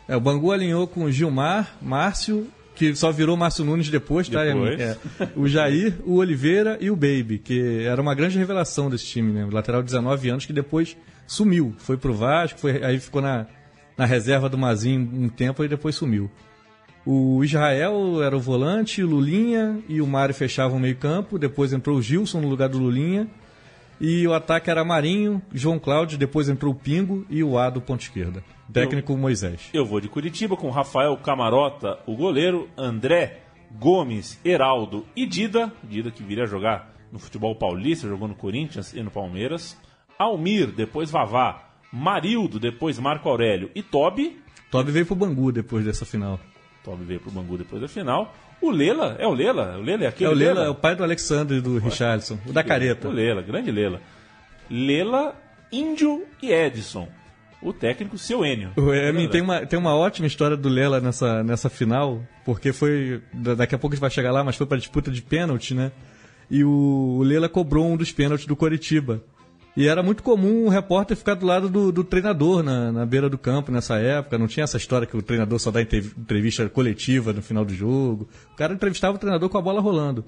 É, 0.07 0.15
o 0.15 0.19
Bangu 0.19 0.51
alinhou 0.51 0.85
com 0.85 1.05
o 1.05 1.11
Gilmar, 1.11 1.75
Márcio, 1.81 2.47
que 2.75 2.95
só 2.95 3.11
virou 3.11 3.35
Márcio 3.35 3.65
Nunes 3.65 3.89
depois, 3.89 4.29
tá? 4.29 4.45
Depois. 4.45 4.79
É, 4.79 4.95
o 5.35 5.47
Jair, 5.47 5.97
o 6.05 6.17
Oliveira 6.17 6.77
e 6.79 6.91
o 6.91 6.95
Baby, 6.95 7.39
que 7.39 7.83
era 7.83 7.99
uma 7.99 8.13
grande 8.13 8.37
revelação 8.37 8.87
desse 8.87 9.07
time, 9.07 9.31
né? 9.31 9.43
O 9.43 9.49
lateral 9.49 9.81
de 9.81 9.87
19 9.87 10.29
anos 10.29 10.45
que 10.45 10.53
depois 10.53 10.95
sumiu. 11.25 11.73
Foi 11.79 11.97
pro 11.97 12.13
Vasco, 12.13 12.59
foi, 12.59 12.83
aí 12.83 12.99
ficou 12.99 13.23
na, 13.23 13.47
na 13.97 14.05
reserva 14.05 14.47
do 14.47 14.55
Mazinho 14.55 15.01
um 15.01 15.29
tempo 15.29 15.63
e 15.63 15.67
depois 15.67 15.95
sumiu. 15.95 16.29
O 17.05 17.43
Israel 17.43 18.23
era 18.23 18.35
o 18.35 18.39
volante, 18.39 19.03
o 19.03 19.07
Lulinha 19.07 19.79
e 19.87 20.01
o 20.01 20.07
Mário 20.07 20.33
fechavam 20.33 20.77
o 20.77 20.79
meio-campo. 20.79 21.37
Depois 21.37 21.71
entrou 21.71 21.97
o 21.97 22.01
Gilson 22.01 22.41
no 22.41 22.49
lugar 22.49 22.67
do 22.67 22.79
Lulinha. 22.79 23.27
E 24.01 24.27
o 24.27 24.33
ataque 24.33 24.69
era 24.69 24.83
Marinho, 24.83 25.41
João 25.53 25.79
Cláudio, 25.79 26.17
depois 26.17 26.49
entrou 26.49 26.73
o 26.73 26.75
Pingo 26.75 27.25
e 27.29 27.43
o 27.43 27.57
A 27.57 27.69
do 27.69 27.79
ponto 27.79 28.01
esquerda. 28.01 28.43
Técnico 28.73 29.13
eu, 29.13 29.17
Moisés. 29.17 29.69
Eu 29.73 29.85
vou 29.85 30.01
de 30.01 30.09
Curitiba 30.09 30.57
com 30.57 30.69
Rafael 30.69 31.15
Camarota, 31.17 31.99
o 32.05 32.15
goleiro, 32.15 32.67
André 32.77 33.41
Gomes, 33.79 34.39
Heraldo 34.43 35.05
e 35.15 35.25
Dida. 35.25 35.71
Dida 35.83 36.11
que 36.11 36.23
viria 36.23 36.43
a 36.43 36.47
jogar 36.47 36.93
no 37.11 37.19
futebol 37.19 37.55
paulista, 37.55 38.07
jogou 38.07 38.27
no 38.27 38.35
Corinthians 38.35 38.93
e 38.93 39.01
no 39.01 39.11
Palmeiras. 39.11 39.77
Almir, 40.17 40.71
depois 40.71 41.09
Vavá. 41.11 41.69
Marildo, 41.93 42.59
depois 42.59 42.99
Marco 42.99 43.29
Aurélio 43.29 43.69
e 43.73 43.81
Tobi. 43.81 44.41
Tobi 44.69 44.91
veio 44.91 45.05
pro 45.05 45.15
Bangu 45.15 45.51
depois 45.51 45.85
dessa 45.85 46.05
final. 46.05 46.39
Toby 46.85 47.03
veio 47.03 47.19
pro 47.19 47.31
Bangu 47.31 47.57
depois 47.57 47.81
da 47.81 47.87
final. 47.87 48.33
O 48.61 48.69
Lela, 48.69 49.15
é 49.19 49.27
o 49.27 49.33
Lela? 49.33 49.77
O 49.77 49.81
Lela 49.81 50.05
é 50.05 50.07
aquele 50.07 50.29
É 50.29 50.33
o 50.33 50.35
Lela, 50.35 50.53
Lela? 50.53 50.65
é 50.67 50.69
o 50.69 50.75
pai 50.75 50.95
do 50.95 51.03
Alexandre 51.03 51.57
e 51.57 51.61
do 51.61 51.77
Richardson, 51.79 52.37
o 52.45 52.53
da 52.53 52.63
careta. 52.63 53.07
O 53.07 53.11
Lela, 53.11 53.41
grande 53.41 53.71
Lela. 53.71 53.99
Lela, 54.69 55.35
Índio 55.71 56.23
e 56.41 56.51
Edson. 56.51 57.07
O 57.61 57.73
técnico, 57.73 58.17
seu 58.17 58.45
Enio. 58.45 58.71
O 58.77 59.27
tem 59.29 59.41
uma, 59.41 59.65
tem 59.65 59.79
uma 59.79 59.95
ótima 59.95 60.27
história 60.27 60.55
do 60.55 60.69
Lela 60.69 60.99
nessa, 60.99 61.43
nessa 61.43 61.69
final, 61.69 62.21
porque 62.45 62.71
foi. 62.71 63.21
Daqui 63.33 63.73
a 63.73 63.77
pouco 63.79 63.93
a 63.93 63.95
gente 63.95 64.01
vai 64.01 64.11
chegar 64.11 64.31
lá, 64.31 64.43
mas 64.43 64.55
foi 64.55 64.67
para 64.67 64.77
disputa 64.77 65.09
de 65.09 65.21
pênalti, 65.21 65.73
né? 65.73 65.91
E 66.49 66.63
o, 66.63 67.17
o 67.19 67.23
Lela 67.23 67.49
cobrou 67.49 67.87
um 67.87 67.97
dos 67.97 68.11
pênaltis 68.11 68.45
do 68.45 68.55
Coritiba. 68.55 69.23
E 69.75 69.87
era 69.89 70.01
muito 70.01 70.23
comum 70.23 70.65
o 70.65 70.69
repórter 70.69 71.17
ficar 71.17 71.33
do 71.33 71.45
lado 71.45 71.67
do, 71.67 71.91
do 71.91 72.03
treinador 72.03 72.63
na, 72.63 72.93
na, 72.93 73.05
beira 73.05 73.29
do 73.29 73.37
campo 73.37 73.71
nessa 73.71 73.97
época. 73.97 74.37
Não 74.37 74.47
tinha 74.47 74.63
essa 74.63 74.77
história 74.77 75.05
que 75.05 75.17
o 75.17 75.21
treinador 75.21 75.59
só 75.59 75.69
dá 75.69 75.81
entrevista 75.81 76.67
coletiva 76.69 77.33
no 77.33 77.41
final 77.41 77.65
do 77.65 77.73
jogo. 77.73 78.27
O 78.53 78.55
cara 78.55 78.73
entrevistava 78.73 79.15
o 79.15 79.19
treinador 79.19 79.49
com 79.49 79.57
a 79.57 79.61
bola 79.61 79.81
rolando. 79.81 80.23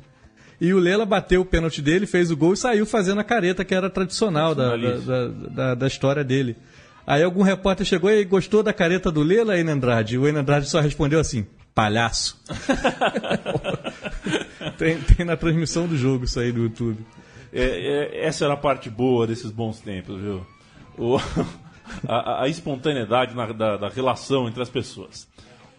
E 0.60 0.74
o 0.74 0.80
Lela 0.80 1.06
bateu 1.06 1.42
o 1.42 1.46
pênalti 1.46 1.82
dele, 1.82 2.06
fez 2.06 2.30
o 2.30 2.36
gol 2.36 2.54
e 2.54 2.58
saiu 2.58 2.86
fazendo 2.86 3.22
a 3.22 3.24
careta 3.24 3.64
que 3.64 3.74
era 3.74 3.90
tradicional 3.90 4.54
da, 4.54 4.76
da, 4.76 5.28
da, 5.28 5.76
da, 5.76 5.88
história 5.88 6.24
dele. 6.24 6.58
Aí 7.06 7.24
algum 7.24 7.44
repórter 7.44 7.86
chegou 7.86 8.10
e 8.10 8.26
gostou 8.26 8.62
da 8.62 8.74
careta 8.74 9.12
do 9.12 9.22
Lela, 9.22 9.58
Enem 9.58 9.76
Andrade? 9.76 10.16
E 10.16 10.18
o 10.18 10.28
Enem 10.28 10.42
Andrade 10.42 10.68
só 10.68 10.82
respondeu 10.82 11.20
assim: 11.20 11.46
palhaço. 11.74 12.42
tem, 14.78 14.98
tem 14.98 15.26
na 15.26 15.38
transmissão 15.38 15.88
do 15.88 15.96
jogo 15.96 16.26
isso 16.26 16.40
aí 16.40 16.52
do 16.52 16.64
YouTube. 16.64 17.06
É, 17.52 17.64
é, 17.64 18.26
essa 18.26 18.46
era 18.46 18.54
a 18.54 18.58
parte 18.58 18.90
boa 18.90 19.26
desses 19.26 19.52
bons 19.52 19.80
tempos, 19.80 20.20
viu? 20.20 20.46
O, 20.98 21.18
a, 22.08 22.44
a, 22.44 22.48
espontaneidade 22.48 23.36
na, 23.36 23.46
da, 23.48 23.78
da, 23.78 23.90
relação 23.90 24.48
entre 24.48 24.62
as 24.62 24.70
pessoas. 24.70 25.28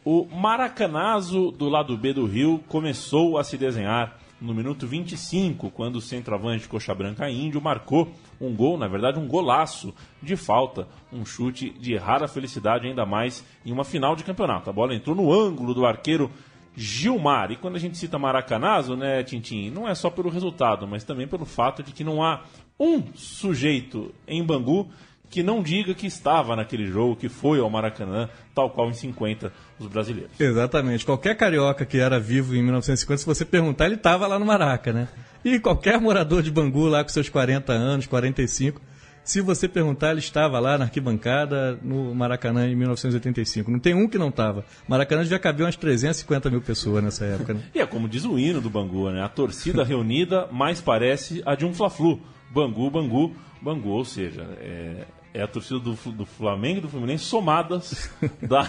O 0.04 0.26
Maracanazo 0.26 1.50
do 1.50 1.68
lado 1.68 1.96
B 1.96 2.12
do 2.12 2.24
Rio 2.24 2.62
começou 2.68 3.36
a 3.36 3.44
se 3.44 3.58
desenhar 3.58 4.18
no 4.40 4.54
minuto 4.54 4.86
25, 4.86 5.70
quando 5.70 5.96
o 5.96 6.00
centroavante 6.00 6.68
Coxa 6.68 6.94
Branca 6.94 7.28
Índio 7.28 7.60
marcou 7.60 8.08
um 8.40 8.54
gol, 8.54 8.78
na 8.78 8.86
verdade 8.86 9.18
um 9.18 9.26
golaço 9.26 9.92
de 10.22 10.36
falta, 10.36 10.86
um 11.12 11.26
chute 11.26 11.70
de 11.70 11.96
rara 11.96 12.28
felicidade, 12.28 12.86
ainda 12.86 13.04
mais 13.04 13.44
em 13.66 13.72
uma 13.72 13.84
final 13.84 14.14
de 14.14 14.22
campeonato. 14.22 14.70
A 14.70 14.72
bola 14.72 14.94
entrou 14.94 15.16
no 15.16 15.32
ângulo 15.32 15.74
do 15.74 15.84
arqueiro 15.84 16.30
Gilmar. 16.78 17.50
E 17.50 17.56
quando 17.56 17.74
a 17.74 17.80
gente 17.80 17.98
cita 17.98 18.18
Maracanazo, 18.18 18.96
né, 18.96 19.24
Tintim, 19.24 19.68
não 19.70 19.88
é 19.88 19.94
só 19.94 20.08
pelo 20.08 20.30
resultado, 20.30 20.86
mas 20.86 21.02
também 21.02 21.26
pelo 21.26 21.44
fato 21.44 21.82
de 21.82 21.92
que 21.92 22.04
não 22.04 22.22
há 22.22 22.44
um 22.78 23.02
sujeito 23.14 24.14
em 24.26 24.42
Bangu 24.44 24.88
que 25.28 25.42
não 25.42 25.62
diga 25.62 25.92
que 25.92 26.06
estava 26.06 26.56
naquele 26.56 26.86
jogo, 26.86 27.16
que 27.16 27.28
foi 27.28 27.58
ao 27.58 27.68
Maracanã, 27.68 28.30
tal 28.54 28.70
qual 28.70 28.88
em 28.88 28.94
50 28.94 29.52
os 29.78 29.86
brasileiros. 29.86 30.40
Exatamente. 30.40 31.04
Qualquer 31.04 31.36
carioca 31.36 31.84
que 31.84 31.98
era 31.98 32.18
vivo 32.18 32.54
em 32.54 32.62
1950, 32.62 33.18
se 33.18 33.26
você 33.26 33.44
perguntar, 33.44 33.86
ele 33.86 33.96
estava 33.96 34.26
lá 34.26 34.38
no 34.38 34.46
Maraca, 34.46 34.92
né? 34.92 35.08
E 35.44 35.58
qualquer 35.58 36.00
morador 36.00 36.42
de 36.42 36.50
Bangu 36.50 36.86
lá 36.86 37.02
com 37.02 37.10
seus 37.10 37.28
40 37.28 37.72
anos, 37.72 38.06
45, 38.06 38.80
se 39.28 39.42
você 39.42 39.68
perguntar, 39.68 40.12
ele 40.12 40.20
estava 40.20 40.58
lá 40.58 40.78
na 40.78 40.86
arquibancada 40.86 41.78
no 41.82 42.14
Maracanã 42.14 42.66
em 42.66 42.74
1985. 42.74 43.70
Não 43.70 43.78
tem 43.78 43.92
um 43.92 44.08
que 44.08 44.16
não 44.16 44.30
estava. 44.30 44.64
Maracanã 44.88 45.22
já 45.22 45.38
cabia 45.38 45.66
umas 45.66 45.76
350 45.76 46.48
mil 46.48 46.62
pessoas 46.62 47.04
nessa 47.04 47.26
época. 47.26 47.52
Né? 47.52 47.60
e 47.74 47.78
é 47.78 47.84
como 47.84 48.08
diz 48.08 48.24
o 48.24 48.38
hino 48.38 48.58
do 48.58 48.70
Bangu, 48.70 49.10
né? 49.10 49.22
A 49.22 49.28
torcida 49.28 49.84
reunida 49.84 50.48
mais 50.50 50.80
parece 50.80 51.42
a 51.44 51.54
de 51.54 51.66
um 51.66 51.74
Fla-Flu. 51.74 52.18
Bangu, 52.50 52.90
Bangu, 52.90 53.36
Bangu. 53.60 53.90
Ou 53.90 54.04
seja, 54.06 54.48
é, 54.62 55.04
é 55.34 55.42
a 55.42 55.46
torcida 55.46 55.78
do, 55.78 55.92
do 55.92 56.24
Flamengo 56.24 56.78
e 56.78 56.80
do 56.80 56.88
Fluminense 56.88 57.24
somadas 57.24 58.10
da, 58.40 58.62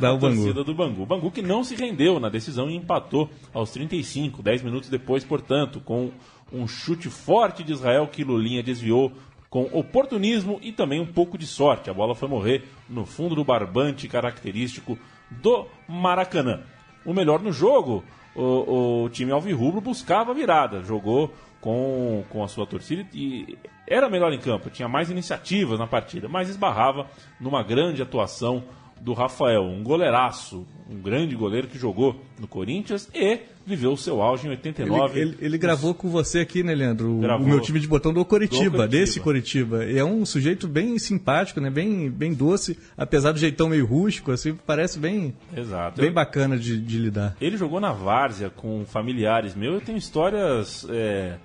da 0.00 0.18
torcida 0.18 0.64
do 0.64 0.74
Bangu. 0.74 1.06
Bangu 1.06 1.30
que 1.30 1.40
não 1.40 1.62
se 1.62 1.76
rendeu 1.76 2.18
na 2.18 2.28
decisão 2.28 2.68
e 2.68 2.74
empatou 2.74 3.30
aos 3.54 3.70
35, 3.70 4.42
10 4.42 4.62
minutos 4.62 4.88
depois, 4.88 5.22
portanto, 5.22 5.80
com 5.80 6.10
um 6.52 6.66
chute 6.66 7.08
forte 7.08 7.62
de 7.62 7.72
Israel 7.72 8.08
que 8.08 8.24
Lulinha 8.24 8.60
desviou 8.60 9.12
com 9.52 9.68
oportunismo 9.70 10.58
e 10.62 10.72
também 10.72 10.98
um 10.98 11.04
pouco 11.04 11.36
de 11.36 11.46
sorte. 11.46 11.90
A 11.90 11.92
bola 11.92 12.14
foi 12.14 12.26
morrer 12.26 12.64
no 12.88 13.04
fundo 13.04 13.34
do 13.34 13.44
barbante 13.44 14.08
característico 14.08 14.98
do 15.30 15.66
Maracanã. 15.86 16.62
O 17.04 17.12
melhor 17.12 17.42
no 17.42 17.52
jogo, 17.52 18.02
o, 18.34 19.02
o 19.04 19.08
time 19.10 19.30
alvirrubro 19.30 19.82
buscava 19.82 20.30
a 20.30 20.34
virada, 20.34 20.82
jogou 20.82 21.34
com, 21.60 22.24
com 22.30 22.42
a 22.42 22.48
sua 22.48 22.66
torcida 22.66 23.06
e 23.12 23.58
era 23.86 24.08
melhor 24.08 24.32
em 24.32 24.38
campo, 24.38 24.70
tinha 24.70 24.88
mais 24.88 25.10
iniciativas 25.10 25.78
na 25.78 25.86
partida, 25.86 26.30
mas 26.30 26.48
esbarrava 26.48 27.06
numa 27.38 27.62
grande 27.62 28.00
atuação 28.00 28.64
do 29.02 29.12
Rafael, 29.12 29.64
um 29.64 29.82
goleiraço, 29.82 30.64
um 30.88 30.96
grande 30.96 31.34
goleiro 31.34 31.66
que 31.66 31.76
jogou 31.76 32.20
no 32.38 32.46
Corinthians 32.46 33.08
e 33.12 33.40
viveu 33.66 33.92
o 33.92 33.96
seu 33.96 34.22
auge 34.22 34.46
em 34.46 34.50
89. 34.50 35.18
Ele, 35.18 35.30
ele, 35.30 35.38
ele 35.40 35.58
gravou 35.58 35.92
com 35.92 36.08
você 36.08 36.38
aqui, 36.38 36.62
né, 36.62 36.72
Leandro? 36.72 37.18
Gravou, 37.18 37.44
o 37.44 37.48
meu 37.48 37.60
time 37.60 37.80
de 37.80 37.88
botão 37.88 38.12
do 38.12 38.24
Coritiba, 38.24 38.64
do 38.64 38.70
Coritiba, 38.70 38.88
desse 38.88 39.18
Coritiba. 39.18 39.84
E 39.84 39.98
é 39.98 40.04
um 40.04 40.24
sujeito 40.24 40.68
bem 40.68 40.98
simpático, 41.00 41.60
né? 41.60 41.68
Bem, 41.68 42.08
bem 42.10 42.32
doce, 42.32 42.78
apesar 42.96 43.32
do 43.32 43.40
jeitão 43.40 43.68
meio 43.68 43.86
rústico, 43.86 44.30
assim, 44.30 44.54
parece 44.66 45.00
bem, 45.00 45.34
Exato. 45.56 46.00
bem 46.00 46.12
bacana 46.12 46.56
de, 46.56 46.80
de 46.80 46.98
lidar. 46.98 47.36
Ele 47.40 47.56
jogou 47.56 47.80
na 47.80 47.92
Várzea 47.92 48.50
com 48.50 48.84
familiares 48.86 49.56
meus. 49.56 49.74
Eu 49.74 49.80
tenho 49.80 49.98
histórias 49.98 50.86
é, 50.88 51.38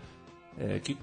é, 0.60 0.80
que 0.80 0.96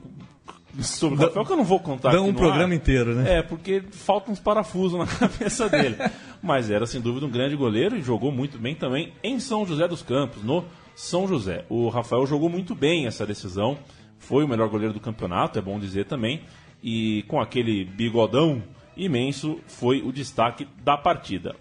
sobre 0.81 1.18
o 1.18 1.22
Rafael 1.22 1.45
que 1.47 1.53
eu 1.53 1.57
não 1.57 1.64
vou 1.64 1.79
contar 1.81 2.11
Dá 2.12 2.20
um 2.20 2.33
programa 2.35 2.72
ar. 2.72 2.77
inteiro, 2.77 3.14
né? 3.14 3.39
É, 3.39 3.43
porque 3.43 3.83
faltam 3.91 4.33
uns 4.33 4.41
parafusos 4.41 4.99
na 4.99 5.07
cabeça 5.29 5.68
dele. 5.68 5.97
Mas 6.43 6.70
era 6.70 6.87
sem 6.87 7.01
dúvida 7.01 7.27
um 7.27 7.31
grande 7.31 7.57
goleiro 7.57 7.97
e 7.97 8.03
jogou 8.03 8.31
muito 8.33 8.59
bem 8.59 8.75
também 8.75 9.12
em 9.22 9.39
São 9.41 9.64
José 9.66 9.87
dos 9.89 10.03
Campos, 10.03 10.43
no 10.43 10.64
São 10.95 11.27
José. 11.29 11.64
O 11.68 11.89
Rafael 11.89 12.27
jogou 12.27 12.49
muito 12.49 12.75
bem 12.75 13.07
essa 13.07 13.25
decisão, 13.27 13.79
foi 14.18 14.45
o 14.45 14.49
melhor 14.49 14.68
goleiro 14.68 14.93
do 14.93 15.01
campeonato, 15.01 15.59
é 15.59 15.62
bom 15.62 15.79
dizer 15.79 16.07
também, 16.07 16.43
e 16.83 17.22
com 17.29 17.41
aquele 17.41 17.85
bigodão 17.85 18.62
imenso 18.97 19.59
foi 19.66 20.03
o 20.03 20.12
destaque 20.12 20.66
da 20.83 20.97
partida. 20.97 21.55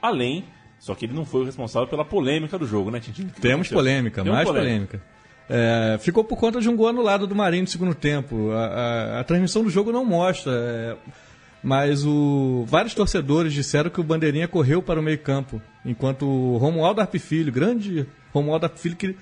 Além, 0.00 0.44
só 0.78 0.94
que 0.94 1.04
ele 1.06 1.12
não 1.14 1.24
foi 1.24 1.42
o 1.42 1.44
responsável 1.44 1.88
pela 1.88 2.04
polêmica 2.04 2.56
do 2.58 2.66
jogo, 2.66 2.90
né, 2.90 3.00
Tintin? 3.00 3.28
Temos 3.40 3.68
polêmica, 3.68 4.22
Tem 4.22 4.32
mais 4.32 4.46
polêmica. 4.48 4.98
polêmica. 4.98 5.17
É, 5.48 5.96
ficou 6.00 6.22
por 6.22 6.36
conta 6.36 6.60
de 6.60 6.68
um 6.68 6.76
gol 6.76 6.88
anulado 6.88 7.26
do 7.26 7.34
Marinho 7.34 7.62
no 7.62 7.68
segundo 7.68 7.94
tempo. 7.94 8.50
A, 8.50 8.66
a, 8.66 9.20
a 9.20 9.24
transmissão 9.24 9.64
do 9.64 9.70
jogo 9.70 9.90
não 9.90 10.04
mostra, 10.04 10.52
é, 10.52 10.96
mas 11.62 12.04
o, 12.04 12.64
vários 12.66 12.94
torcedores 12.94 13.52
disseram 13.52 13.90
que 13.90 14.00
o 14.00 14.04
Bandeirinha 14.04 14.46
correu 14.46 14.82
para 14.82 15.00
o 15.00 15.02
meio-campo, 15.02 15.60
enquanto 15.84 16.26
o 16.26 16.58
Romualdo 16.58 17.00
Arpifilho, 17.00 17.50
grande 17.50 18.06
Romualdo 18.32 18.66
Arpifilho, 18.66 18.96
que 18.96 19.16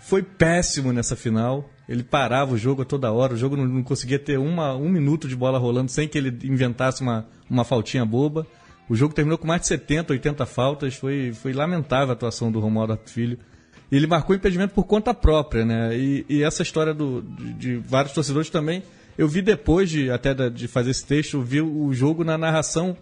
foi 0.00 0.22
péssimo 0.22 0.92
nessa 0.92 1.14
final. 1.14 1.68
Ele 1.88 2.02
parava 2.02 2.52
o 2.52 2.58
jogo 2.58 2.82
a 2.82 2.84
toda 2.84 3.10
hora, 3.12 3.34
o 3.34 3.36
jogo 3.36 3.56
não, 3.56 3.66
não 3.66 3.82
conseguia 3.82 4.18
ter 4.18 4.38
uma, 4.38 4.74
um 4.74 4.88
minuto 4.88 5.28
de 5.28 5.34
bola 5.34 5.58
rolando 5.58 5.90
sem 5.90 6.06
que 6.06 6.18
ele 6.18 6.36
inventasse 6.44 7.02
uma, 7.02 7.26
uma 7.48 7.64
faltinha 7.64 8.04
boba. 8.04 8.46
O 8.88 8.96
jogo 8.96 9.14
terminou 9.14 9.38
com 9.38 9.46
mais 9.46 9.60
de 9.62 9.68
70, 9.68 10.12
80 10.12 10.46
faltas. 10.46 10.94
Foi, 10.94 11.32
foi 11.32 11.52
lamentável 11.52 12.10
a 12.10 12.12
atuação 12.12 12.50
do 12.50 12.58
Romualdo 12.58 12.94
Arpifilho. 12.94 13.38
E 13.38 13.38
ele 13.90 14.06
marcou 14.06 14.36
impedimento 14.36 14.74
por 14.74 14.84
conta 14.84 15.14
própria, 15.14 15.64
né? 15.64 15.96
E, 15.96 16.26
e 16.28 16.42
essa 16.42 16.62
história 16.62 16.92
do, 16.92 17.22
de, 17.22 17.52
de, 17.54 17.76
vários 17.76 18.12
torcedores 18.12 18.50
também, 18.50 18.82
eu 19.16 19.26
vi 19.26 19.40
depois 19.40 19.88
de 19.88 20.10
até 20.10 20.34
de 20.50 20.68
fazer 20.68 20.90
esse 20.90 21.04
texto, 21.04 21.38
eu 21.38 21.42
vi 21.42 21.60
o 21.60 21.92
jogo 21.92 22.22
na 22.24 22.36
narração 22.36 22.96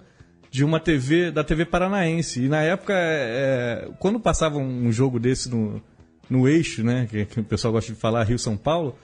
de 0.51 0.65
uma 0.65 0.79
TV, 0.79 1.31
da 1.31 1.45
TV 1.45 1.65
Paranaense. 1.65 2.45
E 2.45 2.49
na 2.49 2.63
época, 2.63 2.95
é, 2.97 3.89
quando 3.99 4.21
passava 4.21 4.59
um 4.59 4.91
jogo 4.93 5.19
desse 5.19 5.51
no, 5.51 5.83
no 6.31 6.49
eixo, 6.49 6.83
né? 6.83 7.07
Que, 7.11 7.25
que 7.25 7.41
o 7.41 7.45
pessoal 7.45 7.73
gosta 7.73 7.93
de 7.93 7.99
falar, 7.99 8.25
Rio-São 8.25 8.57
Paulo, 8.57 8.97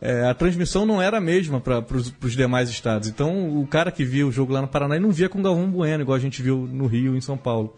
é, 0.00 0.24
a 0.26 0.34
transmissão 0.34 0.84
não 0.84 1.00
era 1.00 1.18
a 1.18 1.20
mesma 1.20 1.60
para 1.60 1.84
os 1.96 2.36
demais 2.36 2.68
estados. 2.68 3.08
Então, 3.08 3.60
o 3.60 3.66
cara 3.66 3.90
que 3.90 4.04
via 4.04 4.26
o 4.26 4.32
jogo 4.32 4.52
lá 4.52 4.60
no 4.60 4.68
Paraná 4.68 4.98
não 4.98 5.10
via 5.10 5.28
com 5.28 5.42
Galvão 5.42 5.70
Bueno, 5.70 6.02
igual 6.02 6.16
a 6.16 6.20
gente 6.20 6.42
viu 6.42 6.68
no 6.70 6.86
Rio, 6.86 7.16
em 7.16 7.20
São 7.20 7.36
Paulo. 7.36 7.76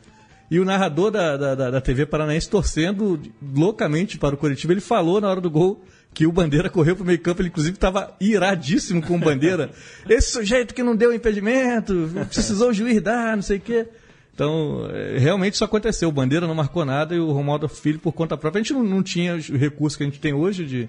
E 0.51 0.61
o 0.61 0.64
narrador 0.64 1.11
da, 1.11 1.36
da, 1.36 1.70
da 1.70 1.80
TV 1.80 2.07
Paranaense 2.07 2.49
torcendo 2.49 3.20
loucamente 3.55 4.16
para 4.16 4.34
o 4.34 4.38
Curitiba, 4.38 4.72
ele 4.72 4.80
falou 4.80 5.20
na 5.20 5.28
hora 5.28 5.40
do 5.40 5.51
gol 5.51 5.84
que 6.14 6.26
o 6.26 6.32
Bandeira 6.32 6.70
correu 6.70 6.97
para 6.97 7.03
o 7.03 7.07
meio 7.07 7.18
campo, 7.18 7.42
ele 7.42 7.49
inclusive 7.49 7.74
estava 7.74 8.16
iradíssimo 8.20 9.03
com 9.03 9.16
o 9.16 9.18
Bandeira. 9.18 9.70
Esse 10.09 10.30
sujeito 10.30 10.74
que 10.74 10.82
não 10.82 10.97
deu 10.97 11.12
impedimento, 11.12 12.11
precisou 12.32 12.70
o 12.70 12.72
juiz 12.72 13.03
dar, 13.03 13.36
não 13.36 13.42
sei 13.42 13.59
o 13.59 13.61
quê. 13.61 13.86
Então, 14.32 14.88
é, 14.92 15.18
realmente 15.18 15.55
isso 15.55 15.64
aconteceu. 15.64 16.09
O 16.09 16.12
Bandeira 16.12 16.47
não 16.47 16.55
marcou 16.55 16.84
nada 16.84 17.14
e 17.14 17.18
o 17.18 17.32
Romualdo 17.32 17.68
Filho, 17.68 17.99
por 17.99 18.12
conta 18.12 18.36
própria, 18.36 18.61
a 18.61 18.62
gente 18.62 18.72
não, 18.72 18.82
não 18.82 19.03
tinha 19.03 19.34
o 19.34 19.57
recurso 19.57 19.97
que 19.97 20.05
a 20.05 20.07
gente 20.07 20.20
tem 20.20 20.32
hoje 20.32 20.64
de, 20.64 20.88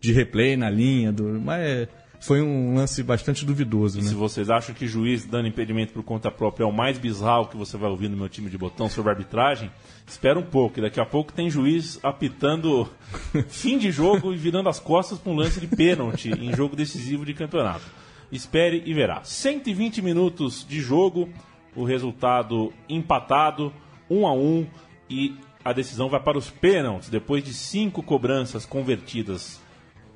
de 0.00 0.12
replay 0.12 0.56
na 0.56 0.68
linha, 0.68 1.12
do, 1.12 1.24
mas 1.40 1.88
foi 2.20 2.42
um 2.42 2.74
lance 2.74 3.02
bastante 3.02 3.44
duvidoso. 3.44 3.98
E 3.98 4.02
né? 4.02 4.08
se 4.08 4.14
vocês 4.14 4.50
acham 4.50 4.74
que 4.74 4.86
juiz 4.86 5.24
dando 5.24 5.48
impedimento 5.48 5.92
por 5.92 6.02
conta 6.02 6.30
própria 6.30 6.64
é 6.64 6.66
o 6.66 6.72
mais 6.72 6.98
bizarro 6.98 7.48
que 7.48 7.56
você 7.56 7.76
vai 7.76 7.90
ouvir 7.90 8.08
no 8.08 8.16
meu 8.16 8.28
time 8.28 8.50
de 8.50 8.58
botão 8.58 8.88
sobre 8.88 9.10
arbitragem, 9.10 9.70
espera 10.06 10.38
um 10.38 10.42
pouco, 10.42 10.80
daqui 10.80 11.00
a 11.00 11.06
pouco 11.06 11.32
tem 11.32 11.50
juiz 11.50 11.98
apitando 12.02 12.88
fim 13.48 13.78
de 13.78 13.90
jogo 13.90 14.32
e 14.32 14.36
virando 14.36 14.68
as 14.68 14.80
costas 14.80 15.18
para 15.18 15.32
um 15.32 15.36
lance 15.36 15.60
de 15.60 15.66
pênalti 15.66 16.30
em 16.30 16.54
jogo 16.54 16.76
decisivo 16.76 17.24
de 17.24 17.34
campeonato. 17.34 17.84
Espere 18.30 18.82
e 18.84 18.92
verá. 18.92 19.22
120 19.22 20.02
minutos 20.02 20.66
de 20.68 20.80
jogo, 20.80 21.28
o 21.74 21.84
resultado 21.84 22.72
empatado, 22.88 23.72
1 24.10 24.20
um 24.20 24.26
a 24.26 24.32
1 24.32 24.38
um, 24.38 24.66
e 25.08 25.34
a 25.64 25.72
decisão 25.72 26.08
vai 26.08 26.20
para 26.20 26.38
os 26.38 26.50
pênaltis, 26.50 27.08
depois 27.08 27.42
de 27.42 27.52
cinco 27.52 28.02
cobranças 28.02 28.64
convertidas 28.64 29.60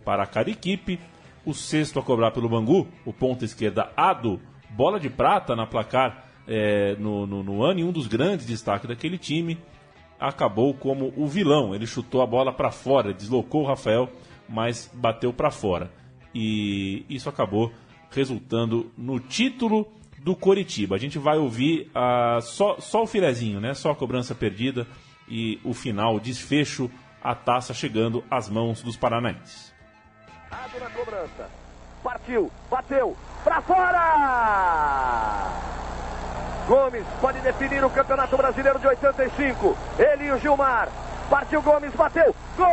para 0.05 0.26
cada 0.26 0.51
equipe 0.51 0.98
o 1.45 1.55
sexto 1.55 1.99
a 1.99 2.03
cobrar 2.03 2.30
pelo 2.30 2.49
Bangu, 2.49 2.88
o 3.05 3.12
ponta 3.12 3.45
esquerda 3.45 3.91
Ado, 3.97 4.41
bola 4.70 5.01
de 5.01 5.09
prata 5.09 5.57
na 5.57 5.66
placar 5.66 6.26
é, 6.47 6.97
no, 6.97 7.26
no, 7.26 7.43
no, 7.43 7.62
ano 7.62 7.80
e 7.80 7.84
um 7.84 7.93
dos 7.93 8.07
grandes 8.07 8.47
destaques 8.47 8.88
daquele 8.88 9.18
time, 9.18 9.59
acabou 10.18 10.74
como 10.74 11.12
o 11.16 11.26
vilão. 11.26 11.74
Ele 11.74 11.86
chutou 11.86 12.22
a 12.22 12.26
bola 12.26 12.53
para 12.53 12.70
fora, 12.70 13.14
deslocou 13.14 13.62
o 13.62 13.66
Rafael, 13.66 14.09
mas 14.49 14.91
bateu 14.93 15.32
para 15.32 15.51
fora. 15.51 15.91
e 16.34 17.05
isso 17.09 17.28
acabou 17.28 17.72
resultando 18.11 18.91
no 18.99 19.20
título 19.20 19.86
do 20.22 20.36
Coritiba. 20.36 20.97
A 20.97 20.99
gente 20.99 21.18
vai 21.18 21.38
ouvir 21.38 21.91
uh, 21.91 22.41
só, 22.43 22.78
só 22.78 23.03
o 23.03 23.07
filezinho, 23.07 23.61
né? 23.61 23.72
Só 23.74 23.91
a 23.91 23.97
cobrança 23.97 24.34
perdida 24.34 24.86
e 25.28 25.59
o 25.64 25.72
final, 25.72 26.16
o 26.16 26.20
desfecho, 26.20 26.91
a 27.22 27.34
taça 27.34 27.72
chegando 27.72 28.22
às 28.30 28.49
mãos 28.49 28.82
dos 28.82 28.97
paranaenses. 28.97 29.69
Abre 30.51 30.80
na 30.80 30.90
cobrança. 30.90 31.48
Partiu, 32.03 32.51
bateu, 32.70 33.16
pra 33.44 33.61
fora! 33.62 35.48
Gomes 36.66 37.07
pode 37.20 37.40
definir 37.40 37.84
o 37.84 37.90
Campeonato 37.90 38.36
Brasileiro 38.36 38.78
de 38.78 38.86
85. 38.86 39.76
Ele 39.98 40.24
e 40.24 40.32
o 40.32 40.38
Gilmar. 40.38 40.88
Partiu 41.28 41.62
Gomes, 41.62 41.92
bateu. 41.94 42.34
Gol! 42.57 42.66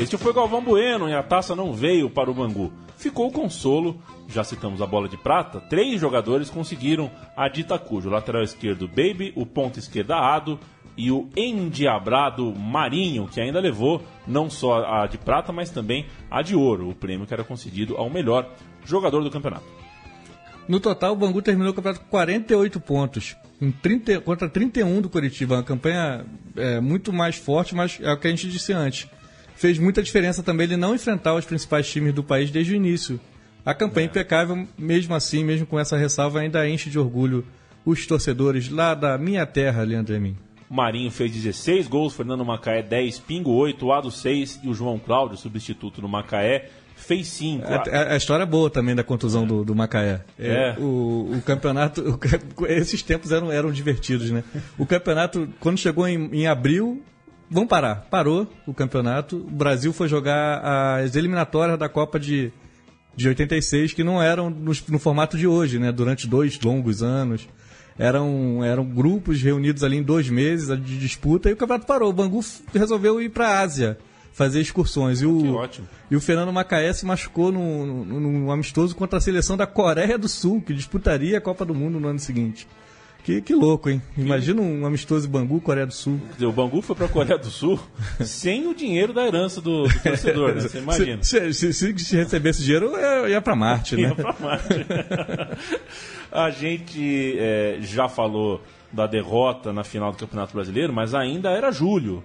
Este 0.00 0.16
foi 0.16 0.32
Galvão 0.32 0.62
Bueno 0.62 1.10
e 1.10 1.14
a 1.14 1.22
taça 1.22 1.54
não 1.54 1.74
veio 1.74 2.08
para 2.08 2.30
o 2.30 2.34
Bangu. 2.34 2.72
Ficou 2.96 3.28
o 3.28 3.30
consolo, 3.30 4.02
já 4.26 4.42
citamos 4.42 4.80
a 4.80 4.86
bola 4.86 5.06
de 5.06 5.18
prata, 5.18 5.60
três 5.60 6.00
jogadores 6.00 6.48
conseguiram 6.48 7.10
a 7.36 7.48
dita 7.48 7.78
cujo. 7.78 8.08
Lateral 8.08 8.42
esquerdo 8.42 8.88
Baby, 8.88 9.30
o 9.36 9.44
ponto 9.44 9.78
esquerda 9.78 10.16
Ado 10.16 10.58
e 10.96 11.10
o 11.10 11.28
endiabrado 11.36 12.50
Marinho, 12.54 13.28
que 13.28 13.42
ainda 13.42 13.60
levou 13.60 14.02
não 14.26 14.48
só 14.48 14.82
a 14.86 15.06
de 15.06 15.18
prata, 15.18 15.52
mas 15.52 15.68
também 15.68 16.06
a 16.30 16.40
de 16.40 16.56
ouro, 16.56 16.88
o 16.88 16.94
prêmio 16.94 17.26
que 17.26 17.34
era 17.34 17.44
concedido 17.44 17.98
ao 17.98 18.08
melhor 18.08 18.48
jogador 18.86 19.22
do 19.22 19.30
campeonato. 19.30 19.66
No 20.66 20.80
total, 20.80 21.12
o 21.12 21.16
Bangu 21.16 21.42
terminou 21.42 21.72
o 21.72 21.74
campeonato 21.74 22.02
com 22.04 22.10
48 22.10 22.80
pontos, 22.80 23.36
30, 23.82 24.22
contra 24.22 24.48
31 24.48 25.02
do 25.02 25.10
Curitiba. 25.10 25.56
Uma 25.56 25.62
campanha 25.62 26.24
é, 26.56 26.80
muito 26.80 27.12
mais 27.12 27.36
forte, 27.36 27.74
mas 27.74 27.98
é 28.00 28.10
o 28.10 28.16
que 28.16 28.26
a 28.26 28.30
gente 28.30 28.48
disse 28.48 28.72
antes 28.72 29.06
fez 29.60 29.78
muita 29.78 30.02
diferença 30.02 30.42
também 30.42 30.64
ele 30.64 30.76
não 30.78 30.94
enfrentar 30.94 31.34
os 31.34 31.44
principais 31.44 31.86
times 31.86 32.14
do 32.14 32.24
país 32.24 32.50
desde 32.50 32.72
o 32.72 32.76
início. 32.76 33.20
A 33.62 33.74
campanha 33.74 34.06
é. 34.06 34.08
impecável, 34.08 34.66
mesmo 34.78 35.14
assim, 35.14 35.44
mesmo 35.44 35.66
com 35.66 35.78
essa 35.78 35.98
ressalva, 35.98 36.40
ainda 36.40 36.66
enche 36.66 36.88
de 36.88 36.98
orgulho 36.98 37.44
os 37.84 38.06
torcedores 38.06 38.70
lá 38.70 38.94
da 38.94 39.18
minha 39.18 39.44
terra, 39.44 39.82
Leandro 39.82 40.14
Emin. 40.14 40.34
Marinho 40.68 41.10
fez 41.10 41.30
16 41.30 41.88
gols, 41.88 42.14
Fernando 42.14 42.42
Macaé 42.42 42.82
10, 42.82 43.18
Pingo 43.18 43.50
8, 43.50 43.92
Ado 43.92 44.10
6 44.10 44.60
e 44.64 44.68
o 44.68 44.72
João 44.72 44.98
Cláudio, 44.98 45.36
substituto 45.36 46.00
no 46.00 46.08
Macaé, 46.08 46.70
fez 46.96 47.28
5. 47.28 47.66
A, 47.66 47.76
a, 47.76 48.12
a, 48.14 48.16
história 48.16 48.44
é 48.44 48.46
boa 48.46 48.70
também 48.70 48.94
da 48.94 49.04
contusão 49.04 49.42
é. 49.42 49.46
do, 49.46 49.62
do, 49.62 49.74
Macaé. 49.74 50.22
É. 50.38 50.48
é. 50.48 50.76
O, 50.78 51.32
o, 51.36 51.42
campeonato, 51.44 52.00
o, 52.56 52.66
esses 52.66 53.02
tempos 53.02 53.30
eram, 53.30 53.52
eram 53.52 53.70
divertidos, 53.70 54.30
né? 54.30 54.42
O 54.78 54.86
campeonato, 54.86 55.46
quando 55.60 55.76
chegou 55.76 56.08
em, 56.08 56.30
em 56.32 56.46
abril, 56.46 57.02
vamos 57.50 57.68
parar. 57.68 58.06
Parou 58.10 58.46
o 58.66 58.72
campeonato. 58.72 59.36
O 59.36 59.50
Brasil 59.50 59.92
foi 59.92 60.08
jogar 60.08 61.00
as 61.00 61.16
eliminatórias 61.16 61.78
da 61.78 61.88
Copa 61.88 62.18
de, 62.18 62.52
de 63.16 63.28
86, 63.28 63.92
que 63.92 64.04
não 64.04 64.22
eram 64.22 64.48
no, 64.48 64.72
no 64.88 64.98
formato 64.98 65.36
de 65.36 65.46
hoje, 65.46 65.78
né? 65.78 65.90
Durante 65.90 66.28
dois 66.28 66.58
longos 66.60 67.02
anos. 67.02 67.48
Eram, 67.98 68.64
eram 68.64 68.84
grupos 68.84 69.42
reunidos 69.42 69.84
ali 69.84 69.98
em 69.98 70.02
dois 70.02 70.30
meses 70.30 70.68
de 70.80 70.98
disputa 70.98 71.50
e 71.50 71.52
o 71.52 71.56
campeonato 71.56 71.86
parou. 71.86 72.08
O 72.08 72.14
Bangu 72.14 72.40
resolveu 72.72 73.20
ir 73.20 73.28
para 73.28 73.48
a 73.48 73.60
Ásia 73.60 73.98
fazer 74.32 74.60
excursões. 74.60 75.20
E 75.20 75.26
o, 75.26 75.60
e 76.10 76.16
o 76.16 76.20
Fernando 76.20 76.52
Macaé 76.52 76.92
se 76.94 77.04
machucou 77.04 77.52
num, 77.52 78.04
num 78.04 78.50
amistoso 78.50 78.96
contra 78.96 79.18
a 79.18 79.20
seleção 79.20 79.56
da 79.56 79.66
Coreia 79.66 80.16
do 80.16 80.28
Sul, 80.28 80.62
que 80.62 80.72
disputaria 80.72 81.36
a 81.36 81.40
Copa 81.40 81.64
do 81.64 81.74
Mundo 81.74 82.00
no 82.00 82.08
ano 82.08 82.18
seguinte. 82.18 82.66
Que, 83.24 83.40
que 83.40 83.54
louco, 83.54 83.90
hein? 83.90 84.02
Imagina 84.16 84.62
um 84.62 84.86
amistoso 84.86 85.28
Bangu, 85.28 85.60
Coreia 85.60 85.86
do 85.86 85.92
Sul. 85.92 86.20
O 86.40 86.52
Bangu 86.52 86.80
foi 86.80 86.96
para 86.96 87.06
a 87.06 87.08
Coreia 87.08 87.38
do 87.38 87.50
Sul 87.50 87.78
sem 88.24 88.66
o 88.66 88.74
dinheiro 88.74 89.12
da 89.12 89.26
herança 89.26 89.60
do, 89.60 89.84
do 89.84 90.02
torcedor, 90.02 90.54
né? 90.54 90.60
Você 90.62 90.78
imagina. 90.80 91.22
Se, 91.22 91.52
se, 91.52 91.72
se, 91.72 91.98
se 91.98 92.16
recebesse 92.16 92.62
dinheiro, 92.62 92.92
ia 93.28 93.40
para 93.40 93.54
Marte, 93.54 93.96
né? 93.96 94.02
Ia 94.02 94.14
para 94.14 94.34
Marte. 94.40 94.86
a 96.32 96.50
gente 96.50 97.36
é, 97.38 97.78
já 97.80 98.08
falou 98.08 98.62
da 98.92 99.06
derrota 99.06 99.72
na 99.72 99.84
final 99.84 100.12
do 100.12 100.18
Campeonato 100.18 100.54
Brasileiro, 100.54 100.92
mas 100.92 101.14
ainda 101.14 101.50
era 101.50 101.70
julho. 101.70 102.24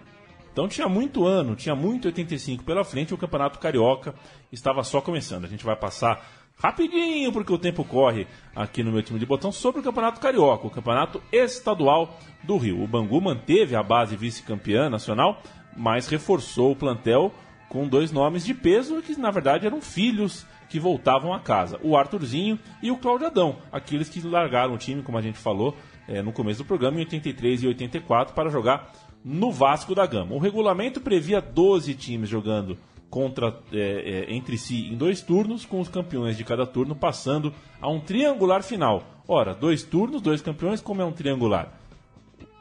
Então 0.51 0.69
tinha 0.69 0.87
muito 0.87 1.25
ano, 1.25 1.53
tinha 1.53 1.75
muito 1.75 2.05
85 2.05 2.63
pela 2.63 2.85
frente 2.85 3.09
e 3.09 3.13
o 3.13 3.17
Campeonato 3.17 3.59
Carioca 3.59 4.15
estava 4.51 4.83
só 4.83 5.01
começando. 5.01 5.43
A 5.43 5.49
gente 5.49 5.65
vai 5.65 5.75
passar 5.75 6.25
rapidinho, 6.57 7.31
porque 7.31 7.53
o 7.53 7.57
tempo 7.57 7.83
corre 7.83 8.27
aqui 8.55 8.83
no 8.83 8.91
meu 8.91 9.03
time 9.03 9.19
de 9.19 9.25
botão, 9.25 9.51
sobre 9.51 9.81
o 9.81 9.83
Campeonato 9.83 10.19
Carioca, 10.19 10.67
o 10.67 10.71
Campeonato 10.71 11.21
Estadual 11.31 12.19
do 12.43 12.57
Rio. 12.57 12.83
O 12.83 12.87
Bangu 12.87 13.19
manteve 13.21 13.75
a 13.75 13.83
base 13.83 14.15
vice-campeã 14.15 14.89
nacional, 14.89 15.41
mas 15.75 16.07
reforçou 16.07 16.71
o 16.71 16.75
plantel 16.75 17.33
com 17.69 17.87
dois 17.87 18.11
nomes 18.11 18.45
de 18.45 18.53
peso 18.53 19.01
que 19.01 19.19
na 19.19 19.31
verdade 19.31 19.65
eram 19.65 19.81
filhos 19.81 20.45
que 20.69 20.79
voltavam 20.79 21.33
a 21.33 21.39
casa: 21.39 21.79
o 21.83 21.97
Arthurzinho 21.97 22.59
e 22.81 22.91
o 22.91 22.97
Cláudio 22.97 23.27
Adão, 23.27 23.57
aqueles 23.71 24.09
que 24.09 24.21
largaram 24.21 24.73
o 24.73 24.77
time, 24.77 25.01
como 25.01 25.17
a 25.17 25.21
gente 25.21 25.37
falou 25.37 25.75
é, 26.07 26.21
no 26.21 26.31
começo 26.31 26.63
do 26.63 26.65
programa, 26.65 26.97
em 26.97 27.01
83 27.01 27.63
e 27.63 27.67
84, 27.67 28.33
para 28.33 28.49
jogar 28.49 28.91
no 29.23 29.51
Vasco 29.51 29.95
da 29.95 30.05
Gama. 30.05 30.35
O 30.35 30.39
regulamento 30.39 31.01
previa 31.01 31.41
12 31.41 31.95
times 31.95 32.29
jogando 32.29 32.77
contra 33.09 33.57
é, 33.71 34.27
é, 34.29 34.33
entre 34.33 34.57
si 34.57 34.87
em 34.87 34.95
dois 34.95 35.21
turnos, 35.21 35.65
com 35.65 35.79
os 35.79 35.87
campeões 35.87 36.37
de 36.37 36.43
cada 36.43 36.65
turno 36.65 36.95
passando 36.95 37.53
a 37.81 37.89
um 37.89 37.99
triangular 37.99 38.63
final. 38.63 39.03
Ora, 39.27 39.53
dois 39.53 39.83
turnos, 39.83 40.21
dois 40.21 40.41
campeões, 40.41 40.81
como 40.81 41.01
é 41.01 41.05
um 41.05 41.11
triangular? 41.11 41.79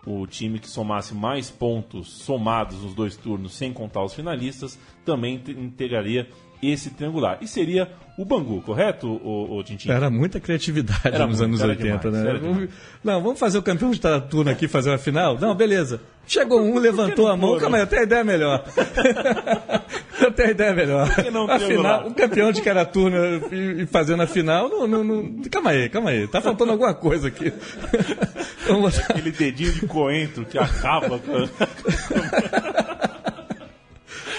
O 0.07 0.27
time 0.27 0.59
que 0.59 0.69
somasse 0.69 1.15
mais 1.15 1.51
pontos 1.51 2.09
somados 2.09 2.83
nos 2.83 2.95
dois 2.95 3.17
turnos, 3.17 3.55
sem 3.55 3.73
contar 3.73 4.03
os 4.05 4.15
finalistas, 4.15 4.79
também 5.05 5.43
integraria 5.49 6.29
esse 6.63 6.91
triangular. 6.91 7.39
E 7.41 7.49
seria 7.49 7.91
o 8.17 8.25
Bangu, 8.25 8.61
correto, 8.63 9.09
o, 9.09 9.59
o 9.59 9.63
Tintin? 9.63 9.91
Era 9.91 10.09
muita 10.09 10.39
criatividade 10.39 11.01
era 11.05 11.27
nos 11.27 11.41
muito, 11.41 11.63
anos 11.63 11.79
80, 11.79 12.11
demais, 12.11 12.43
né? 12.43 12.69
Não, 13.03 13.23
vamos 13.23 13.39
fazer 13.39 13.59
o 13.59 13.63
campeão 13.63 13.91
de 13.91 14.01
cada 14.01 14.21
turno 14.21 14.51
aqui, 14.51 14.69
fazer 14.69 14.91
uma 14.91 14.99
final? 14.99 15.39
Não, 15.39 15.55
beleza. 15.55 16.01
Chegou 16.27 16.61
um, 16.61 16.79
levantou 16.79 17.29
a 17.29 17.37
mão. 17.37 17.59
Calma 17.59 17.77
aí, 17.77 17.83
eu 17.83 17.87
tenho 17.87 18.05
ideia 18.05 18.25
melhor. 18.25 18.65
eu 20.35 20.37
tenho 20.37 20.51
ideia 20.51 20.75
melhor. 20.75 21.09
a 21.49 21.59
final, 21.59 22.09
o 22.09 22.15
campeão 22.15 22.51
de 22.51 22.61
cada 22.61 22.85
turno 22.85 23.17
e 23.53 23.87
fazendo 23.87 24.23
a 24.23 24.27
final, 24.27 24.69
não, 24.69 24.87
não, 24.87 25.05
não, 25.05 25.43
Calma 25.51 25.71
aí, 25.71 25.89
calma 25.89 26.11
aí. 26.11 26.27
Tá 26.27 26.41
faltando 26.41 26.73
alguma 26.73 26.93
coisa 26.93 27.29
aqui. 27.29 27.53
Aquele 29.09 29.31
dedinho 29.31 29.73
de 29.73 29.87
coentro 29.87 30.45
que 30.45 30.59
acaba. 30.59 31.21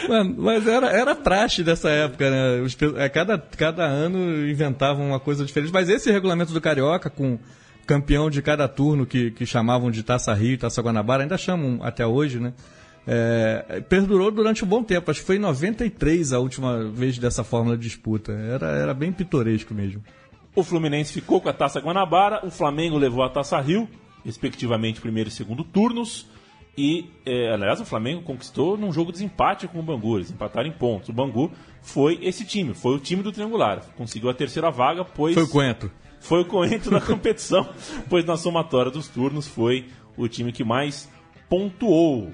Mano, 0.07 0.35
mas 0.37 0.67
era, 0.67 0.87
era 0.91 1.15
praxe 1.15 1.63
dessa 1.63 1.89
época, 1.89 2.29
né? 2.29 2.61
Os, 2.61 2.77
é, 2.97 3.09
cada, 3.09 3.39
cada 3.39 3.83
ano 3.85 4.47
inventavam 4.47 5.07
uma 5.07 5.19
coisa 5.19 5.43
diferente. 5.43 5.73
Mas 5.73 5.89
esse 5.89 6.11
regulamento 6.11 6.53
do 6.53 6.61
Carioca, 6.61 7.09
com 7.09 7.39
campeão 7.87 8.29
de 8.29 8.41
cada 8.41 8.67
turno 8.67 9.05
que, 9.05 9.31
que 9.31 9.45
chamavam 9.45 9.89
de 9.89 10.03
Taça 10.03 10.33
Rio 10.33 10.53
e 10.53 10.57
Taça 10.57 10.81
Guanabara, 10.81 11.23
ainda 11.23 11.37
chamam 11.37 11.79
até 11.81 12.05
hoje, 12.05 12.39
né? 12.39 12.53
É, 13.08 13.82
perdurou 13.88 14.32
durante 14.32 14.64
um 14.64 14.68
bom 14.68 14.84
tempo. 14.84 15.12
Acho 15.12 15.20
que 15.20 15.26
foi 15.28 15.36
em 15.36 15.39
93 15.39 16.34
a 16.34 16.39
última 16.39 16.86
vez 16.86 17.18
dessa 17.18 17.43
fórmula 17.43 17.78
de 17.78 17.84
disputa. 17.84 18.32
Era, 18.32 18.68
era 18.68 18.93
bem 18.93 19.12
pitoresco 19.12 19.74
mesmo. 19.74 20.03
O 20.56 20.64
Fluminense 20.64 21.14
ficou 21.14 21.41
com 21.41 21.49
a 21.49 21.53
Taça 21.53 21.80
Guanabara, 21.80 22.45
o 22.45 22.49
Flamengo 22.49 22.97
levou 22.97 23.24
a 23.24 23.30
Taça 23.30 23.60
Rio, 23.60 23.89
respectivamente 24.24 25.01
primeiro 25.01 25.30
e 25.30 25.32
segundo 25.32 25.64
turnos. 25.64 26.28
E, 26.78 27.10
é, 27.26 27.53
aliás, 27.53 27.80
o 27.80 27.86
Flamengo 27.86 28.22
conquistou 28.22 28.78
num 28.78 28.91
jogo 28.91 29.12
de 29.12 29.20
desempate 29.20 29.68
com 29.68 29.80
o 29.80 29.84
Bangu. 29.84 30.18
Eles 30.18 30.32
empataram 30.32 30.68
em 30.68 30.72
pontos. 30.72 31.10
O 31.10 31.14
Bangu 31.14 31.51
foi 31.82 32.20
esse 32.22 32.45
time, 32.45 32.74
foi 32.74 32.95
o 32.95 32.99
time 32.99 33.22
do 33.22 33.32
triangular. 33.32 33.82
Conseguiu 33.95 34.30
a 34.30 34.34
terceira 34.34 34.70
vaga, 34.72 35.06
pois. 35.06 35.34
Foi 35.34 35.43
o 35.43 35.49
Coentro. 35.49 35.91
Foi 36.20 36.41
o 36.41 36.45
Coentro 36.45 36.91
da 36.91 36.99
competição, 37.01 37.68
pois 38.10 38.26
na 38.26 38.36
somatória 38.36 38.91
dos 38.91 39.08
turnos 39.08 39.47
foi 39.47 39.86
o 40.18 40.28
time 40.28 40.51
que 40.51 40.64
mais 40.64 41.10
pontuou. 41.49 42.32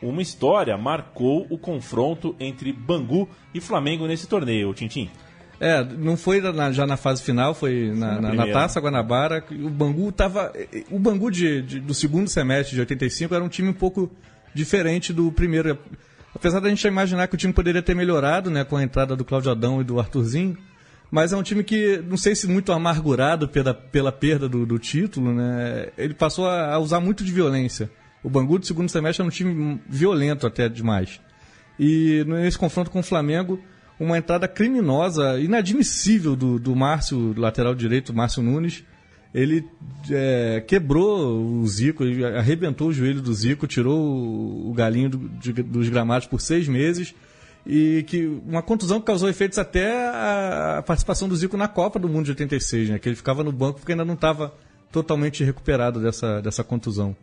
Uma 0.00 0.22
história 0.22 0.76
marcou 0.76 1.46
o 1.50 1.58
confronto 1.58 2.36
entre 2.38 2.72
Bangu 2.72 3.28
e 3.52 3.60
Flamengo 3.60 4.06
nesse 4.06 4.26
torneio, 4.26 4.72
Tintim. 4.72 5.10
É, 5.60 5.82
não 5.82 6.16
foi 6.16 6.40
na, 6.40 6.70
já 6.70 6.86
na 6.86 6.96
fase 6.96 7.22
final, 7.22 7.52
foi 7.52 7.92
na, 7.92 8.20
na, 8.20 8.32
na, 8.32 8.46
Taça 8.46 8.80
Guanabara. 8.80 9.44
O 9.50 9.68
Bangu 9.68 10.12
tava. 10.12 10.52
O 10.88 11.00
Bangu 11.00 11.30
de, 11.30 11.62
de, 11.62 11.80
do 11.80 11.92
segundo 11.92 12.28
semestre 12.28 12.74
de 12.74 12.80
85 12.80 13.34
era 13.34 13.42
um 13.42 13.48
time 13.48 13.68
um 13.68 13.74
pouco 13.74 14.08
diferente 14.54 15.12
do 15.12 15.32
primeiro. 15.32 15.76
Apesar 16.32 16.60
da 16.60 16.68
gente 16.68 16.86
imaginar 16.86 17.26
que 17.26 17.34
o 17.34 17.38
time 17.38 17.52
poderia 17.52 17.82
ter 17.82 17.96
melhorado 17.96 18.50
né, 18.50 18.62
com 18.62 18.76
a 18.76 18.82
entrada 18.82 19.16
do 19.16 19.24
Cláudio 19.24 19.50
Adão 19.50 19.80
e 19.80 19.84
do 19.84 19.98
Arthurzinho, 19.98 20.56
mas 21.10 21.32
é 21.32 21.36
um 21.36 21.42
time 21.42 21.64
que, 21.64 22.00
não 22.06 22.16
sei 22.16 22.36
se 22.36 22.46
muito 22.46 22.70
amargurado 22.70 23.48
pela, 23.48 23.74
pela 23.74 24.12
perda 24.12 24.48
do, 24.48 24.64
do 24.64 24.78
título, 24.78 25.32
né, 25.32 25.88
ele 25.96 26.14
passou 26.14 26.46
a, 26.46 26.74
a 26.74 26.78
usar 26.78 27.00
muito 27.00 27.24
de 27.24 27.32
violência. 27.32 27.90
O 28.28 28.30
Bangu 28.30 28.58
do 28.58 28.66
segundo 28.66 28.90
semestre 28.90 29.22
era 29.22 29.26
um 29.26 29.32
time 29.32 29.80
violento 29.88 30.46
até 30.46 30.68
demais. 30.68 31.18
E 31.80 32.22
nesse 32.26 32.58
confronto 32.58 32.90
com 32.90 33.00
o 33.00 33.02
Flamengo, 33.02 33.58
uma 33.98 34.18
entrada 34.18 34.46
criminosa, 34.46 35.40
inadmissível 35.40 36.36
do, 36.36 36.58
do 36.58 36.76
Márcio, 36.76 37.32
lateral 37.38 37.74
direito, 37.74 38.12
Márcio 38.12 38.42
Nunes. 38.42 38.84
ele 39.32 39.64
é, 40.10 40.62
quebrou 40.66 41.42
o 41.42 41.66
Zico, 41.66 42.04
arrebentou 42.36 42.88
o 42.88 42.92
joelho 42.92 43.22
do 43.22 43.32
Zico, 43.32 43.66
tirou 43.66 43.98
o, 43.98 44.72
o 44.72 44.74
galinho 44.74 45.08
do, 45.08 45.28
de, 45.30 45.50
dos 45.54 45.88
gramados 45.88 46.28
por 46.28 46.42
seis 46.42 46.68
meses 46.68 47.14
e 47.66 48.04
que 48.06 48.26
uma 48.46 48.60
contusão 48.60 49.00
que 49.00 49.06
causou 49.06 49.26
efeitos 49.26 49.58
até 49.58 50.06
a, 50.06 50.78
a, 50.80 50.82
participação 50.82 51.26
do 51.26 51.34
Zico 51.34 51.56
na 51.56 51.66
Copa 51.66 51.98
do 51.98 52.10
Mundo 52.10 52.26
de 52.26 52.32
86, 52.32 52.90
né? 52.90 52.98
Que 52.98 53.08
ele 53.08 53.16
ficava 53.16 53.42
no 53.42 53.52
banco 53.52 53.78
porque 53.78 53.92
ainda 53.92 54.04
não 54.04 54.14
estava 54.14 54.52
totalmente 54.92 55.42
recuperado 55.42 55.98
dessa, 55.98 56.42
dessa 56.42 56.62
contusão. 56.62 57.16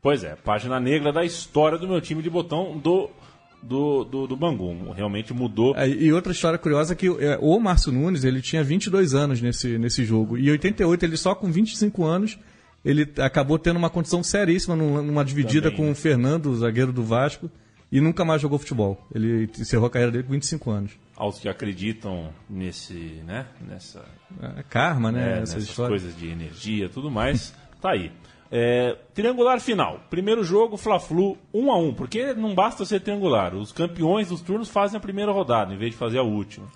Pois 0.00 0.22
é, 0.24 0.36
página 0.36 0.78
negra 0.78 1.12
da 1.12 1.24
história 1.24 1.78
do 1.78 1.88
meu 1.88 2.00
time 2.00 2.22
de 2.22 2.30
botão 2.30 2.78
do 2.78 3.10
do, 3.62 4.04
do, 4.04 4.26
do 4.26 4.36
Bangu. 4.36 4.92
Realmente 4.92 5.34
mudou. 5.34 5.74
É, 5.76 5.88
e 5.88 6.12
outra 6.12 6.32
história 6.32 6.58
curiosa 6.58 6.92
é 6.92 6.96
que 6.96 7.08
é, 7.08 7.38
o 7.40 7.58
Márcio 7.58 7.92
Nunes 7.92 8.24
ele 8.24 8.40
tinha 8.40 8.62
22 8.62 9.14
anos 9.14 9.42
nesse, 9.42 9.78
nesse 9.78 10.04
jogo. 10.04 10.38
E 10.38 10.48
em 10.48 10.50
88, 10.52 11.04
ele 11.04 11.16
só 11.16 11.34
com 11.34 11.50
25 11.50 12.04
anos, 12.04 12.38
ele 12.84 13.12
acabou 13.18 13.58
tendo 13.58 13.76
uma 13.76 13.90
condição 13.90 14.22
seríssima 14.22 14.76
numa 14.76 15.24
dividida 15.24 15.70
Também. 15.70 15.86
com 15.86 15.90
o 15.90 15.94
Fernando, 15.94 16.46
o 16.46 16.56
zagueiro 16.56 16.92
do 16.92 17.02
Vasco, 17.02 17.50
e 17.90 18.00
nunca 18.00 18.24
mais 18.24 18.40
jogou 18.40 18.58
futebol. 18.58 19.06
Ele 19.14 19.50
encerrou 19.58 19.86
a 19.86 19.90
carreira 19.90 20.12
dele 20.12 20.24
com 20.24 20.32
25 20.32 20.70
anos. 20.70 20.92
Aos 21.16 21.38
que 21.38 21.48
acreditam 21.48 22.30
nesse, 22.48 23.22
né, 23.26 23.46
nessa... 23.66 24.04
É, 24.40 24.62
karma, 24.68 25.10
né, 25.10 25.38
é, 25.38 25.42
essas 25.42 25.70
coisas 25.74 26.16
de 26.16 26.28
energia 26.28 26.88
tudo 26.88 27.10
mais, 27.10 27.54
tá 27.80 27.92
aí. 27.92 28.12
É, 28.50 28.96
triangular 29.14 29.60
final. 29.60 30.00
Primeiro 30.08 30.44
jogo, 30.44 30.76
Fla-Flu 30.76 31.36
1 31.52 31.72
a 31.72 31.78
1 31.78 31.94
porque 31.94 32.34
não 32.34 32.54
basta 32.54 32.84
ser 32.84 33.00
triangular. 33.00 33.54
Os 33.54 33.72
campeões 33.72 34.28
dos 34.28 34.40
turnos 34.40 34.68
fazem 34.68 34.96
a 34.96 35.00
primeira 35.00 35.32
rodada, 35.32 35.74
em 35.74 35.78
vez 35.78 35.92
de 35.92 35.96
fazer 35.96 36.18
a 36.18 36.22
última. 36.22 36.66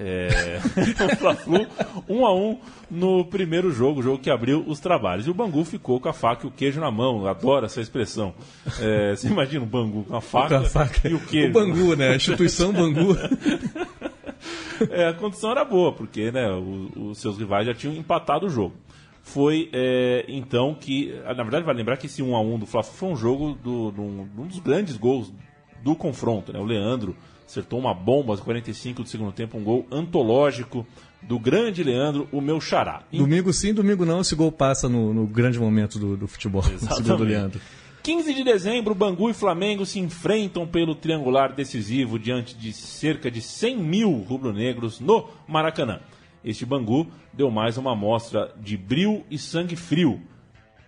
É, 0.00 0.60
o 1.12 1.16
Fla-Flu 1.16 1.66
1 2.08 2.26
a 2.26 2.34
1 2.34 2.58
no 2.90 3.24
primeiro 3.24 3.72
jogo, 3.72 4.00
o 4.00 4.02
jogo 4.02 4.18
que 4.18 4.30
abriu 4.30 4.62
os 4.66 4.78
trabalhos. 4.78 5.26
E 5.26 5.30
o 5.30 5.34
Bangu 5.34 5.64
ficou 5.64 5.98
com 5.98 6.08
a 6.08 6.12
faca 6.12 6.46
e 6.46 6.48
o 6.48 6.52
queijo 6.52 6.80
na 6.80 6.90
mão. 6.90 7.26
Adoro 7.26 7.66
essa 7.66 7.80
expressão. 7.80 8.34
É, 8.80 9.16
você 9.16 9.28
imagina 9.28 9.64
o 9.64 9.66
Bangu 9.66 10.04
com 10.04 10.16
a 10.16 10.20
faca, 10.20 10.60
com 10.60 10.66
a 10.66 10.68
faca. 10.68 11.08
e 11.08 11.14
o 11.14 11.20
queijo. 11.20 11.50
O 11.50 11.52
Bangu, 11.52 11.96
né? 11.96 12.10
A 12.10 12.16
instituição 12.16 12.72
Bangu. 12.72 13.16
É, 14.90 15.08
a 15.08 15.12
condição 15.12 15.50
era 15.50 15.64
boa, 15.64 15.92
porque 15.92 16.30
né, 16.30 16.48
os, 16.52 17.10
os 17.10 17.18
seus 17.18 17.36
rivais 17.36 17.66
já 17.66 17.74
tinham 17.74 17.96
empatado 17.96 18.46
o 18.46 18.48
jogo 18.48 18.76
foi 19.28 19.68
é, 19.72 20.24
então 20.28 20.74
que. 20.74 21.12
Na 21.24 21.42
verdade, 21.42 21.64
vale 21.64 21.78
lembrar 21.78 21.96
que 21.96 22.06
esse 22.06 22.22
1x1 22.22 22.58
do 22.58 22.66
Flávio 22.66 22.90
foi 22.92 23.08
um 23.10 23.16
jogo 23.16 23.54
do, 23.62 23.90
do, 23.90 24.02
um 24.02 24.46
dos 24.46 24.58
grandes 24.58 24.96
gols 24.96 25.32
do 25.82 25.94
confronto. 25.94 26.52
Né? 26.52 26.58
O 26.58 26.64
Leandro 26.64 27.16
acertou 27.46 27.78
uma 27.78 27.94
bomba 27.94 28.32
aos 28.32 28.40
45 28.40 29.02
do 29.02 29.08
segundo 29.08 29.32
tempo, 29.32 29.56
um 29.56 29.64
gol 29.64 29.86
antológico 29.90 30.86
do 31.22 31.38
grande 31.38 31.82
Leandro, 31.82 32.28
o 32.30 32.40
meu 32.40 32.60
xará. 32.60 33.02
Domingo 33.12 33.52
sim, 33.52 33.72
domingo 33.74 34.04
não, 34.04 34.20
esse 34.20 34.34
gol 34.34 34.52
passa 34.52 34.88
no, 34.88 35.12
no 35.12 35.26
grande 35.26 35.58
momento 35.58 35.98
do, 35.98 36.16
do 36.16 36.28
futebol. 36.28 36.62
Esse 36.62 37.02
gol 37.02 37.16
do 37.16 37.24
Leandro. 37.24 37.60
15 38.02 38.32
de 38.32 38.44
dezembro, 38.44 38.94
Bangu 38.94 39.28
e 39.28 39.34
Flamengo 39.34 39.84
se 39.84 39.98
enfrentam 39.98 40.66
pelo 40.66 40.94
triangular 40.94 41.52
decisivo 41.52 42.18
diante 42.18 42.56
de 42.56 42.72
cerca 42.72 43.30
de 43.30 43.42
100 43.42 43.76
mil 43.76 44.10
rubro-negros 44.10 45.00
no 45.00 45.28
Maracanã. 45.46 46.00
Este 46.48 46.64
Bangu 46.64 47.06
deu 47.30 47.50
mais 47.50 47.76
uma 47.76 47.92
amostra 47.92 48.54
de 48.58 48.74
bril 48.74 49.22
e 49.30 49.36
sangue 49.36 49.76
frio. 49.76 50.22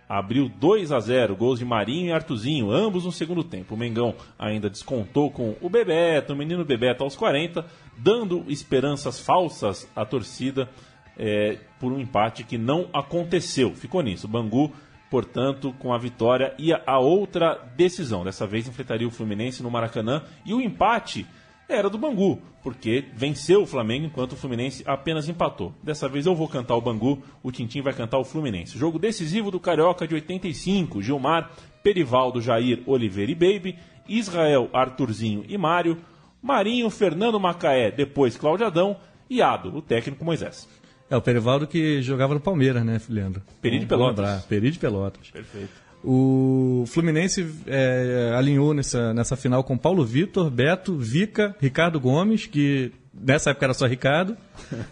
Abriu 0.09 0.49
2 0.49 0.91
a 0.91 0.99
0, 0.99 1.35
gols 1.35 1.59
de 1.59 1.65
Marinho 1.65 2.07
e 2.07 2.11
Artuzinho, 2.11 2.71
ambos 2.71 3.05
no 3.05 3.11
segundo 3.11 3.43
tempo. 3.43 3.75
O 3.75 3.77
Mengão 3.77 4.15
ainda 4.39 4.71
descontou 4.71 5.29
com 5.29 5.55
o 5.61 5.69
Bebeto, 5.69 6.33
o 6.33 6.35
menino 6.35 6.65
Bebeto 6.65 7.03
aos 7.03 7.15
40, 7.15 7.63
dando 7.95 8.43
esperanças 8.47 9.19
falsas 9.19 9.87
à 9.95 10.03
torcida 10.03 10.67
é, 11.15 11.59
por 11.79 11.91
um 11.91 11.99
empate 11.99 12.43
que 12.43 12.57
não 12.57 12.89
aconteceu. 12.91 13.75
Ficou 13.75 14.01
nisso. 14.01 14.27
Bangu, 14.27 14.71
portanto, 15.11 15.75
com 15.77 15.93
a 15.93 15.97
vitória 15.99 16.55
ia 16.57 16.81
a 16.87 16.97
outra 16.97 17.53
decisão. 17.77 18.23
Dessa 18.23 18.47
vez 18.47 18.67
enfrentaria 18.67 19.07
o 19.07 19.11
Fluminense 19.11 19.61
no 19.61 19.69
Maracanã 19.69 20.23
e 20.43 20.55
o 20.55 20.59
empate 20.59 21.27
era 21.73 21.89
do 21.89 21.97
Bangu, 21.97 22.41
porque 22.63 23.05
venceu 23.15 23.63
o 23.63 23.65
Flamengo 23.65 24.05
enquanto 24.05 24.33
o 24.33 24.35
Fluminense 24.35 24.83
apenas 24.85 25.27
empatou. 25.27 25.73
Dessa 25.81 26.07
vez 26.07 26.25
eu 26.25 26.35
vou 26.35 26.47
cantar 26.47 26.75
o 26.75 26.81
Bangu, 26.81 27.21
o 27.41 27.51
Tintim 27.51 27.81
vai 27.81 27.93
cantar 27.93 28.17
o 28.17 28.23
Fluminense. 28.23 28.77
Jogo 28.77 28.99
decisivo 28.99 29.51
do 29.51 29.59
Carioca 29.59 30.07
de 30.07 30.15
85, 30.15 31.01
Gilmar, 31.01 31.51
Perivaldo, 31.83 32.41
Jair, 32.41 32.83
Oliveira 32.85 33.31
e 33.31 33.35
Baby, 33.35 33.77
Israel, 34.07 34.69
Arthurzinho 34.73 35.45
e 35.47 35.57
Mário, 35.57 35.97
Marinho, 36.41 36.89
Fernando 36.89 37.39
Macaé, 37.39 37.91
depois 37.91 38.35
Cláudio 38.35 38.65
Adão 38.65 38.97
e 39.29 39.41
Ado, 39.41 39.75
o 39.75 39.81
técnico 39.81 40.25
Moisés. 40.25 40.67
É, 41.09 41.17
o 41.17 41.21
Perivaldo 41.21 41.67
que 41.67 42.01
jogava 42.01 42.33
no 42.33 42.39
Palmeiras, 42.39 42.85
né, 42.85 42.99
Leandro? 43.09 43.41
Peri 43.61 43.79
de 43.79 43.85
Pelotas. 43.85 44.45
Peri 44.45 44.71
de 44.71 44.79
Pelotas. 44.79 45.29
Perfeito. 45.29 45.90
O 46.03 46.83
Fluminense 46.87 47.47
é, 47.67 48.33
alinhou 48.35 48.73
nessa, 48.73 49.13
nessa 49.13 49.35
final 49.35 49.63
com 49.63 49.77
Paulo 49.77 50.03
Vitor, 50.03 50.49
Beto, 50.49 50.97
Vica, 50.97 51.55
Ricardo 51.59 51.99
Gomes, 51.99 52.47
que 52.47 52.91
nessa 53.13 53.51
época 53.51 53.67
era 53.67 53.73
só 53.73 53.85
Ricardo. 53.85 54.35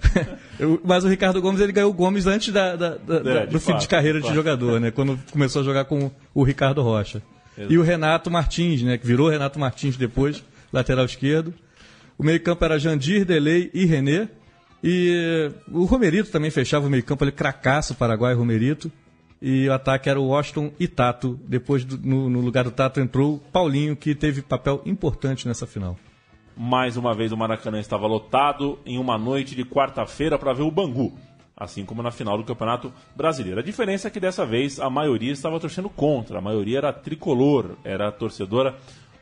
Mas 0.84 1.04
o 1.04 1.08
Ricardo 1.08 1.42
Gomes 1.42 1.62
ele 1.62 1.72
ganhou 1.72 1.90
o 1.90 1.94
Gomes 1.94 2.28
antes 2.28 2.54
da, 2.54 2.76
da, 2.76 2.96
da, 2.96 3.42
é, 3.42 3.48
do 3.48 3.60
fim 3.60 3.76
de 3.78 3.88
carreira 3.88 4.22
de 4.22 4.32
jogador, 4.34 4.80
né? 4.80 4.92
Quando 4.92 5.20
começou 5.32 5.62
a 5.62 5.66
jogar 5.66 5.86
com 5.86 6.12
o 6.34 6.44
Ricardo 6.44 6.84
Rocha. 6.84 7.24
Exato. 7.58 7.74
E 7.74 7.78
o 7.78 7.82
Renato 7.82 8.30
Martins, 8.30 8.84
né? 8.84 8.98
Que 8.98 9.08
virou 9.08 9.30
Renato 9.30 9.60
Martins 9.60 9.98
depois, 9.98 10.44
lateral 10.72 11.06
esquerdo. 11.06 11.54
O 12.20 12.24
meio-campo 12.24 12.64
era 12.64 12.78
Jandir, 12.78 13.26
Delei 13.26 13.72
e 13.74 13.86
René. 13.86 14.30
E 14.84 15.52
o 15.72 15.86
Romerito 15.86 16.30
também 16.30 16.52
fechava 16.52 16.86
o 16.86 16.90
meio-campo 16.90 17.24
ali, 17.24 17.32
cracaço, 17.32 17.96
Paraguai 17.96 18.34
Romerito 18.36 18.92
e 19.42 19.68
o 19.70 19.74
ataque 19.74 20.10
era 20.10 20.20
o 20.20 20.28
Washington 20.28 20.72
e 20.80 20.88
Tato. 20.88 21.40
Depois, 21.48 21.86
do, 21.86 21.98
no, 21.98 22.30
no, 22.30 22.42
lugar 22.42 22.64
do 22.64 22.72
Tato, 22.72 23.00
entrou 23.00 23.36
o 23.36 23.40
Paulinho, 23.40 23.96
que 23.96 24.14
teve 24.14 24.42
papel 24.42 24.82
importante 24.86 25.48
nessa 25.48 25.66
final. 25.66 25.98
Mais 26.56 26.98
uma 26.98 27.14
vez, 27.16 27.32
o 27.32 27.38
Maracanã 27.38 27.80
estava 27.80 28.06
lotado 28.06 28.80
em 28.86 28.98
uma 28.98 29.18
noite 29.18 29.56
de 29.56 29.64
quarta-feira 29.64 30.38
para 30.38 30.52
ver 30.52 30.64
o 30.64 30.72
Bangu, 30.72 31.18
assim 31.56 31.86
como 31.86 32.04
na 32.04 32.12
final 32.12 32.38
do 32.38 32.44
Campeonato 32.44 32.92
Brasileiro. 33.16 33.62
A 33.62 33.64
diferença 33.64 34.10
é 34.10 34.12
que 34.12 34.20
dessa 34.20 34.46
vez 34.46 34.78
a 34.78 34.90
maioria 34.90 35.32
estava 35.32 35.60
torcendo 35.60 35.90
contra, 35.90 36.40
a 36.40 36.42
maioria 36.42 36.80
era 36.80 36.92
tricolor, 36.92 37.78
era 37.86 38.12
torcedora 38.12 38.76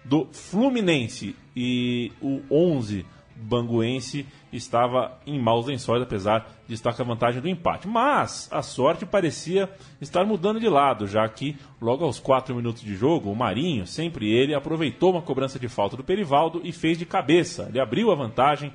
do 0.03 0.27
Fluminense. 0.31 1.35
E 1.55 2.11
o 2.19 2.41
11 2.49 3.05
banguense 3.39 4.25
estava 4.51 5.19
em 5.25 5.39
maus 5.39 5.65
lençóis, 5.67 6.01
apesar 6.01 6.49
de 6.67 6.73
estar 6.73 6.93
com 6.93 7.01
a 7.01 7.05
vantagem 7.05 7.41
do 7.41 7.47
empate. 7.47 7.87
Mas 7.87 8.49
a 8.51 8.61
sorte 8.61 9.05
parecia 9.05 9.69
estar 10.01 10.25
mudando 10.25 10.59
de 10.59 10.67
lado, 10.67 11.07
já 11.07 11.27
que 11.29 11.57
logo 11.81 12.03
aos 12.03 12.19
4 12.19 12.55
minutos 12.55 12.81
de 12.81 12.95
jogo, 12.95 13.31
o 13.31 13.35
Marinho, 13.35 13.85
sempre 13.85 14.31
ele, 14.31 14.53
aproveitou 14.53 15.11
uma 15.11 15.21
cobrança 15.21 15.59
de 15.59 15.67
falta 15.67 15.95
do 15.95 16.03
Perivaldo 16.03 16.61
e 16.63 16.71
fez 16.71 16.97
de 16.97 17.05
cabeça. 17.05 17.67
Ele 17.69 17.79
abriu 17.79 18.11
a 18.11 18.15
vantagem 18.15 18.73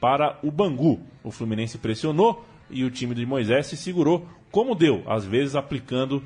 para 0.00 0.38
o 0.42 0.50
Bangu. 0.50 1.00
O 1.22 1.30
Fluminense 1.30 1.78
pressionou 1.78 2.44
e 2.70 2.84
o 2.84 2.90
time 2.90 3.14
de 3.14 3.24
Moisés 3.24 3.66
se 3.66 3.76
segurou 3.76 4.26
como 4.50 4.74
deu, 4.74 5.02
às 5.06 5.24
vezes 5.24 5.56
aplicando 5.56 6.18
uh, 6.18 6.22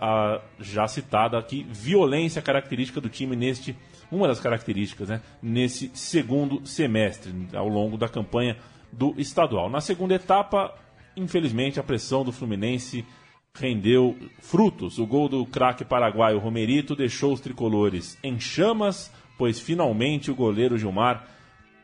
a 0.00 0.40
já 0.60 0.86
citada 0.86 1.38
aqui 1.38 1.66
violência 1.70 2.42
característica 2.42 3.00
do 3.00 3.08
time 3.08 3.34
neste 3.34 3.74
uma 4.10 4.26
das 4.26 4.40
características 4.40 5.08
né, 5.08 5.20
nesse 5.42 5.90
segundo 5.94 6.66
semestre, 6.66 7.32
ao 7.52 7.68
longo 7.68 7.96
da 7.96 8.08
campanha 8.08 8.56
do 8.92 9.14
estadual. 9.18 9.68
Na 9.68 9.80
segunda 9.80 10.14
etapa, 10.14 10.74
infelizmente, 11.16 11.78
a 11.78 11.82
pressão 11.82 12.24
do 12.24 12.32
Fluminense 12.32 13.04
rendeu 13.54 14.16
frutos. 14.40 14.98
O 14.98 15.06
gol 15.06 15.28
do 15.28 15.44
craque 15.44 15.84
paraguaio 15.84 16.38
Romerito 16.38 16.94
deixou 16.94 17.32
os 17.32 17.40
tricolores 17.40 18.18
em 18.22 18.38
chamas, 18.38 19.12
pois 19.36 19.60
finalmente 19.60 20.30
o 20.30 20.34
goleiro 20.34 20.78
Gilmar 20.78 21.26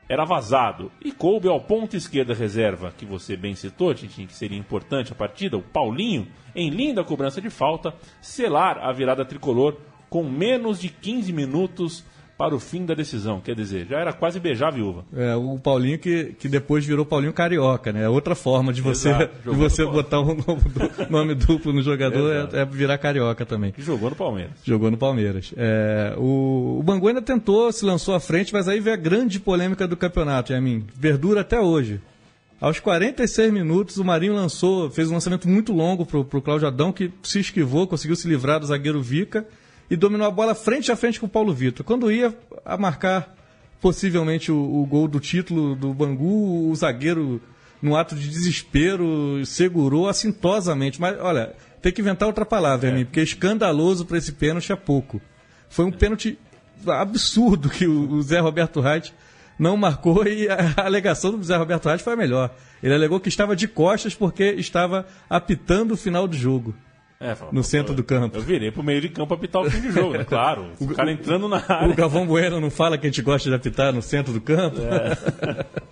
era 0.08 0.24
vazado. 0.24 0.90
E 1.04 1.12
coube 1.12 1.48
ao 1.48 1.60
ponto 1.60 1.96
esquerda 1.96 2.34
reserva, 2.34 2.92
que 2.96 3.04
você 3.04 3.36
bem 3.36 3.54
citou, 3.54 3.94
Tintin, 3.94 4.26
que 4.26 4.34
seria 4.34 4.58
importante 4.58 5.12
a 5.12 5.16
partida, 5.16 5.56
o 5.56 5.62
Paulinho, 5.62 6.28
em 6.54 6.70
linda 6.70 7.04
cobrança 7.04 7.40
de 7.40 7.50
falta, 7.50 7.94
selar 8.20 8.78
a 8.78 8.92
virada 8.92 9.24
tricolor 9.24 9.76
com 10.08 10.22
menos 10.22 10.80
de 10.80 10.88
15 10.88 11.32
minutos 11.32 12.04
para 12.36 12.54
o 12.54 12.60
fim 12.60 12.84
da 12.84 12.94
decisão. 12.94 13.40
Quer 13.40 13.54
dizer, 13.54 13.86
já 13.86 13.98
era 13.98 14.12
quase 14.12 14.40
beijar 14.40 14.68
a 14.68 14.70
viúva. 14.72 15.04
É, 15.14 15.34
o 15.36 15.58
Paulinho 15.58 15.98
que, 15.98 16.34
que 16.38 16.48
depois 16.48 16.84
virou 16.84 17.06
Paulinho 17.06 17.32
Carioca, 17.32 17.92
né? 17.92 18.04
É 18.04 18.08
outra 18.08 18.34
forma 18.34 18.72
de 18.72 18.82
você, 18.82 19.12
de 19.44 19.50
você 19.50 19.84
botar 19.84 20.20
um 20.20 20.36
nome 21.08 21.34
duplo 21.34 21.72
no 21.72 21.82
jogador 21.82 22.50
é, 22.52 22.60
é, 22.60 22.64
virar 22.64 22.98
Carioca 22.98 23.46
também. 23.46 23.72
Jogou 23.78 24.10
no 24.10 24.16
Palmeiras. 24.16 24.52
Jogou 24.64 24.90
no 24.90 24.96
Palmeiras. 24.96 25.54
É, 25.56 26.14
o, 26.16 26.78
o 26.80 26.82
Bangu 26.82 27.08
ainda 27.08 27.22
tentou, 27.22 27.70
se 27.72 27.84
lançou 27.84 28.14
à 28.14 28.20
frente, 28.20 28.52
mas 28.52 28.68
aí 28.68 28.80
veio 28.80 28.94
a 28.94 28.98
grande 28.98 29.38
polêmica 29.38 29.86
do 29.86 29.96
campeonato, 29.96 30.52
Yamin. 30.52 30.84
Verdura 30.94 31.42
até 31.42 31.60
hoje. 31.60 32.00
Aos 32.60 32.80
46 32.80 33.52
minutos, 33.52 33.98
o 33.98 34.04
Marinho 34.04 34.34
lançou, 34.34 34.90
fez 34.90 35.10
um 35.10 35.14
lançamento 35.14 35.48
muito 35.48 35.72
longo 35.72 36.06
para 36.06 36.18
o 36.18 36.42
Cláudio 36.42 36.66
Adão, 36.66 36.92
que 36.92 37.12
se 37.22 37.38
esquivou, 37.38 37.86
conseguiu 37.86 38.16
se 38.16 38.26
livrar 38.26 38.58
do 38.58 38.66
zagueiro 38.66 39.02
Vica 39.02 39.46
e 39.90 39.96
dominou 39.96 40.26
a 40.26 40.30
bola 40.30 40.54
frente 40.54 40.90
a 40.90 40.96
frente 40.96 41.20
com 41.20 41.26
o 41.26 41.28
Paulo 41.28 41.52
Vitor. 41.52 41.84
Quando 41.84 42.10
ia 42.10 42.36
a 42.64 42.76
marcar 42.76 43.34
possivelmente 43.80 44.50
o, 44.50 44.56
o 44.56 44.86
gol 44.86 45.06
do 45.06 45.20
título 45.20 45.74
do 45.74 45.92
Bangu, 45.92 46.70
o 46.70 46.74
zagueiro 46.74 47.40
num 47.84 47.94
ato 47.94 48.14
de 48.14 48.28
desespero, 48.30 49.44
segurou 49.44 50.08
assintosamente. 50.08 50.98
Mas, 50.98 51.20
olha, 51.20 51.54
tem 51.82 51.92
que 51.92 52.00
inventar 52.00 52.26
outra 52.26 52.46
palavra, 52.46 52.88
é. 52.88 53.04
porque 53.04 53.20
escandaloso 53.20 54.06
para 54.06 54.16
esse 54.16 54.32
pênalti 54.32 54.72
é 54.72 54.76
pouco. 54.76 55.20
Foi 55.68 55.84
um 55.84 55.92
pênalti 55.92 56.38
absurdo 56.86 57.68
que 57.68 57.86
o 57.86 58.22
Zé 58.22 58.40
Roberto 58.40 58.80
Reit 58.80 59.12
não 59.58 59.76
marcou 59.76 60.26
e 60.26 60.48
a 60.48 60.74
alegação 60.78 61.32
do 61.32 61.44
Zé 61.44 61.56
Roberto 61.56 61.86
Reit 61.86 62.02
foi 62.02 62.14
a 62.14 62.16
melhor. 62.16 62.54
Ele 62.82 62.94
alegou 62.94 63.20
que 63.20 63.28
estava 63.28 63.54
de 63.54 63.68
costas 63.68 64.14
porque 64.14 64.44
estava 64.44 65.06
apitando 65.28 65.92
o 65.92 65.96
final 65.96 66.26
do 66.26 66.36
jogo. 66.36 66.74
É, 67.20 67.34
fala, 67.34 67.52
no 67.52 67.62
centro 67.62 67.94
do 67.94 68.02
campo. 68.02 68.36
Eu 68.36 68.42
virei 68.42 68.70
pro 68.70 68.82
meio 68.82 69.00
de 69.00 69.08
campo 69.08 69.32
apitar 69.34 69.62
o 69.62 69.70
fim 69.70 69.80
de 69.80 69.90
jogo, 69.90 70.14
né? 70.14 70.24
Claro. 70.28 70.72
O, 70.80 70.88
cara 70.88 71.12
entrando 71.12 71.48
na 71.48 71.56
área. 71.56 71.88
O 71.88 71.94
Galvão 71.94 72.26
Bueno 72.26 72.60
não 72.60 72.70
fala 72.70 72.98
que 72.98 73.06
a 73.06 73.10
gente 73.10 73.22
gosta 73.22 73.48
de 73.48 73.54
apitar 73.54 73.92
no 73.92 74.02
centro 74.02 74.32
do 74.32 74.40
campo? 74.40 74.78
É. 74.80 75.66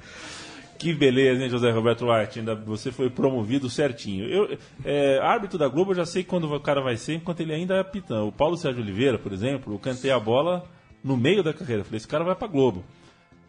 Que 0.82 0.92
beleza, 0.92 1.44
hein, 1.44 1.48
José 1.48 1.70
Roberto 1.70 2.10
White? 2.10 2.40
Ainda 2.40 2.56
você 2.56 2.90
foi 2.90 3.08
promovido 3.08 3.70
certinho. 3.70 4.26
Eu, 4.26 4.58
é, 4.84 5.20
árbitro 5.20 5.56
da 5.56 5.68
Globo, 5.68 5.92
eu 5.92 5.94
já 5.94 6.04
sei 6.04 6.24
quando 6.24 6.52
o 6.52 6.58
cara 6.58 6.80
vai 6.80 6.96
ser, 6.96 7.14
enquanto 7.14 7.38
ele 7.38 7.54
ainda 7.54 7.76
é 7.76 7.78
apitando. 7.78 8.26
O 8.26 8.32
Paulo 8.32 8.56
Sérgio 8.56 8.82
Oliveira, 8.82 9.16
por 9.16 9.32
exemplo, 9.32 9.72
eu 9.72 9.78
cantei 9.78 10.10
a 10.10 10.18
bola 10.18 10.64
no 11.04 11.16
meio 11.16 11.40
da 11.40 11.54
carreira. 11.54 11.82
Eu 11.82 11.84
falei, 11.84 11.98
esse 11.98 12.08
cara 12.08 12.24
vai 12.24 12.34
pra 12.34 12.48
Globo. 12.48 12.82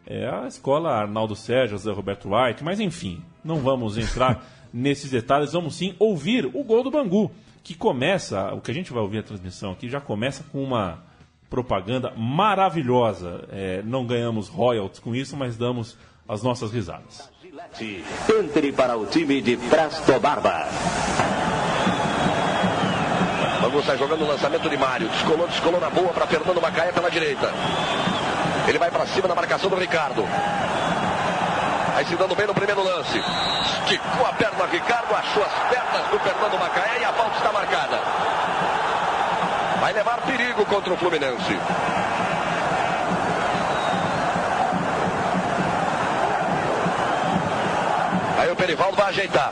É 0.06 0.28
a 0.28 0.46
escola 0.46 0.92
Arnaldo 0.92 1.36
Sérgio, 1.36 1.76
José 1.76 1.92
Roberto 1.92 2.30
White, 2.30 2.64
mas 2.64 2.80
enfim, 2.80 3.20
não 3.44 3.58
vamos 3.58 3.98
entrar 3.98 4.46
nesses 4.72 5.10
detalhes, 5.10 5.54
vamos 5.54 5.74
sim 5.74 5.96
ouvir 5.98 6.46
o 6.46 6.64
gol 6.64 6.84
do 6.84 6.92
Bangu, 6.92 7.32
que 7.64 7.74
começa, 7.74 8.54
o 8.54 8.60
que 8.60 8.70
a 8.70 8.74
gente 8.74 8.92
vai 8.92 9.02
ouvir 9.02 9.20
a 9.20 9.24
transmissão 9.24 9.72
aqui, 9.72 9.88
já 9.90 10.02
começa 10.02 10.44
com 10.52 10.62
uma 10.62 11.02
propaganda 11.50 12.12
maravilhosa. 12.18 13.48
É, 13.52 13.82
não 13.84 14.06
ganhamos 14.06 14.50
royalties 14.50 15.00
com 15.00 15.16
isso, 15.16 15.38
mas 15.38 15.56
damos 15.56 15.98
as 16.28 16.44
nossas 16.44 16.72
risadas. 16.72 17.30
Entre 18.30 18.72
para 18.72 18.98
o 18.98 19.06
time 19.06 19.42
de 19.42 19.56
Presto 19.56 20.20
Barba. 20.20 20.68
Vamos 23.62 23.86
sair 23.86 23.98
jogando 23.98 24.24
o 24.24 24.28
lançamento 24.28 24.70
de 24.70 24.78
Mário. 24.78 25.08
Descolou, 25.08 25.48
descolou 25.48 25.80
na 25.80 25.90
boa 25.90 26.10
para 26.10 26.28
Fernando 26.28 26.62
Macaia 26.62 26.92
pela 26.92 27.10
direita. 27.10 27.52
Ele 28.68 28.78
vai 28.78 28.92
para 28.92 29.06
cima 29.08 29.28
na 29.28 29.36
marcação 29.36 29.70
do 29.70 29.76
Ricardo. 29.78 30.24
Aí 31.96 32.06
se 32.06 32.16
dando 32.16 32.36
bem 32.36 32.48
no 32.48 32.54
primeiro 32.56 32.84
lance. 32.84 33.20
Esticou 33.84 34.26
a 34.26 34.34
perna 34.34 34.66
Ricardo, 34.66 35.14
achou 35.14 35.44
as 35.44 35.54
pernas 35.70 36.08
do 36.10 36.20
Fernando 36.20 36.60
Macaé 36.60 37.00
e 37.02 37.06
a 37.06 37.14
falta 37.14 37.38
está 37.38 37.52
marcada. 37.52 38.00
Vai 39.80 39.94
levar 39.94 40.22
perigo 40.22 40.66
contra 40.66 40.94
o 40.94 40.98
Fluminense. 40.98 41.60
Aí 48.40 48.52
o 48.52 48.56
Perivaldo 48.56 48.98
vai 48.98 49.10
ajeitar. 49.10 49.52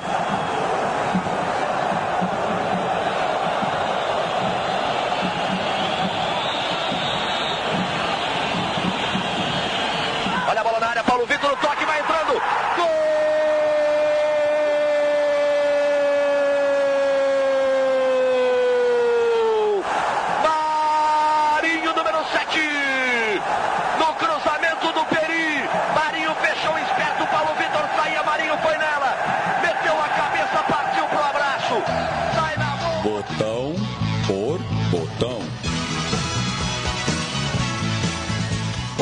Olha 10.49 10.59
a 10.59 10.63
bola 10.63 10.79
na 10.79 10.87
área, 10.87 11.03
Paulo 11.03 11.25
Vitor, 11.25 11.51
o 11.51 11.55
toque 11.55 11.80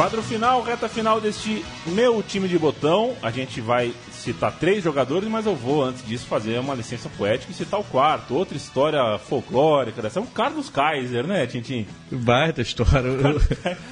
Quadro 0.09 0.23
final, 0.23 0.63
reta 0.63 0.89
final 0.89 1.21
deste 1.21 1.63
meu 1.85 2.23
time 2.23 2.47
de 2.47 2.57
botão. 2.57 3.15
A 3.21 3.29
gente 3.29 3.61
vai 3.61 3.93
citar 4.11 4.51
três 4.51 4.83
jogadores, 4.83 5.29
mas 5.29 5.45
eu 5.45 5.55
vou, 5.55 5.83
antes 5.83 6.03
disso, 6.03 6.25
fazer 6.25 6.57
uma 6.57 6.73
licença 6.73 7.07
poética 7.15 7.51
e 7.51 7.55
citar 7.55 7.79
o 7.79 7.83
quarto. 7.83 8.33
Outra 8.33 8.57
história 8.57 9.19
folclórica 9.19 10.01
dessa. 10.01 10.17
É 10.17 10.23
o 10.23 10.25
Carlos 10.25 10.67
Kaiser, 10.67 11.27
né, 11.27 11.45
Tintin? 11.45 11.85
Baita 12.11 12.63
história. 12.63 13.07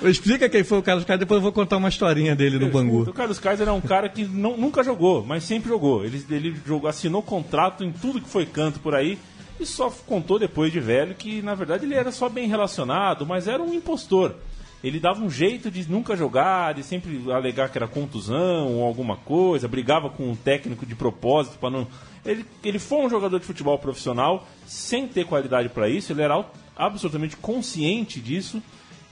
Explica 0.02 0.50
quem 0.50 0.64
foi 0.64 0.80
o 0.80 0.82
Carlos 0.82 1.06
Kaiser, 1.06 1.20
depois 1.20 1.38
eu 1.38 1.44
vou 1.44 1.52
contar 1.52 1.78
uma 1.78 1.88
historinha 1.90 2.36
dele 2.36 2.58
no 2.58 2.72
Bangu. 2.72 3.04
O 3.04 3.14
Carlos 3.14 3.38
Kaiser 3.38 3.68
é 3.68 3.72
um 3.72 3.80
cara 3.80 4.10
que 4.10 4.26
não, 4.26 4.58
nunca 4.58 4.84
jogou, 4.84 5.24
mas 5.24 5.44
sempre 5.44 5.70
jogou. 5.70 6.04
Ele, 6.04 6.26
ele 6.32 6.60
jogou, 6.66 6.90
assinou 6.90 7.22
contrato 7.22 7.84
em 7.84 7.92
tudo 7.92 8.20
que 8.20 8.28
foi 8.28 8.48
canto 8.48 8.80
por 8.80 8.96
aí 8.96 9.20
e 9.60 9.68
só 9.68 9.92
contou 10.08 10.40
depois 10.40 10.72
de 10.72 10.80
velho 10.80 11.14
que, 11.14 11.44
na 11.44 11.54
verdade, 11.54 11.86
ele 11.86 11.94
era 11.94 12.12
só 12.12 12.28
bem 12.28 12.48
relacionado, 12.48 13.24
mas 13.24 13.48
era 13.48 13.62
um 13.62 13.72
impostor 13.72 14.36
ele 14.84 15.00
dava 15.00 15.22
um 15.22 15.30
jeito 15.30 15.72
de 15.72 15.90
nunca 15.90 16.16
jogar, 16.16 16.74
de 16.74 16.84
sempre 16.84 17.32
alegar 17.32 17.70
que 17.70 17.78
era 17.78 17.88
contusão 17.88 18.76
ou 18.76 18.84
alguma 18.84 19.18
coisa, 19.18 19.68
brigava 19.68 20.10
com 20.10 20.32
o 20.32 20.36
técnico 20.36 20.86
de 20.86 20.96
propósito 20.96 21.58
para 21.58 21.70
não. 21.70 21.88
Ele, 22.26 22.46
ele 22.64 22.78
foi 22.78 23.06
um 23.06 23.10
jogador 23.10 23.40
de 23.40 23.46
futebol 23.46 23.78
profissional 23.80 24.48
sem 24.66 25.08
ter 25.08 25.26
qualidade 25.26 25.70
para 25.70 25.90
isso, 25.90 26.12
ele 26.12 26.22
era 26.22 26.46
absolutamente 26.76 27.36
consciente 27.38 28.20
disso 28.20 28.62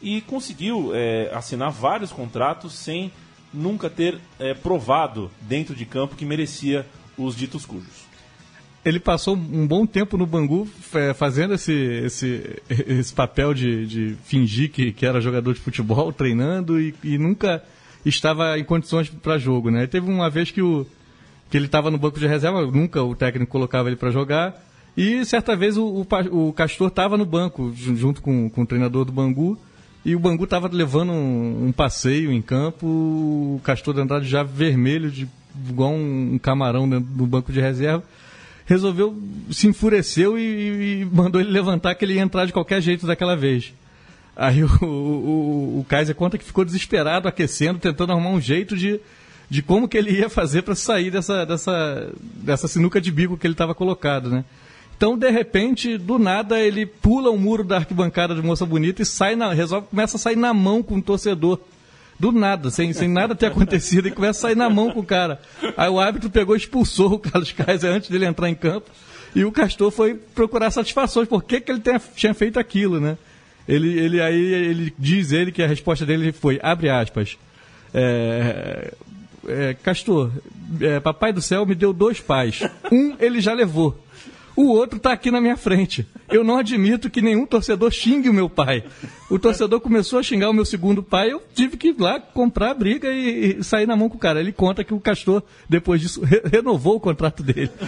e 0.02 0.22
conseguiu 0.22 0.92
é, 0.94 1.32
assinar 1.34 1.72
vários 1.72 2.12
contratos 2.12 2.74
sem 2.74 3.12
nunca 3.54 3.90
ter 3.90 4.20
é, 4.38 4.54
provado 4.54 5.32
dentro 5.42 5.76
de 5.76 5.86
campo 5.86 6.16
que 6.16 6.26
merecia 6.26 6.86
os 7.18 7.36
ditos 7.36 7.66
cujos 7.66 8.15
ele 8.86 9.00
passou 9.00 9.36
um 9.36 9.66
bom 9.66 9.84
tempo 9.84 10.16
no 10.16 10.28
Bangu 10.28 10.68
é, 10.94 11.12
fazendo 11.12 11.56
esse, 11.56 11.74
esse, 11.74 12.62
esse 12.70 13.12
papel 13.12 13.52
de, 13.52 13.88
de 13.88 14.16
fingir 14.24 14.72
que, 14.72 14.92
que 14.92 15.04
era 15.08 15.20
jogador 15.20 15.56
de 15.56 15.60
futebol, 15.60 16.14
treinando 16.14 16.80
e, 16.80 16.94
e 17.04 17.18
nunca 17.18 17.64
estava 18.06 18.60
em 18.60 18.64
condições 18.64 19.10
para 19.10 19.40
jogo. 19.40 19.72
Né? 19.72 19.88
Teve 19.88 20.08
uma 20.08 20.30
vez 20.30 20.52
que, 20.52 20.62
o, 20.62 20.86
que 21.50 21.58
ele 21.58 21.66
estava 21.66 21.90
no 21.90 21.98
banco 21.98 22.20
de 22.20 22.28
reserva, 22.28 22.64
nunca 22.68 23.02
o 23.02 23.16
técnico 23.16 23.52
colocava 23.52 23.90
ele 23.90 23.96
para 23.96 24.12
jogar. 24.12 24.64
E 24.96 25.26
certa 25.26 25.56
vez 25.56 25.78
o, 25.78 25.84
o, 25.84 26.48
o 26.48 26.54
Castor 26.54 26.90
estava 26.90 27.18
no 27.18 27.26
banco, 27.26 27.74
junto 27.76 28.22
com, 28.22 28.48
com 28.52 28.62
o 28.62 28.66
treinador 28.68 29.04
do 29.04 29.12
Bangu, 29.12 29.58
e 30.06 30.16
o 30.16 30.20
Bangu 30.20 30.44
estava 30.44 30.70
levando 30.72 31.12
um, 31.12 31.66
um, 31.66 31.72
passeio 31.72 32.32
em 32.32 32.42
campo, 32.42 32.86
o 32.86 33.62
Castor 33.64 33.96
de 33.96 34.02
Andrade 34.02 34.28
já 34.28 34.44
vermelho, 34.44 35.10
de, 35.10 35.28
igual 35.68 35.92
um, 35.92 36.36
um 36.36 36.38
camarão 36.38 36.86
no 36.86 37.26
banco 37.26 37.52
de 37.52 37.60
reserva 37.60 38.04
resolveu, 38.66 39.16
se 39.52 39.68
enfureceu 39.68 40.38
e, 40.38 41.02
e, 41.02 41.06
mandou 41.06 41.40
ele 41.40 41.52
levantar 41.52 41.96
que 41.96 42.04
ele 42.04 42.16
ia 42.16 42.22
entrar 42.22 42.46
de 42.46 42.54
qualquer 42.54 42.82
jeito 42.82 43.06
daquela 43.06 43.36
vez. 43.36 43.74
Aí 44.36 44.64
o, 44.64 44.70
o, 44.84 45.80
o 45.80 45.86
Kaiser 45.88 46.16
conta 46.16 46.38
que 46.38 46.44
ficou 46.44 46.66
desesperado, 46.66 47.28
aquecendo, 47.28 47.80
tentando 47.80 48.12
arrumar 48.12 48.32
um 48.32 48.42
jeito 48.42 48.76
de, 48.76 49.00
de 49.50 49.62
como 49.62 49.88
que 49.88 49.98
ele 49.98 50.12
ia 50.12 50.30
fazer 50.30 50.64
para 50.64 50.76
sair 50.76 51.12
dessa, 51.12 51.46
dessa, 51.46 52.12
dessa 52.20 52.68
sinuca 52.68 53.00
de 53.00 53.12
bico 53.12 53.38
que 53.38 53.48
ele 53.48 53.54
estava 53.54 53.76
colocado, 53.76 54.30
né? 54.30 54.44
Então, 54.98 55.18
de 55.18 55.30
repente, 55.30 55.98
do 55.98 56.18
nada, 56.18 56.60
ele 56.60 56.86
pula 56.86 57.30
o 57.30 57.38
muro 57.38 57.66
da 57.66 57.78
arquibancada 57.78 58.34
de 58.34 58.42
Moça 58.42 58.66
Bonita 58.66 59.02
e 59.02 59.06
sai 59.06 59.36
na, 59.36 59.52
resolve, 59.54 59.88
começa 59.90 60.16
a 60.16 60.20
sair 60.20 60.38
na 60.38 60.54
mão 60.54 60.82
com 60.82 60.96
o 60.96 61.02
torcedor 61.02 61.60
do 62.20 62.32
nada, 62.32 62.70
sem, 62.70 62.94
sem 62.94 63.08
nada 63.08 63.36
ter 63.36 63.48
acontecido, 63.48 64.08
e 64.08 64.12
começa 64.12 64.40
a 64.40 64.42
sair 64.42 64.56
na 64.56 64.70
mão 64.70 64.92
com 64.92 65.00
o 65.00 65.06
cara. 65.06 65.40
Aí 65.76 65.90
o 65.90 66.00
árbitro 66.00 66.30
pegou 66.30 66.56
e 66.56 66.60
expulsou 66.60 67.14
o 67.14 67.20
Carlos 67.20 67.52
Kaiser 67.52 67.92
antes 67.92 68.10
dele 68.10 68.26
entrar 68.26 68.50
em 68.50 68.56
campo. 68.56 68.90
E 69.36 69.44
o 69.44 69.52
Castor 69.52 69.92
foi 69.92 70.16
procurar 70.16 70.72
satisfações. 70.72 71.28
Por 71.28 71.44
que, 71.44 71.60
que 71.60 71.70
ele 71.70 71.82
tenha, 71.82 72.02
tinha 72.16 72.34
feito 72.34 72.58
aquilo, 72.58 73.02
né? 73.02 73.18
Ele, 73.68 74.00
ele 74.00 74.22
aí 74.22 74.54
ele 74.54 74.94
diz 74.98 75.32
ele 75.32 75.52
que 75.52 75.62
a 75.62 75.68
resposta 75.68 76.06
dele 76.06 76.32
foi, 76.32 76.60
abre 76.62 76.90
aspas, 76.90 77.38
é, 77.94 78.94
é, 79.48 79.74
Castor, 79.74 80.32
é, 80.80 81.00
papai 81.00 81.34
do 81.34 81.42
céu 81.42 81.66
me 81.66 81.76
deu 81.76 81.92
dois 81.92 82.20
pais. 82.20 82.62
Um 82.92 83.16
ele 83.20 83.42
já 83.42 83.54
levou 83.54 84.05
o 84.56 84.68
outro 84.68 84.98
está 84.98 85.12
aqui 85.12 85.30
na 85.30 85.42
minha 85.42 85.58
frente. 85.58 86.08
Eu 86.30 86.44
não 86.44 86.58
admito 86.58 87.10
que 87.10 87.22
nenhum 87.22 87.46
torcedor 87.46 87.92
xingue 87.92 88.30
o 88.30 88.34
meu 88.34 88.50
pai. 88.50 88.84
O 89.30 89.38
torcedor 89.38 89.82
começou 89.82 90.20
a 90.20 90.24
xingar 90.24 90.50
o 90.50 90.54
meu 90.54 90.66
segundo 90.66 91.04
pai, 91.04 91.32
eu 91.32 91.42
tive 91.54 91.78
que 91.78 91.90
ir 91.90 91.96
lá 92.00 92.20
comprar 92.20 92.72
a 92.72 92.74
briga 92.74 93.12
e, 93.12 93.58
e 93.60 93.64
sair 93.64 93.86
na 93.86 93.96
mão 93.96 94.10
com 94.10 94.18
o 94.18 94.20
cara. 94.20 94.40
Ele 94.40 94.52
conta 94.52 94.84
que 94.84 94.94
o 94.94 95.00
Castor, 95.00 95.44
depois 95.68 96.00
disso, 96.00 96.24
re 96.24 96.42
renovou 96.52 96.96
o 96.96 97.00
contrato 97.00 97.44
dele. 97.44 97.72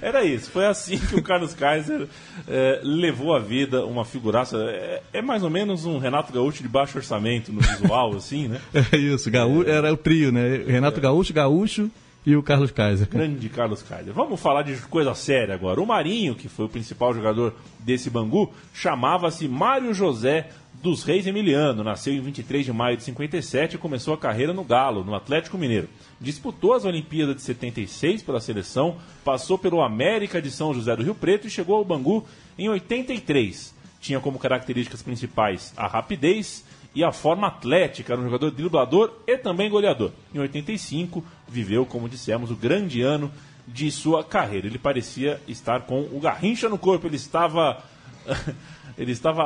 Era 0.00 0.24
isso, 0.24 0.50
foi 0.50 0.66
assim 0.66 0.96
que 0.98 1.16
o 1.16 1.22
Carlos 1.22 1.54
Kaiser 1.54 2.06
é, 2.46 2.80
levou 2.82 3.34
a 3.34 3.40
vida 3.40 3.84
uma 3.84 4.04
figuraça. 4.04 4.56
É, 4.58 5.02
é, 5.12 5.22
mais 5.22 5.42
ou 5.42 5.50
menos 5.50 5.84
um 5.84 5.98
Renato 5.98 6.32
Gaúcho 6.32 6.62
de 6.62 6.68
baixo 6.68 6.98
orçamento 6.98 7.52
no 7.52 7.60
visual, 7.60 8.14
assim, 8.14 8.48
né? 8.48 8.60
É 8.92 8.96
isso, 8.96 9.30
Gaú 9.30 9.64
era 9.64 9.92
o 9.92 9.96
trio, 9.96 10.30
né? 10.30 10.62
Renato 10.66 10.98
é. 10.98 11.02
Gaúcho, 11.02 11.32
Gaúcho 11.32 11.90
e 12.24 12.36
o 12.36 12.42
Carlos 12.42 12.70
Kaiser. 12.70 13.08
Grande 13.08 13.48
Carlos 13.48 13.82
Kaiser. 13.82 14.12
Vamos 14.12 14.40
falar 14.40 14.62
de 14.62 14.76
coisa 14.82 15.14
séria 15.14 15.54
agora. 15.54 15.80
O 15.80 15.86
Marinho, 15.86 16.34
que 16.34 16.48
foi 16.48 16.66
o 16.66 16.68
principal 16.68 17.12
jogador 17.12 17.54
desse 17.80 18.08
Bangu, 18.08 18.52
chamava-se 18.72 19.48
Mário 19.48 19.92
José 19.92 20.48
dos 20.80 21.02
Reis 21.02 21.26
Emiliano. 21.26 21.82
Nasceu 21.82 22.14
em 22.14 22.20
23 22.20 22.64
de 22.64 22.72
maio 22.72 22.96
de 22.96 23.02
57 23.02 23.74
e 23.74 23.78
começou 23.78 24.14
a 24.14 24.18
carreira 24.18 24.52
no 24.52 24.62
Galo, 24.62 25.04
no 25.04 25.14
Atlético 25.14 25.58
Mineiro. 25.58 25.88
Disputou 26.20 26.74
as 26.74 26.84
Olimpíadas 26.84 27.36
de 27.36 27.42
76 27.42 28.22
pela 28.22 28.40
seleção, 28.40 28.96
passou 29.24 29.58
pelo 29.58 29.82
América 29.82 30.40
de 30.40 30.50
São 30.50 30.72
José 30.72 30.94
do 30.94 31.02
Rio 31.02 31.14
Preto 31.14 31.48
e 31.48 31.50
chegou 31.50 31.76
ao 31.76 31.84
Bangu 31.84 32.24
em 32.56 32.68
83. 32.68 33.74
Tinha 34.00 34.20
como 34.20 34.38
características 34.38 35.02
principais 35.02 35.72
a 35.76 35.86
rapidez 35.86 36.64
e 36.94 37.02
a 37.02 37.12
forma 37.12 37.46
atlética. 37.46 38.12
Era 38.12 38.20
um 38.20 38.24
jogador 38.24 38.50
driblador 38.50 39.12
e 39.26 39.36
também 39.36 39.70
goleador. 39.70 40.10
Em 40.34 40.38
85, 40.38 41.24
viveu, 41.48 41.86
como 41.86 42.08
dissemos, 42.08 42.50
o 42.50 42.56
grande 42.56 43.02
ano 43.02 43.30
de 43.66 43.90
sua 43.90 44.24
carreira. 44.24 44.66
Ele 44.66 44.78
parecia 44.78 45.40
estar 45.46 45.82
com 45.82 46.00
o 46.00 46.20
Garrincha 46.20 46.68
no 46.68 46.78
corpo, 46.78 47.06
ele 47.06 47.16
estava. 47.16 47.82
ele 48.96 49.12
estava, 49.12 49.44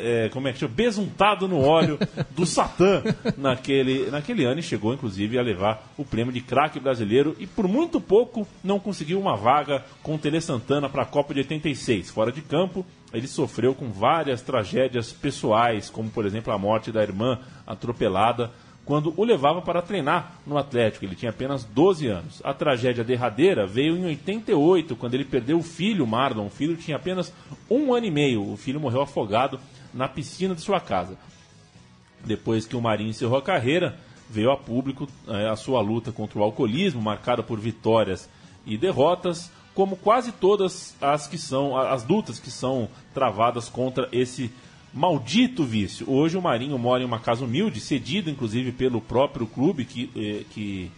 é, 0.00 0.28
como 0.30 0.48
é 0.48 0.52
que 0.52 0.58
chama? 0.58 0.74
Besuntado 0.74 1.48
no 1.48 1.60
óleo 1.60 1.98
do 2.30 2.44
Satã 2.44 3.02
naquele, 3.36 4.10
naquele 4.10 4.44
ano 4.44 4.60
e 4.60 4.62
chegou, 4.62 4.94
inclusive, 4.94 5.38
a 5.38 5.42
levar 5.42 5.92
o 5.96 6.04
prêmio 6.04 6.32
de 6.32 6.40
craque 6.40 6.80
brasileiro 6.80 7.36
e 7.38 7.46
por 7.46 7.68
muito 7.68 8.00
pouco 8.00 8.46
não 8.62 8.78
conseguiu 8.78 9.20
uma 9.20 9.36
vaga 9.36 9.84
com 10.02 10.14
o 10.14 10.18
Tele 10.18 10.40
Santana 10.40 10.88
para 10.88 11.02
a 11.02 11.06
Copa 11.06 11.34
de 11.34 11.40
86. 11.40 12.10
Fora 12.10 12.32
de 12.32 12.42
campo, 12.42 12.84
ele 13.12 13.28
sofreu 13.28 13.74
com 13.74 13.90
várias 13.90 14.42
tragédias 14.42 15.12
pessoais, 15.12 15.88
como, 15.88 16.10
por 16.10 16.26
exemplo, 16.26 16.52
a 16.52 16.58
morte 16.58 16.90
da 16.90 17.02
irmã 17.02 17.38
atropelada 17.66 18.50
quando 18.84 19.14
o 19.16 19.24
levava 19.24 19.62
para 19.62 19.80
treinar 19.80 20.38
no 20.46 20.58
Atlético. 20.58 21.04
Ele 21.04 21.16
tinha 21.16 21.30
apenas 21.30 21.64
12 21.64 22.06
anos. 22.06 22.40
A 22.44 22.52
tragédia 22.52 23.02
derradeira 23.02 23.66
veio 23.66 23.96
em 23.96 24.04
88, 24.04 24.94
quando 24.96 25.14
ele 25.14 25.24
perdeu 25.24 25.58
o 25.58 25.62
filho, 25.62 26.06
Marlon. 26.06 26.46
O 26.46 26.50
filho 26.50 26.76
tinha 26.76 26.96
apenas 26.96 27.32
um 27.70 27.94
ano 27.94 28.06
e 28.06 28.10
meio. 28.10 28.52
O 28.52 28.56
filho 28.56 28.80
morreu 28.80 29.00
afogado 29.00 29.58
na 29.92 30.08
piscina 30.08 30.54
de 30.54 30.60
sua 30.60 30.80
casa. 30.80 31.16
Depois 32.24 32.66
que 32.66 32.76
o 32.76 32.80
Marinho 32.80 33.10
encerrou 33.10 33.38
a 33.38 33.42
carreira, 33.42 33.98
veio 34.28 34.50
a 34.50 34.56
público 34.56 35.08
é, 35.28 35.48
a 35.48 35.56
sua 35.56 35.80
luta 35.80 36.12
contra 36.12 36.38
o 36.38 36.42
alcoolismo, 36.42 37.00
marcada 37.00 37.42
por 37.42 37.58
vitórias 37.58 38.28
e 38.66 38.76
derrotas, 38.76 39.50
como 39.74 39.96
quase 39.96 40.32
todas 40.32 40.94
as 41.00 41.26
que 41.26 41.36
são 41.36 41.76
as 41.76 42.06
lutas 42.06 42.38
que 42.38 42.50
são 42.50 42.88
travadas 43.12 43.68
contra 43.68 44.08
esse 44.12 44.50
maldito 44.94 45.64
vício. 45.64 46.08
Hoje 46.08 46.38
o 46.38 46.42
Marinho 46.42 46.78
mora 46.78 47.02
em 47.02 47.06
uma 47.06 47.18
casa 47.18 47.44
humilde, 47.44 47.80
cedido 47.80 48.30
inclusive 48.30 48.70
pelo 48.70 49.00
próprio 49.00 49.46
clube 49.46 49.84
que, 49.84 50.08
eh, 50.14 50.44
que, 50.50 50.90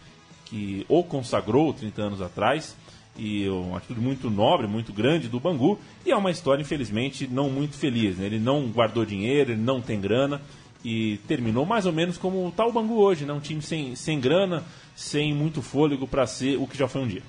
que 0.44 0.84
o 0.88 1.02
consagrou 1.02 1.72
30 1.72 2.02
anos 2.02 2.22
atrás. 2.22 2.76
E 3.18 3.48
uma 3.48 3.78
atitude 3.78 3.98
muito 3.98 4.28
nobre, 4.28 4.66
muito 4.66 4.92
grande 4.92 5.26
do 5.26 5.40
Bangu. 5.40 5.78
E 6.04 6.10
é 6.10 6.16
uma 6.16 6.30
história, 6.30 6.60
infelizmente, 6.60 7.26
não 7.26 7.48
muito 7.48 7.74
feliz. 7.74 8.18
Né? 8.18 8.26
Ele 8.26 8.38
não 8.38 8.66
guardou 8.68 9.06
dinheiro, 9.06 9.52
ele 9.52 9.62
não 9.62 9.80
tem 9.80 9.98
grana. 9.98 10.42
E 10.84 11.18
terminou 11.26 11.64
mais 11.64 11.86
ou 11.86 11.92
menos 11.92 12.18
como 12.18 12.46
está 12.46 12.66
o 12.66 12.72
Bangu 12.72 12.98
hoje, 12.98 13.24
né? 13.24 13.32
um 13.32 13.40
time 13.40 13.62
sem, 13.62 13.96
sem 13.96 14.20
grana, 14.20 14.62
sem 14.94 15.34
muito 15.34 15.62
fôlego 15.62 16.06
para 16.06 16.26
ser 16.26 16.58
o 16.58 16.66
que 16.66 16.76
já 16.76 16.86
foi 16.86 17.00
um 17.00 17.08
dia. 17.08 17.22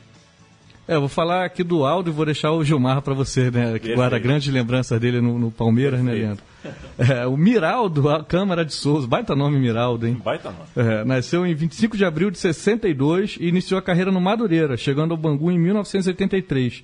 É, 0.88 0.96
eu 0.96 1.02
vou 1.02 1.10
falar 1.10 1.44
aqui 1.44 1.64
do 1.64 1.86
Aldo 1.86 2.10
e 2.10 2.14
vou 2.14 2.26
deixar 2.26 2.52
o 2.52 2.64
Gilmar 2.64 3.02
para 3.02 3.14
você, 3.14 3.52
né? 3.52 3.66
Que 3.66 3.72
Perfeito. 3.72 3.96
guarda 3.96 4.18
grandes 4.18 4.52
lembranças 4.54 4.98
dele 5.00 5.20
no, 5.20 5.38
no 5.38 5.52
Palmeiras, 5.52 6.02
né, 6.02 6.12
Perfeito. 6.12 6.28
né, 6.28 6.38
Leandro? 7.04 7.14
É, 7.14 7.28
o 7.28 7.36
Miraldo, 7.36 8.10
a 8.10 8.24
Câmara 8.24 8.64
de 8.64 8.74
Souza, 8.74 9.06
baita 9.06 9.36
nome 9.36 9.60
Miraldo, 9.60 10.08
hein? 10.08 10.20
Baita 10.24 10.50
nome. 10.50 10.90
É, 10.90 11.04
nasceu 11.04 11.46
em 11.46 11.54
25 11.54 11.98
de 11.98 12.06
abril 12.06 12.32
de 12.32 12.38
62 12.40 13.38
e 13.40 13.48
iniciou 13.48 13.78
a 13.78 13.82
carreira 13.82 14.12
no 14.12 14.22
Madureira, 14.22 14.78
chegando 14.78 15.12
ao 15.12 15.18
Bangu 15.18 15.52
em 15.52 15.60
1983. 15.60 16.84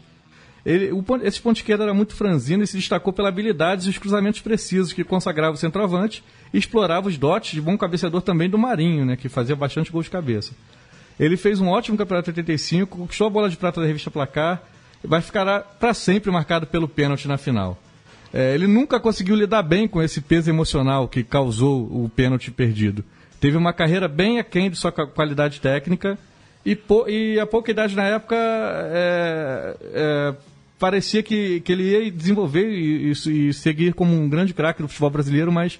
Ele, 0.66 0.92
o, 0.92 1.04
esse 1.24 1.42
ponto 1.42 1.58
esquerdo 1.58 1.84
era 1.84 1.94
muito 1.94 2.16
franzino 2.16 2.64
e 2.64 2.68
se 2.68 2.78
destacou 2.78 3.12
pela 3.12 3.30
habilidade 3.30 3.88
e 3.88 3.90
os 3.90 3.98
cruzamentos 3.98 4.40
precisos 4.42 4.94
que 4.94 5.04
consagrava 5.04 5.56
o 5.56 5.58
centroavante 5.58 6.24
e 6.54 6.58
explorava 6.58 7.08
os 7.08 7.18
dotes 7.18 7.52
de 7.52 7.62
bom 7.62 7.78
cabeceador 7.78 8.22
também 8.22 8.50
do 8.50 8.58
Marinho, 8.58 9.06
né, 9.06 9.18
que 9.18 9.28
fazia 9.28 9.56
bastante 9.56 9.92
gols 9.92 10.06
de 10.06 10.12
cabeça. 10.12 10.54
Ele 11.24 11.38
fez 11.38 11.62
um 11.62 11.70
ótimo 11.70 11.98
campeonato 11.98 12.32
85, 12.32 12.98
conquistou 12.98 13.28
a 13.28 13.30
bola 13.30 13.50
de 13.50 13.56
prata 13.56 13.80
da 13.80 13.88
revista 13.88 14.12
Placar 14.12 14.62
vai 15.02 15.22
ficar 15.22 15.62
para 15.80 15.94
sempre 15.94 16.30
marcado 16.30 16.68
pelo 16.68 16.86
pênalti 16.86 17.30
na 17.30 17.38
final. 17.38 17.78
É, 18.34 18.54
ele 18.54 18.68
nunca 18.68 19.00
conseguiu 19.00 19.36
lidar 19.36 19.64
bem 19.64 19.88
com 19.88 20.02
esse 20.02 20.20
peso 20.20 20.50
emocional 20.50 21.08
que 21.08 21.24
causou 21.24 21.84
o 21.84 22.10
pênalti 22.14 22.52
perdido. 22.52 23.06
Teve 23.40 23.56
uma 23.56 23.72
carreira 23.72 24.08
bem 24.08 24.38
aquém 24.38 24.70
de 24.70 24.76
sua 24.76 24.92
qualidade 24.92 25.62
técnica 25.62 26.18
e, 26.66 26.78
e 27.08 27.40
a 27.40 27.46
pouca 27.46 27.72
idade 27.72 27.96
na 27.96 28.04
época 28.04 28.36
é, 28.36 29.78
é, 29.94 30.36
parecia 30.78 31.24
que, 31.24 31.62
que 31.62 31.72
ele 31.72 31.84
ia 31.84 32.12
desenvolver 32.12 32.70
e, 32.70 33.12
e, 33.12 33.48
e 33.50 33.54
seguir 33.54 33.94
como 33.94 34.14
um 34.14 34.28
grande 34.28 34.54
craque 34.54 34.82
do 34.82 34.90
futebol 34.90 35.10
brasileiro, 35.10 35.54
mas 35.54 35.80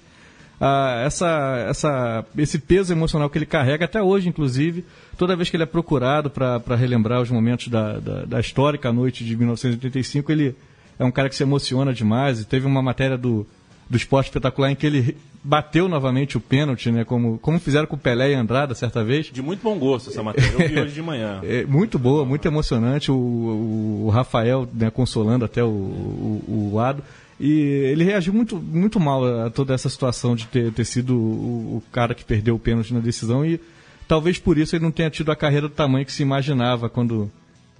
ah, 0.60 1.02
essa, 1.04 1.66
essa, 1.68 2.26
esse 2.38 2.58
peso 2.58 2.92
emocional 2.92 3.28
que 3.28 3.38
ele 3.38 3.46
carrega 3.46 3.84
até 3.84 4.02
hoje, 4.02 4.28
inclusive, 4.28 4.84
toda 5.18 5.36
vez 5.36 5.50
que 5.50 5.56
ele 5.56 5.64
é 5.64 5.66
procurado 5.66 6.30
para 6.30 6.76
relembrar 6.76 7.20
os 7.20 7.30
momentos 7.30 7.68
da, 7.68 7.98
da, 7.98 8.24
da, 8.24 8.40
histórica 8.40 8.92
noite 8.92 9.24
de 9.24 9.36
1985, 9.36 10.30
ele 10.30 10.54
é 10.98 11.04
um 11.04 11.10
cara 11.10 11.28
que 11.28 11.34
se 11.34 11.42
emociona 11.42 11.92
demais. 11.92 12.40
E 12.40 12.44
teve 12.44 12.66
uma 12.66 12.82
matéria 12.82 13.18
do, 13.18 13.46
do 13.90 13.96
Esporte 13.96 14.26
Espetacular 14.26 14.70
em 14.70 14.76
que 14.76 14.86
ele 14.86 15.16
bateu 15.42 15.88
novamente 15.88 16.38
o 16.38 16.40
pênalti, 16.40 16.90
né? 16.90 17.04
Como, 17.04 17.38
como 17.38 17.58
fizeram 17.58 17.86
com 17.86 17.96
o 17.96 17.98
Pelé 17.98 18.30
e 18.30 18.34
Andrada 18.34 18.74
certa 18.74 19.04
vez. 19.04 19.26
De 19.26 19.42
muito 19.42 19.62
bom 19.62 19.78
gosto 19.78 20.08
essa 20.08 20.22
matéria, 20.22 20.50
eu 20.52 20.68
vi 20.68 20.80
hoje 20.80 20.94
de 20.94 21.02
manhã. 21.02 21.40
É, 21.44 21.66
muito 21.66 21.98
boa, 21.98 22.24
muito 22.24 22.46
emocionante. 22.46 23.10
O, 23.10 23.14
o, 23.14 24.06
o 24.06 24.10
Rafael 24.10 24.66
né, 24.72 24.88
consolando 24.90 25.44
até 25.44 25.62
o, 25.62 25.68
o, 25.68 26.70
o 26.72 26.80
Ado. 26.80 27.02
E 27.46 27.60
ele 27.92 28.04
reagiu 28.04 28.32
muito, 28.32 28.56
muito 28.56 28.98
mal 28.98 29.22
a 29.22 29.50
toda 29.50 29.74
essa 29.74 29.90
situação 29.90 30.34
de 30.34 30.46
ter, 30.46 30.72
ter 30.72 30.84
sido 30.86 31.14
o, 31.14 31.76
o 31.76 31.82
cara 31.92 32.14
que 32.14 32.24
perdeu 32.24 32.54
o 32.54 32.58
pênalti 32.58 32.94
na 32.94 33.00
decisão 33.00 33.44
e 33.44 33.60
talvez 34.08 34.38
por 34.38 34.56
isso 34.56 34.74
ele 34.74 34.82
não 34.82 34.90
tenha 34.90 35.10
tido 35.10 35.30
a 35.30 35.36
carreira 35.36 35.68
do 35.68 35.74
tamanho 35.74 36.06
que 36.06 36.12
se 36.12 36.22
imaginava 36.22 36.88
quando, 36.88 37.30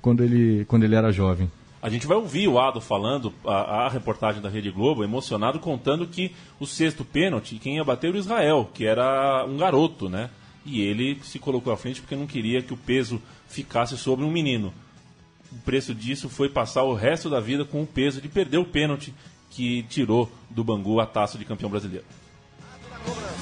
quando, 0.02 0.22
ele, 0.22 0.66
quando 0.66 0.84
ele 0.84 0.94
era 0.94 1.10
jovem. 1.10 1.50
A 1.80 1.88
gente 1.88 2.06
vai 2.06 2.14
ouvir 2.14 2.46
o 2.46 2.58
Ado 2.58 2.78
falando, 2.78 3.32
a, 3.42 3.86
a, 3.86 3.88
reportagem 3.88 4.42
da 4.42 4.50
Rede 4.50 4.70
Globo, 4.70 5.02
emocionado, 5.02 5.58
contando 5.58 6.06
que 6.06 6.32
o 6.60 6.66
sexto 6.66 7.02
pênalti, 7.02 7.58
quem 7.58 7.76
ia 7.76 7.84
bater 7.84 8.08
era 8.08 8.18
o 8.18 8.20
Israel, 8.20 8.68
que 8.74 8.84
era 8.84 9.46
um 9.48 9.56
garoto, 9.56 10.10
né? 10.10 10.28
E 10.66 10.82
ele 10.82 11.18
se 11.22 11.38
colocou 11.38 11.72
à 11.72 11.76
frente 11.78 12.02
porque 12.02 12.16
não 12.16 12.26
queria 12.26 12.60
que 12.60 12.74
o 12.74 12.76
peso 12.76 13.18
ficasse 13.48 13.96
sobre 13.96 14.26
um 14.26 14.30
menino. 14.30 14.74
O 15.50 15.56
preço 15.64 15.94
disso 15.94 16.28
foi 16.28 16.50
passar 16.50 16.82
o 16.82 16.92
resto 16.92 17.30
da 17.30 17.40
vida 17.40 17.64
com 17.64 17.82
o 17.82 17.86
peso 17.86 18.20
de 18.20 18.28
perder 18.28 18.58
o 18.58 18.64
pênalti 18.66 19.14
que 19.54 19.84
tirou 19.84 20.30
do 20.50 20.64
Bangu 20.64 20.98
a 21.00 21.06
taça 21.06 21.38
de 21.38 21.44
campeão 21.44 21.70
brasileiro? 21.70 22.04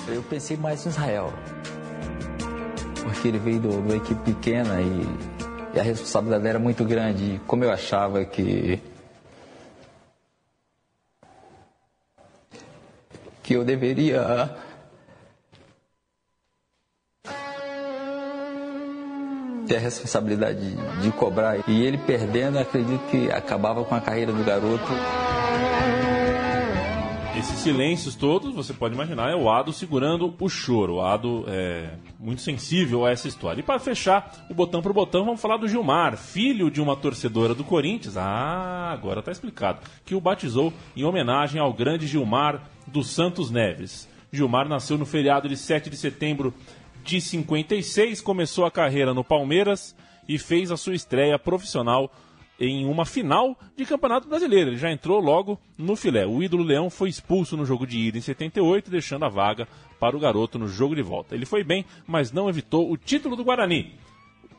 Eu 0.06 0.22
pensei 0.22 0.56
mais 0.56 0.84
em 0.84 0.90
Israel, 0.90 1.32
porque 3.02 3.28
ele 3.28 3.38
veio 3.38 3.60
de 3.60 3.68
uma 3.68 3.96
equipe 3.96 4.20
pequena 4.22 4.80
e, 4.80 5.06
e 5.74 5.80
a 5.80 5.82
responsabilidade 5.82 6.46
era 6.46 6.58
muito 6.58 6.84
grande. 6.84 7.40
Como 7.46 7.64
eu 7.64 7.70
achava 7.70 8.24
que 8.24 8.80
que 13.42 13.54
eu 13.54 13.64
deveria 13.64 14.54
ter 19.66 19.76
a 19.76 19.80
responsabilidade 19.80 20.60
de, 20.60 21.00
de, 21.00 21.10
cobrar. 21.12 21.58
E 21.66 21.82
ele 21.82 21.96
perdendo, 21.96 22.58
acredito 22.58 23.00
que 23.10 23.30
acabava 23.30 23.84
com 23.84 23.94
a 23.94 24.00
carreira 24.00 24.32
do 24.32 24.44
garoto. 24.44 24.84
Esses 27.42 27.58
silêncios 27.58 28.14
todos, 28.14 28.54
você 28.54 28.72
pode 28.72 28.94
imaginar, 28.94 29.30
é 29.30 29.34
o 29.34 29.50
Ado 29.50 29.72
segurando 29.72 30.32
o 30.38 30.48
choro. 30.48 30.94
O 30.94 31.00
Ado 31.00 31.44
é 31.48 31.94
muito 32.18 32.40
sensível 32.40 33.04
a 33.04 33.10
essa 33.10 33.26
história. 33.26 33.58
E 33.58 33.64
para 33.64 33.80
fechar 33.80 34.46
o 34.48 34.54
botão 34.54 34.80
pro 34.80 34.94
botão, 34.94 35.24
vamos 35.24 35.40
falar 35.40 35.56
do 35.56 35.66
Gilmar, 35.66 36.16
filho 36.16 36.70
de 36.70 36.80
uma 36.80 36.94
torcedora 36.94 37.52
do 37.52 37.64
Corinthians. 37.64 38.16
Ah, 38.16 38.90
agora 38.92 39.18
está 39.18 39.32
explicado. 39.32 39.80
Que 40.04 40.14
o 40.14 40.20
batizou 40.20 40.72
em 40.96 41.04
homenagem 41.04 41.60
ao 41.60 41.72
grande 41.72 42.06
Gilmar 42.06 42.62
dos 42.86 43.10
Santos 43.10 43.50
Neves. 43.50 44.08
Gilmar 44.32 44.68
nasceu 44.68 44.96
no 44.96 45.04
feriado 45.04 45.48
de 45.48 45.56
7 45.56 45.90
de 45.90 45.96
setembro 45.96 46.54
de 47.02 47.20
56, 47.20 48.20
começou 48.20 48.64
a 48.64 48.70
carreira 48.70 49.12
no 49.12 49.24
Palmeiras 49.24 49.96
e 50.28 50.38
fez 50.38 50.70
a 50.70 50.76
sua 50.76 50.94
estreia 50.94 51.38
profissional 51.38 52.12
em 52.58 52.84
uma 52.86 53.04
final 53.04 53.58
de 53.76 53.84
Campeonato 53.84 54.28
Brasileiro. 54.28 54.70
Ele 54.70 54.76
já 54.76 54.90
entrou 54.90 55.20
logo 55.20 55.58
no 55.76 55.96
filé. 55.96 56.26
O 56.26 56.42
ídolo 56.42 56.62
Leão 56.62 56.90
foi 56.90 57.08
expulso 57.08 57.56
no 57.56 57.64
jogo 57.64 57.86
de 57.86 57.98
ida 57.98 58.18
em 58.18 58.20
78, 58.20 58.90
deixando 58.90 59.24
a 59.24 59.28
vaga 59.28 59.66
para 59.98 60.16
o 60.16 60.20
garoto 60.20 60.58
no 60.58 60.68
jogo 60.68 60.94
de 60.94 61.02
volta. 61.02 61.34
Ele 61.34 61.46
foi 61.46 61.64
bem, 61.64 61.84
mas 62.06 62.32
não 62.32 62.48
evitou 62.48 62.90
o 62.90 62.96
título 62.96 63.36
do 63.36 63.44
Guarani. 63.44 63.92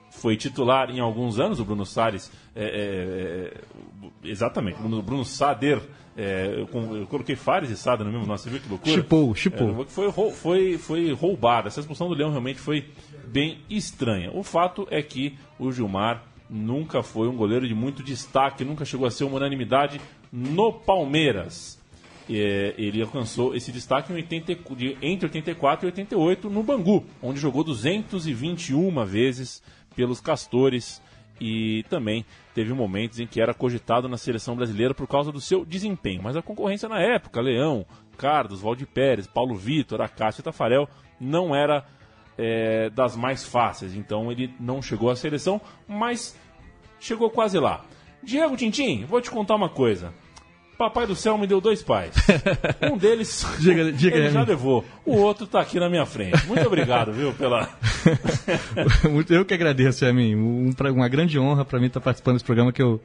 Foi 0.09 0.37
titular 0.37 0.89
em 0.91 0.99
alguns 0.99 1.39
anos, 1.39 1.59
o 1.59 1.65
Bruno 1.65 1.85
Salles. 1.85 2.31
É, 2.55 2.63
é, 2.63 4.27
é 4.27 4.29
exatamente, 4.29 4.79
o 4.81 5.01
Bruno 5.01 5.25
Sader. 5.25 5.81
É, 6.15 6.45
eu, 6.53 6.95
eu, 6.95 7.07
coloquei 7.07 7.35
Fares 7.35 7.71
e 7.71 7.75
Sada 7.75 8.03
no 8.03 8.11
mesmo 8.11 8.27
nosso, 8.27 8.47
viu 8.47 8.59
que 8.59 8.69
loucura? 8.69 8.91
Chipou, 8.91 9.33
chipou. 9.33 9.81
É, 9.81 9.85
foi, 9.85 10.11
foi, 10.31 10.77
foi 10.77 11.11
roubada. 11.11 11.69
Essa 11.69 11.79
expulsão 11.79 12.07
do 12.07 12.13
Leão 12.13 12.29
realmente 12.29 12.59
foi 12.59 12.87
bem 13.25 13.61
estranha. 13.67 14.29
O 14.31 14.43
fato 14.43 14.87
é 14.91 15.01
que 15.01 15.35
o 15.57 15.71
Gilmar 15.71 16.23
nunca 16.53 17.01
foi 17.01 17.27
um 17.27 17.35
goleiro 17.35 17.67
de 17.67 17.73
muito 17.73 18.03
destaque, 18.03 18.63
nunca 18.63 18.85
chegou 18.85 19.07
a 19.07 19.11
ser 19.11 19.23
uma 19.23 19.37
unanimidade 19.37 19.99
no 20.31 20.71
Palmeiras. 20.71 21.81
é, 22.29 22.73
ele 22.77 23.01
alcançou 23.01 23.55
esse 23.55 23.71
destaque 23.71 24.13
em 24.13 24.15
80, 24.15 24.55
de, 24.75 24.97
entre 25.01 25.25
84 25.25 25.85
e 25.85 25.87
88 25.87 26.49
no 26.49 26.63
Bangu, 26.63 27.03
onde 27.21 27.39
jogou 27.39 27.63
221 27.63 29.03
vezes 29.03 29.61
pelos 29.95 30.21
Castores 30.21 31.01
e 31.41 31.83
também 31.89 32.23
teve 32.53 32.71
momentos 32.71 33.19
em 33.19 33.27
que 33.27 33.41
era 33.41 33.53
cogitado 33.53 34.07
na 34.07 34.15
seleção 34.15 34.55
brasileira 34.55 34.93
por 34.93 35.07
causa 35.07 35.31
do 35.31 35.41
seu 35.41 35.65
desempenho. 35.65 36.21
Mas 36.23 36.37
a 36.37 36.41
concorrência 36.41 36.87
na 36.87 37.01
época, 37.01 37.41
Leão, 37.41 37.85
Carlos, 38.15 38.61
Valdir 38.61 38.87
Pérez, 38.87 39.27
Paulo 39.27 39.55
Vitor, 39.55 40.01
Acácio 40.01 40.43
Tafarel, 40.43 40.87
não 41.19 41.53
era 41.55 41.83
é, 42.37 42.89
das 42.89 43.15
mais 43.15 43.43
fáceis. 43.43 43.95
Então 43.95 44.31
ele 44.31 44.53
não 44.59 44.81
chegou 44.81 45.09
à 45.09 45.15
seleção, 45.15 45.59
mas 45.87 46.37
chegou 47.03 47.29
quase 47.29 47.59
lá. 47.59 47.85
Diego 48.23 48.55
Tintim, 48.55 49.05
vou 49.05 49.21
te 49.21 49.29
contar 49.29 49.55
uma 49.55 49.69
coisa. 49.69 50.13
Papai 50.77 51.05
do 51.05 51.15
céu 51.15 51.37
me 51.37 51.45
deu 51.45 51.61
dois 51.61 51.83
pais. 51.83 52.15
Um 52.91 52.97
deles 52.97 53.45
diga, 53.59 53.91
diga 53.91 54.17
ele 54.17 54.29
já 54.29 54.43
levou. 54.43 54.83
O 55.05 55.17
outro 55.17 55.45
está 55.45 55.61
aqui 55.61 55.79
na 55.79 55.89
minha 55.89 56.05
frente. 56.05 56.45
Muito 56.47 56.65
obrigado, 56.65 57.11
viu, 57.11 57.33
pela. 57.33 57.69
eu 59.29 59.45
que 59.45 59.53
agradeço, 59.53 60.03
Yamin. 60.03 60.35
Um, 60.35 60.71
uma 60.91 61.07
grande 61.07 61.37
honra 61.39 61.63
para 61.63 61.79
mim 61.79 61.87
estar 61.87 62.01
participando 62.01 62.35
desse 62.35 62.45
programa 62.45 62.73
que 62.73 62.81
eu 62.81 62.99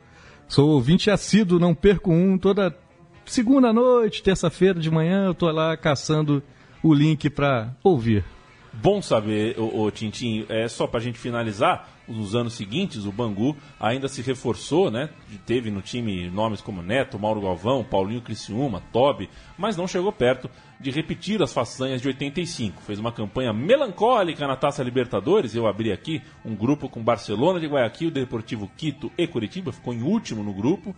sou 0.48 0.70
ouvinte 0.70 1.10
assíduo, 1.10 1.58
não 1.58 1.74
perco 1.74 2.10
um. 2.10 2.38
Toda 2.38 2.74
segunda 3.26 3.72
noite, 3.72 4.22
terça-feira 4.22 4.80
de 4.80 4.90
manhã, 4.90 5.26
eu 5.26 5.32
estou 5.32 5.50
lá 5.50 5.76
caçando 5.76 6.42
o 6.82 6.94
link 6.94 7.28
para 7.28 7.74
ouvir. 7.84 8.24
Bom 8.72 9.02
saber, 9.02 9.56
o 9.58 9.90
Tintim, 9.90 10.46
é 10.48 10.68
só 10.68 10.86
para 10.86 11.00
a 11.00 11.02
gente 11.02 11.18
finalizar, 11.18 11.88
nos 12.08 12.34
anos 12.34 12.54
seguintes, 12.54 13.04
o 13.04 13.12
Bangu 13.12 13.56
ainda 13.78 14.08
se 14.08 14.22
reforçou, 14.22 14.90
né? 14.90 15.10
Teve 15.46 15.70
no 15.70 15.82
time 15.82 16.30
nomes 16.30 16.60
como 16.60 16.82
Neto, 16.82 17.18
Mauro 17.18 17.40
Galvão, 17.40 17.84
Paulinho 17.84 18.22
Criciúma, 18.22 18.82
Toby, 18.92 19.28
mas 19.56 19.76
não 19.76 19.86
chegou 19.86 20.10
perto 20.10 20.50
de 20.80 20.90
repetir 20.90 21.42
as 21.42 21.52
façanhas 21.52 22.00
de 22.00 22.08
85. 22.08 22.82
Fez 22.82 22.98
uma 22.98 23.12
campanha 23.12 23.52
melancólica 23.52 24.46
na 24.46 24.56
Taça 24.56 24.82
Libertadores. 24.82 25.54
Eu 25.54 25.66
abri 25.66 25.92
aqui 25.92 26.22
um 26.44 26.54
grupo 26.54 26.88
com 26.88 27.02
Barcelona 27.02 27.60
de 27.60 27.66
Guayaquil, 27.66 28.10
Deportivo 28.10 28.70
Quito 28.76 29.12
e 29.18 29.26
Curitiba, 29.26 29.72
ficou 29.72 29.92
em 29.92 30.02
último 30.02 30.42
no 30.42 30.52
grupo 30.52 30.94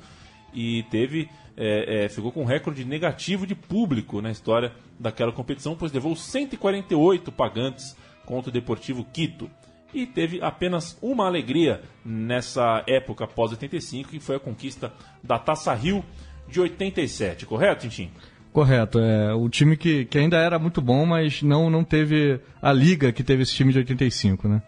e 0.52 0.82
teve 0.84 1.28
é, 1.56 2.04
é, 2.04 2.08
ficou 2.08 2.32
com 2.32 2.42
um 2.42 2.46
recorde 2.46 2.84
negativo 2.84 3.46
de 3.46 3.54
público 3.54 4.22
na 4.22 4.30
história 4.30 4.72
daquela 4.98 5.32
competição, 5.32 5.76
pois 5.76 5.92
levou 5.92 6.16
148 6.16 7.30
pagantes 7.32 7.96
contra 8.24 8.48
o 8.48 8.52
Deportivo 8.52 9.04
Quito. 9.12 9.50
E 9.92 10.06
teve 10.06 10.40
apenas 10.42 10.96
uma 11.02 11.26
alegria 11.26 11.82
nessa 12.04 12.84
época 12.86 13.26
pós 13.26 13.50
85, 13.50 14.10
que 14.10 14.20
foi 14.20 14.36
a 14.36 14.40
conquista 14.40 14.92
da 15.22 15.38
Taça 15.38 15.74
Rio 15.74 16.04
de 16.48 16.60
87, 16.60 17.46
correto, 17.46 17.82
Tintin? 17.82 18.10
Correto, 18.52 18.98
é 18.98 19.32
o 19.32 19.48
time 19.48 19.76
que, 19.76 20.04
que 20.06 20.18
ainda 20.18 20.36
era 20.36 20.58
muito 20.58 20.80
bom, 20.82 21.06
mas 21.06 21.42
não, 21.42 21.70
não 21.70 21.84
teve 21.84 22.40
a 22.60 22.72
liga 22.72 23.12
que 23.12 23.22
teve 23.22 23.42
esse 23.42 23.54
time 23.54 23.72
de 23.72 23.78
85, 23.78 24.48
né? 24.48 24.62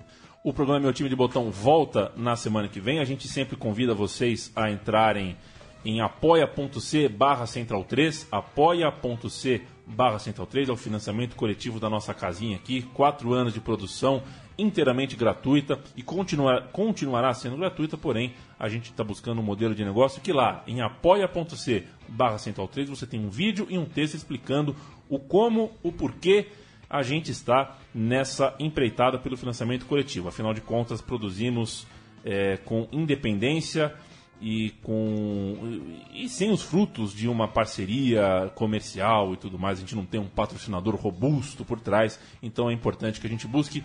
O 0.45 0.53
programa 0.53 0.81
Meu 0.81 0.93
Time 0.93 1.09
de 1.09 1.17
Botão 1.17 1.51
volta 1.51 2.11
na 2.17 2.35
semana 2.35 2.67
que 2.69 2.81
vem. 2.81 2.99
A 2.99 3.05
gente 3.05 3.29
sempre 3.29 3.57
convida 3.57 3.95
vocês 3.95 4.53
a 4.57 4.71
entrarem 4.71 5.37
em 5.85 6.01
apoia.c 6.01 7.09
barra 7.09 7.47
central 7.47 7.85
3, 7.85 8.29
apoia.c 8.31 9.63
barra 9.87 10.19
central 10.19 10.47
3, 10.47 10.69
é 10.69 10.73
o 10.73 10.77
financiamento 10.77 11.35
coletivo 11.37 11.81
da 11.81 11.91
nossa 11.91 12.15
casinha 12.15 12.57
aqui, 12.57 12.83
quatro 12.95 13.33
anos 13.33 13.53
de 13.53 13.61
produção 13.61 14.23
inteiramente 14.57 15.17
gratuita 15.17 15.81
e 15.97 16.03
continuar, 16.03 16.69
continuará 16.69 17.33
sendo 17.35 17.57
gratuita, 17.57 17.97
porém 17.97 18.35
a 18.59 18.69
gente 18.69 18.91
está 18.91 19.03
buscando 19.03 19.41
um 19.41 19.45
modelo 19.45 19.75
de 19.75 19.85
negócio 19.85 20.21
que 20.21 20.33
lá 20.33 20.63
em 20.67 20.81
apoia.c 20.81 21.85
barra 22.09 22.39
central 22.39 22.69
3 22.69 22.89
você 22.89 23.07
tem 23.07 23.21
um 23.21 23.31
vídeo 23.31 23.67
e 23.69 23.77
um 23.77 23.85
texto 23.85 24.15
explicando 24.15 24.77
o 25.09 25.19
como, 25.19 25.73
o 25.83 25.91
porquê 25.91 26.49
a 26.89 27.03
gente 27.03 27.31
está 27.31 27.79
nessa 27.95 28.55
empreitada 28.59 29.19
pelo 29.19 29.37
financiamento 29.37 29.87
coletivo. 29.87 30.29
Afinal 30.29 30.53
de 30.53 30.61
contas, 30.61 31.01
produzimos 31.01 31.87
é, 32.23 32.59
com 32.59 32.87
independência 32.93 33.95
e 34.43 34.71
com 34.83 35.81
e 36.13 36.29
sem 36.29 36.51
os 36.51 36.61
frutos 36.61 37.15
de 37.15 37.29
uma 37.29 37.47
parceria 37.47 38.51
comercial 38.57 39.33
e 39.33 39.37
tudo 39.37 39.57
mais, 39.59 39.79
a 39.79 39.81
gente 39.83 39.95
não 39.95 40.05
tem 40.05 40.21
um 40.21 40.27
patrocinador 40.27 40.97
robusto 40.97 41.65
por 41.65 41.79
trás, 41.79 42.19
então 42.43 42.69
é 42.69 42.73
importante 42.73 43.21
que 43.21 43.27
a 43.27 43.31
gente 43.31 43.47
busque 43.47 43.85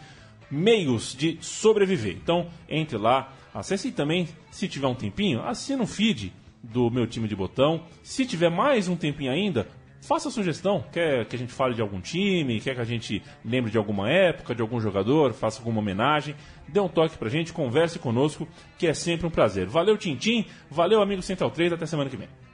meios 0.49 1.15
de 1.15 1.37
sobreviver. 1.41 2.17
Então, 2.21 2.47
entre 2.67 2.97
lá, 2.97 3.33
acesse 3.53 3.91
também, 3.91 4.27
se 4.49 4.67
tiver 4.67 4.87
um 4.87 4.95
tempinho, 4.95 5.41
assina 5.43 5.83
o 5.83 5.87
feed 5.87 6.33
do 6.63 6.89
meu 6.89 7.05
time 7.05 7.27
de 7.27 7.35
botão. 7.35 7.83
Se 8.01 8.25
tiver 8.25 8.49
mais 8.49 8.87
um 8.87 8.95
tempinho 8.95 9.31
ainda, 9.31 9.67
faça 10.07 10.31
sugestão. 10.31 10.83
Quer 10.91 11.25
que 11.25 11.35
a 11.35 11.39
gente 11.39 11.51
fale 11.51 11.75
de 11.75 11.81
algum 11.81 11.99
time, 11.99 12.61
quer 12.61 12.75
que 12.75 12.81
a 12.81 12.85
gente 12.85 13.21
lembre 13.43 13.69
de 13.69 13.77
alguma 13.77 14.09
época, 14.09 14.55
de 14.55 14.61
algum 14.61 14.79
jogador, 14.79 15.33
faça 15.33 15.59
alguma 15.59 15.79
homenagem. 15.79 16.35
Dê 16.67 16.79
um 16.79 16.87
toque 16.87 17.17
pra 17.17 17.29
gente, 17.29 17.51
converse 17.51 17.99
conosco, 17.99 18.47
que 18.77 18.87
é 18.87 18.93
sempre 18.93 19.27
um 19.27 19.29
prazer. 19.29 19.67
Valeu, 19.67 19.97
Tintim, 19.97 20.45
valeu, 20.69 21.01
amigo 21.01 21.21
Central 21.21 21.51
3, 21.51 21.73
até 21.73 21.85
semana 21.85 22.09
que 22.09 22.17
vem. 22.17 22.46